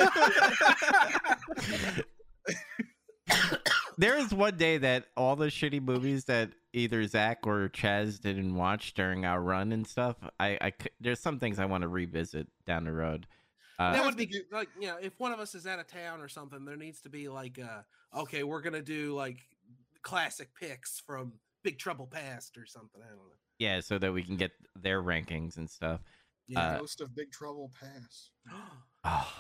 [3.97, 8.55] There is one day that all the shitty movies that either Zach or Chaz didn't
[8.55, 10.17] watch during our run and stuff.
[10.39, 13.27] I, I c- there's some things I want to revisit down the road.
[13.77, 15.88] Uh, that would be do- like you know if one of us is out of
[15.88, 17.81] town or something there needs to be like uh
[18.17, 19.39] okay we're gonna do like
[20.01, 24.22] classic picks from big trouble past or something i don't know yeah, so that we
[24.23, 24.51] can get
[24.81, 26.01] their rankings and stuff.
[26.47, 28.30] yeah Ghost of Big Trouble Pass.
[29.05, 29.34] Oh.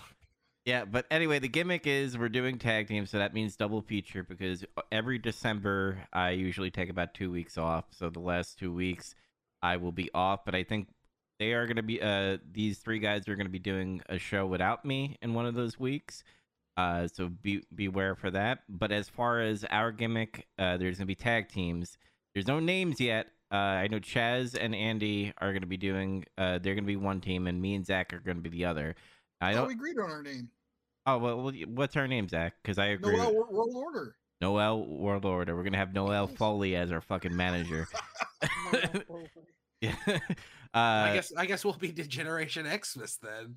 [0.65, 4.23] Yeah, but anyway, the gimmick is we're doing tag teams, so that means double feature
[4.23, 7.85] because every December I usually take about two weeks off.
[7.91, 9.13] So the last two weeks
[9.61, 10.87] I will be off, but I think
[11.37, 14.17] they are going to be uh these three guys are going to be doing a
[14.17, 16.23] show without me in one of those weeks.
[16.77, 18.63] Uh, so be beware for that.
[18.67, 21.97] But as far as our gimmick, uh, there's going to be tag teams.
[22.33, 23.27] There's no names yet.
[23.51, 26.25] Uh, I know Chaz and Andy are going to be doing.
[26.37, 28.49] Uh, they're going to be one team, and me and Zach are going to be
[28.49, 28.95] the other.
[29.39, 29.67] I Oh, don't.
[29.67, 30.49] we agreed on our name.
[31.07, 32.53] Oh well, well, what's our name, Zach?
[32.63, 33.15] Because I agree.
[33.15, 34.15] Noel with- Wor- World Order.
[34.41, 35.55] Noel World Order.
[35.55, 36.37] We're gonna have Noel Yes.
[36.37, 37.87] Foley as our fucking manager.
[39.81, 39.95] yeah.
[40.73, 43.55] Uh, i guess i guess we'll be degeneration xmas then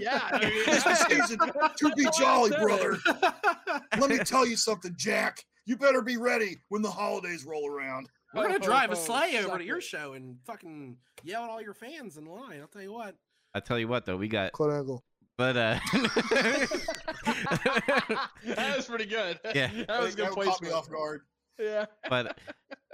[0.00, 0.20] yeah.
[0.32, 2.96] I mean, Christmas season to be jolly, brother.
[3.98, 5.44] Let me tell you something, Jack.
[5.66, 8.08] You better be ready when the holidays roll around.
[8.32, 9.82] we're gonna Ho, ho, drive a ho, sleigh over to your it.
[9.82, 13.16] show and fucking yell at all your fans in line i'll tell you what
[13.54, 15.04] I'll tell you what though, we got, Clint Angle.
[15.36, 15.78] But uh,
[18.44, 19.38] that was pretty good.
[19.54, 19.70] Yeah.
[19.88, 21.22] that was good That caught me off guard.
[21.58, 21.86] Yeah.
[22.10, 22.36] but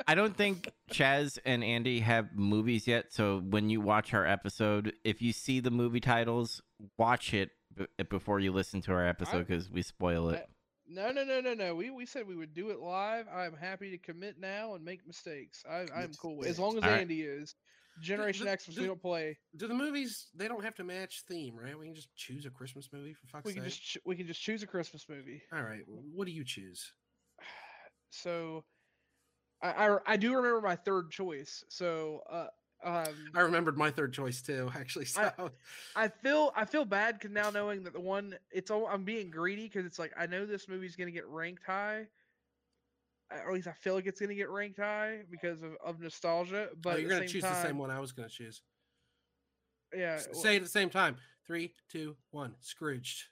[0.07, 3.13] I don't think Chaz and Andy have movies yet.
[3.13, 6.63] So when you watch our episode, if you see the movie titles,
[6.97, 10.49] watch it b- before you listen to our episode because we spoil it.
[10.89, 11.75] No, no, no, no, no.
[11.75, 13.27] We we said we would do it live.
[13.35, 15.65] I'm happy to commit now and make mistakes.
[15.69, 17.01] I, I'm cool with- as long as All right.
[17.01, 17.55] Andy is.
[18.01, 19.39] Generation the- X, we don't play.
[19.57, 22.51] do the movies they don't have to match theme right we can just choose a
[22.51, 25.07] christmas movie for fuck's We sake can just ch- we can just choose a Christmas
[25.09, 25.43] movie.
[25.53, 26.93] all right what do you choose
[28.11, 28.65] So,
[29.63, 31.65] I I, I do remember my third choice.
[31.69, 32.47] So, uh,
[32.85, 33.07] um,
[33.37, 35.31] i remembered my third choice too actually so
[35.95, 39.31] I feel I feel bad because now knowing that the one it's all I'm being
[39.31, 42.09] greedy because it's like I know this movie's gonna get ranked high,
[43.35, 46.69] at least I feel like it's gonna get ranked high because of, of nostalgia.
[46.81, 48.63] But oh, you're gonna choose time, the same one i was gonna choose
[49.95, 50.15] Yeah.
[50.15, 53.25] S- well- say it at the same time three two one scrooged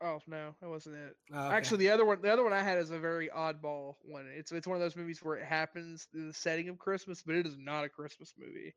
[0.00, 1.16] oh no, that wasn't it.
[1.32, 1.54] Oh, okay.
[1.54, 4.26] Actually, the other one, the other one I had is a very oddball one.
[4.36, 7.34] It's it's one of those movies where it happens in the setting of Christmas, but
[7.34, 8.74] it is not a Christmas movie.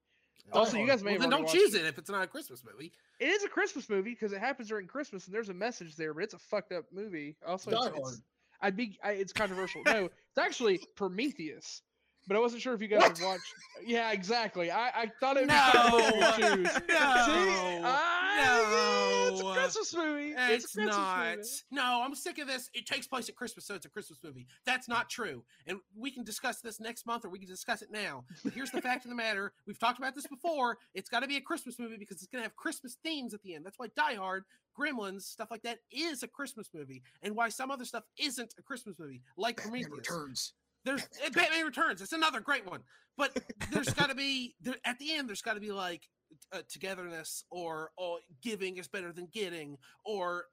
[0.53, 2.63] Also, you guys may Well, then don't choose watched it if it's not a Christmas
[2.63, 2.93] movie.
[3.19, 6.13] It is a Christmas movie because it happens during Christmas and there's a message there,
[6.13, 7.35] but it's a fucked up movie.
[7.45, 8.21] Also, it's, it's-
[8.61, 8.97] I'd be.
[9.03, 9.81] I, it's controversial.
[9.85, 11.81] no, it's actually Prometheus.
[12.27, 13.41] But I wasn't sure if you guys have watched.
[13.85, 14.69] Yeah, exactly.
[14.69, 16.69] I, I thought it would be controversial to.
[16.79, 19.53] See, I- it's a no.
[19.53, 20.33] Christmas movie.
[20.37, 21.37] It's, It's, a Christmas not.
[21.37, 21.49] movie.
[21.71, 22.69] No, I'm sick of this.
[22.73, 24.47] It takes place at Christmas, so it's a Christmas movie.
[24.65, 25.43] That's not true.
[25.65, 28.23] And we can discuss this next month or we can discuss it now.
[28.43, 29.53] But here's the fact of the matter.
[29.65, 30.77] We've talked about this before.
[30.93, 33.41] It's got to be a Christmas movie because it's going to have Christmas themes at
[33.41, 33.65] the end.
[33.65, 34.43] That's why Die Hard,
[34.79, 37.03] Gremlins, stuff like that is a Christmas movie.
[37.21, 40.09] And why some other stuff isn't a Christmas movie, like Batman Prometheus.
[40.11, 40.53] Returns.
[40.85, 42.01] There's uh, Batman Returns.
[42.01, 42.81] It's another great one.
[43.17, 43.35] But
[43.71, 45.27] there's got to be there, at the end.
[45.27, 46.03] There's got to be like
[46.51, 50.45] uh, togetherness, or oh, giving is better than getting, or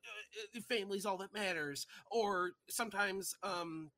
[0.55, 3.91] uh, uh, family's all that matters, or sometimes um,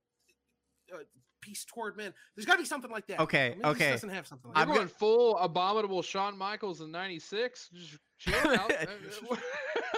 [0.94, 0.98] uh,
[1.40, 2.12] peace toward men.
[2.35, 3.20] There's got to be something like that.
[3.20, 3.90] Okay, Prometheus okay.
[3.93, 4.74] Doesn't have something like I'm that.
[4.74, 7.70] going full abominable Shawn Michaels in '96.
[7.73, 8.73] Just chill out.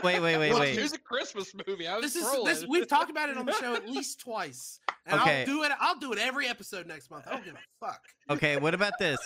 [0.05, 0.77] Wait, wait, wait, Well, wait.
[0.77, 1.89] Here's a Christmas movie.
[1.89, 2.65] I was This is this.
[2.69, 5.41] We've talked about it on the show at least twice, and Okay.
[5.41, 5.73] I'll do it.
[5.81, 7.25] I'll do it every episode next month.
[7.27, 8.01] I don't give a fuck.
[8.31, 9.19] Okay, what about this?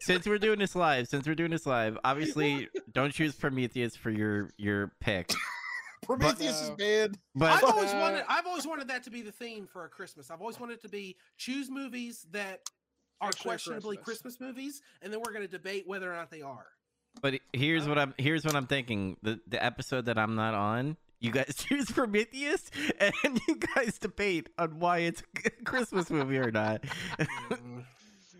[0.00, 4.10] Since we're doing this live, since we're doing this live, obviously don't choose Prometheus for
[4.10, 5.32] your your pick.
[6.02, 7.18] Prometheus is bad.
[7.34, 8.24] But I've always Uh, wanted.
[8.28, 10.30] I've always wanted that to be the theme for a Christmas.
[10.30, 12.60] I've always wanted it to be choose movies that
[13.20, 14.36] are questionably Christmas.
[14.36, 14.40] Christmas.
[14.40, 16.66] movies, and then we're going to debate whether or not they are.
[17.20, 19.16] but here's what I'm here's what I'm thinking.
[19.22, 22.70] The the episode that I'm not on, you guys choose Prometheus
[23.00, 23.12] and
[23.48, 26.84] you guys debate on why it's a Christmas movie or not.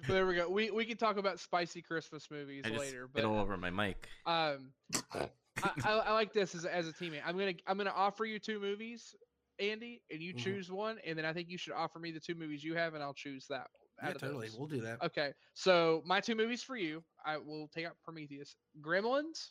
[0.09, 0.49] There we go.
[0.49, 3.09] We we can talk about spicy Christmas movies I just later.
[3.11, 4.09] spit But all over my mic.
[4.27, 4.73] um,
[5.13, 5.29] I,
[5.63, 7.21] I, I like this as, as a teammate.
[7.27, 9.15] I'm gonna I'm gonna offer you two movies,
[9.59, 10.39] Andy, and you Mhm.
[10.39, 12.95] choose one, and then I think you should offer me the two movies you have,
[12.95, 13.67] and I'll choose that.
[14.03, 14.47] Yeah, totally.
[14.49, 14.57] those.
[14.57, 15.03] We'll do that.
[15.03, 19.51] Okay, so my two movies for you, I will take out Prometheus, Gremlins,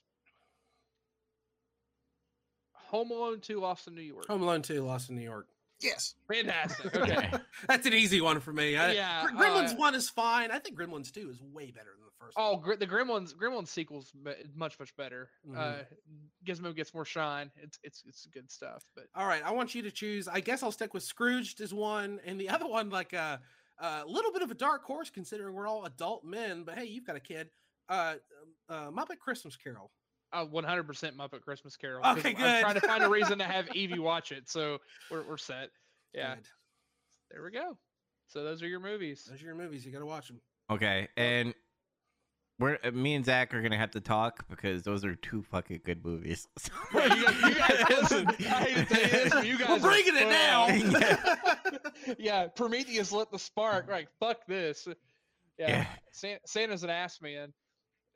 [2.73, 4.25] Home Alone 2, Lost in New York.
[4.27, 5.47] Home Alone Two, Lost in New York.
[5.81, 6.15] Yes.
[6.31, 6.95] Fantastic.
[6.95, 7.31] Okay.
[7.67, 8.75] That's an easy one for me.
[8.77, 10.51] I, Yeah, Gr- Gremlins uh, One is fine.
[10.51, 12.33] I think Gremlins Two is way better than the first.
[12.37, 12.61] Oh, one.
[12.61, 15.29] Gr- the Gremlins Gremlins sequels be- much much better.
[15.47, 15.57] Mhm.
[15.57, 15.83] Uh,
[16.45, 17.51] Gizmo gets more shine.
[17.61, 18.83] It's it's it's good stuff.
[18.95, 20.27] But All right, I want you to choose.
[20.27, 23.39] I guess I'll stick with Scrooged as one, and the other one like a
[23.79, 26.63] uh, little bit of a dark horse, considering we're all adult men.
[26.63, 27.49] But hey, you've got a kid.
[27.89, 28.15] Uh,
[28.67, 29.91] uh, Muppet Christmas Carol.
[30.33, 30.85] Uh, 100%
[31.15, 32.05] Muppet Christmas Carol.
[32.05, 34.79] Okay, I'm- I'm trying to find a reason to have Evie watch it, so
[35.11, 35.69] we're we're set.
[36.13, 36.45] Yeah, Good.
[37.31, 37.77] there we go.
[38.27, 39.25] So those are your movies.
[39.29, 39.85] Those are your movies.
[39.85, 40.41] You got to watch them.
[40.69, 41.53] Okay, and
[42.59, 45.81] we're uh, me and Zach are gonna have to talk because those are two fucking
[45.85, 46.47] good movies.
[46.93, 48.27] Well, you guys, you guys listen.
[48.27, 50.91] I hate to tell you this, but you guys We're are bringing it fun.
[50.91, 52.13] now.
[52.17, 53.87] yeah, Prometheus lit the spark.
[53.89, 54.87] Like fuck this.
[55.59, 55.85] Yeah, Yeah.
[56.11, 57.53] San- Santa's an ass man.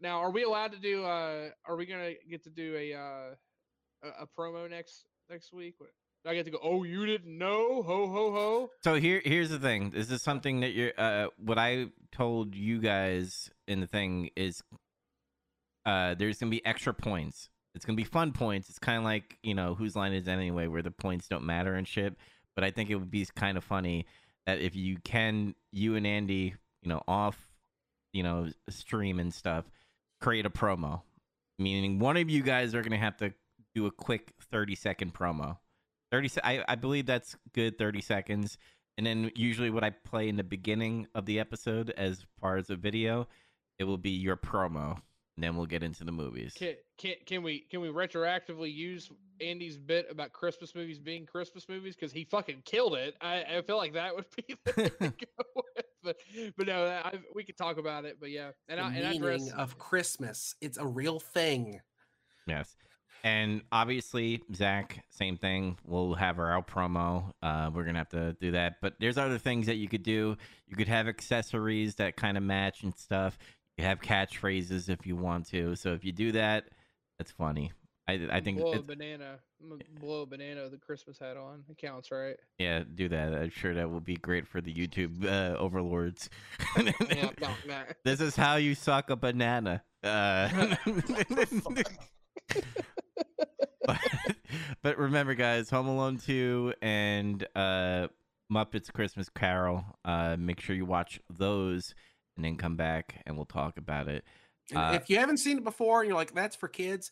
[0.02, 1.04] Now, are we allowed to do?
[1.06, 3.36] uh Are we gonna get to do a uh
[4.04, 5.76] a, a promo next next week?
[5.78, 5.92] What-
[6.24, 6.60] Do I get to go?
[6.62, 7.82] Oh, you didn't know?
[7.84, 8.70] Ho ho ho!
[8.84, 9.92] So here, here's the thing.
[9.92, 10.92] This is something that you're.
[10.98, 14.62] Uh, what I told you guys in the thing is,
[15.86, 17.50] uh, there's gonna be extra points.
[17.74, 18.70] It's gonna be fun points.
[18.70, 21.74] It's kind of like you know whose line is anyway, where the points don't matter
[21.76, 22.16] and shit.
[22.56, 24.06] But I think it would be kind of funny
[24.46, 26.54] that if you can, you and Andy,
[26.84, 27.48] you know, off,
[28.14, 29.66] you know, stream and stuff,
[30.22, 31.02] create a promo.
[31.60, 33.34] Meaning one of you guys are gonna have to
[33.76, 35.58] do a quick thirty second promo.
[36.12, 38.58] 30 se- I, I believe that's good 30 seconds
[38.98, 42.70] and then usually what i play in the beginning of the episode as far as
[42.70, 43.30] a video
[43.80, 44.98] it will be your promo
[45.38, 49.10] and then we'll get into the movies Can, can can we can we retroactively use
[49.40, 53.16] Andy's bit about Christmas movies being Christmas movies because he fucking killed it?
[53.22, 55.62] I, I feel like that would be the thing to go
[56.04, 56.18] but
[56.58, 58.18] but no, I, we could talk about it.
[58.20, 60.56] But yeah, and the I and I meaning dress of Christmas.
[60.62, 61.80] It's a real thing.
[62.48, 62.76] yes.
[63.24, 65.78] And obviously zach same thing.
[65.86, 67.32] We'll have our out promo.
[67.44, 68.78] Uh, we're gonna have to do that.
[68.82, 70.36] But there's other things that you could do.
[70.68, 73.38] You could have accessories that kind of match and stuff.
[73.78, 75.76] You have catchphrases if you want to.
[75.76, 76.66] So if you do that
[77.22, 77.72] that's funny
[78.08, 79.40] i, I think blow a banana,
[80.00, 81.64] blow a banana with a Christmas hat on.
[81.70, 82.36] It counts, right?
[82.58, 83.34] Yeah, do that.
[83.34, 86.30] I'm sure that will be great for the YouTube uh, overlords.
[86.78, 87.82] Yeah, no, nah.
[88.04, 89.84] this is how you suck a banana.
[90.04, 90.76] Uh,
[93.86, 93.98] but,
[94.82, 98.08] but remember, guys, Home Alone 2 and uh,
[98.52, 99.86] Muppets Christmas Carol.
[100.04, 101.94] Uh, make sure you watch those
[102.36, 104.24] and then come back and we'll talk about it.
[104.76, 107.12] Uh, if you haven't seen it before and you're like, that's for kids,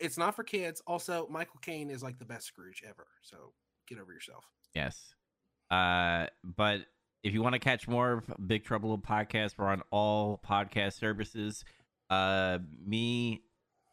[0.00, 0.82] it's not for kids.
[0.86, 3.06] Also, Michael Caine is like the best Scrooge ever.
[3.22, 3.52] So
[3.88, 4.44] get over yourself.
[4.74, 5.14] Yes.
[5.70, 6.80] Uh, but
[7.22, 10.94] if you want to catch more of Big Trouble in Podcast, we're on all podcast
[10.98, 11.64] services.
[12.08, 13.42] Uh, me,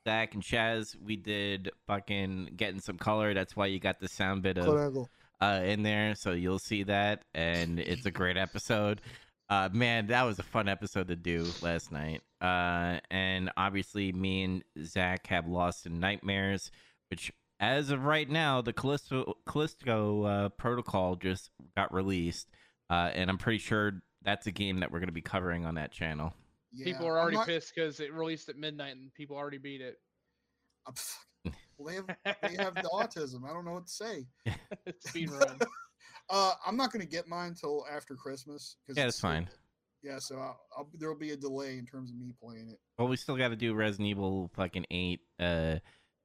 [0.07, 3.33] Zach, and Chaz, we did fucking getting some color.
[3.33, 5.07] That's why you got the sound bit of
[5.39, 9.01] uh, in there, so you'll see that, and it's a great episode.
[9.49, 12.21] Uh, man, that was a fun episode to do last night.
[12.41, 16.69] Uh, and obviously, me and Zach have Lost in Nightmares,
[17.09, 22.49] which, as of right now, the Callisto, Callisto uh, protocol just got released,
[22.89, 23.93] uh, and I'm pretty sure
[24.23, 26.33] that's a game that we're going to be covering on that channel.
[26.83, 29.95] people are already not- pissed because it released at midnight and people already beat it.
[30.85, 31.95] I'm fucking- well, they
[32.25, 33.49] have they have the autism.
[33.49, 34.25] I don't know what to say.
[34.99, 35.57] Speed run.
[36.29, 38.75] Uh, I'm not going to get mine until after Christmas.
[38.85, 39.49] 'cause Yeah, it's that's fine.
[40.03, 42.79] Yeah, so I'll, I'll, there'll be a delay in terms of me playing it.
[42.97, 45.77] Well, we still got to do Resident Evil fucking eight, uh,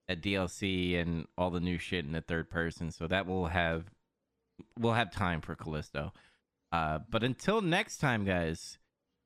[0.09, 2.91] a DLC and all the new shit in the third person.
[2.91, 3.87] So that will have,
[4.79, 6.13] we'll have time for Callisto.
[6.71, 8.79] Uh, but until next time, guys,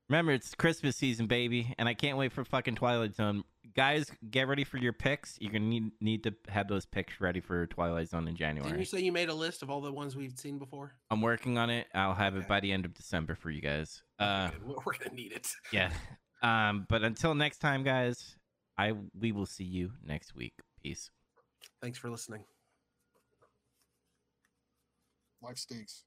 [0.09, 3.43] remember it's Christmas season, baby, and I can't wait for fucking Twilight Zone.
[3.77, 5.37] Guys, get ready for your picks.
[5.39, 8.67] You're gonna need need to have those picks ready for Twilight Zone in January.
[8.71, 10.95] Didn't you say you made a list of all the ones we've seen before?
[11.11, 11.85] I'm working on it.
[11.93, 14.01] I'll have it by the end of December for you guys.
[14.17, 14.75] Uh, Okay, good.
[14.83, 15.47] We're gonna need it.
[15.71, 15.91] yeah.
[16.41, 18.35] Um, but until next time, guys,
[18.79, 20.53] I we will see you next week.
[20.81, 21.11] Peace.
[21.79, 22.45] Thanks for listening.
[25.43, 26.03] Life stinks.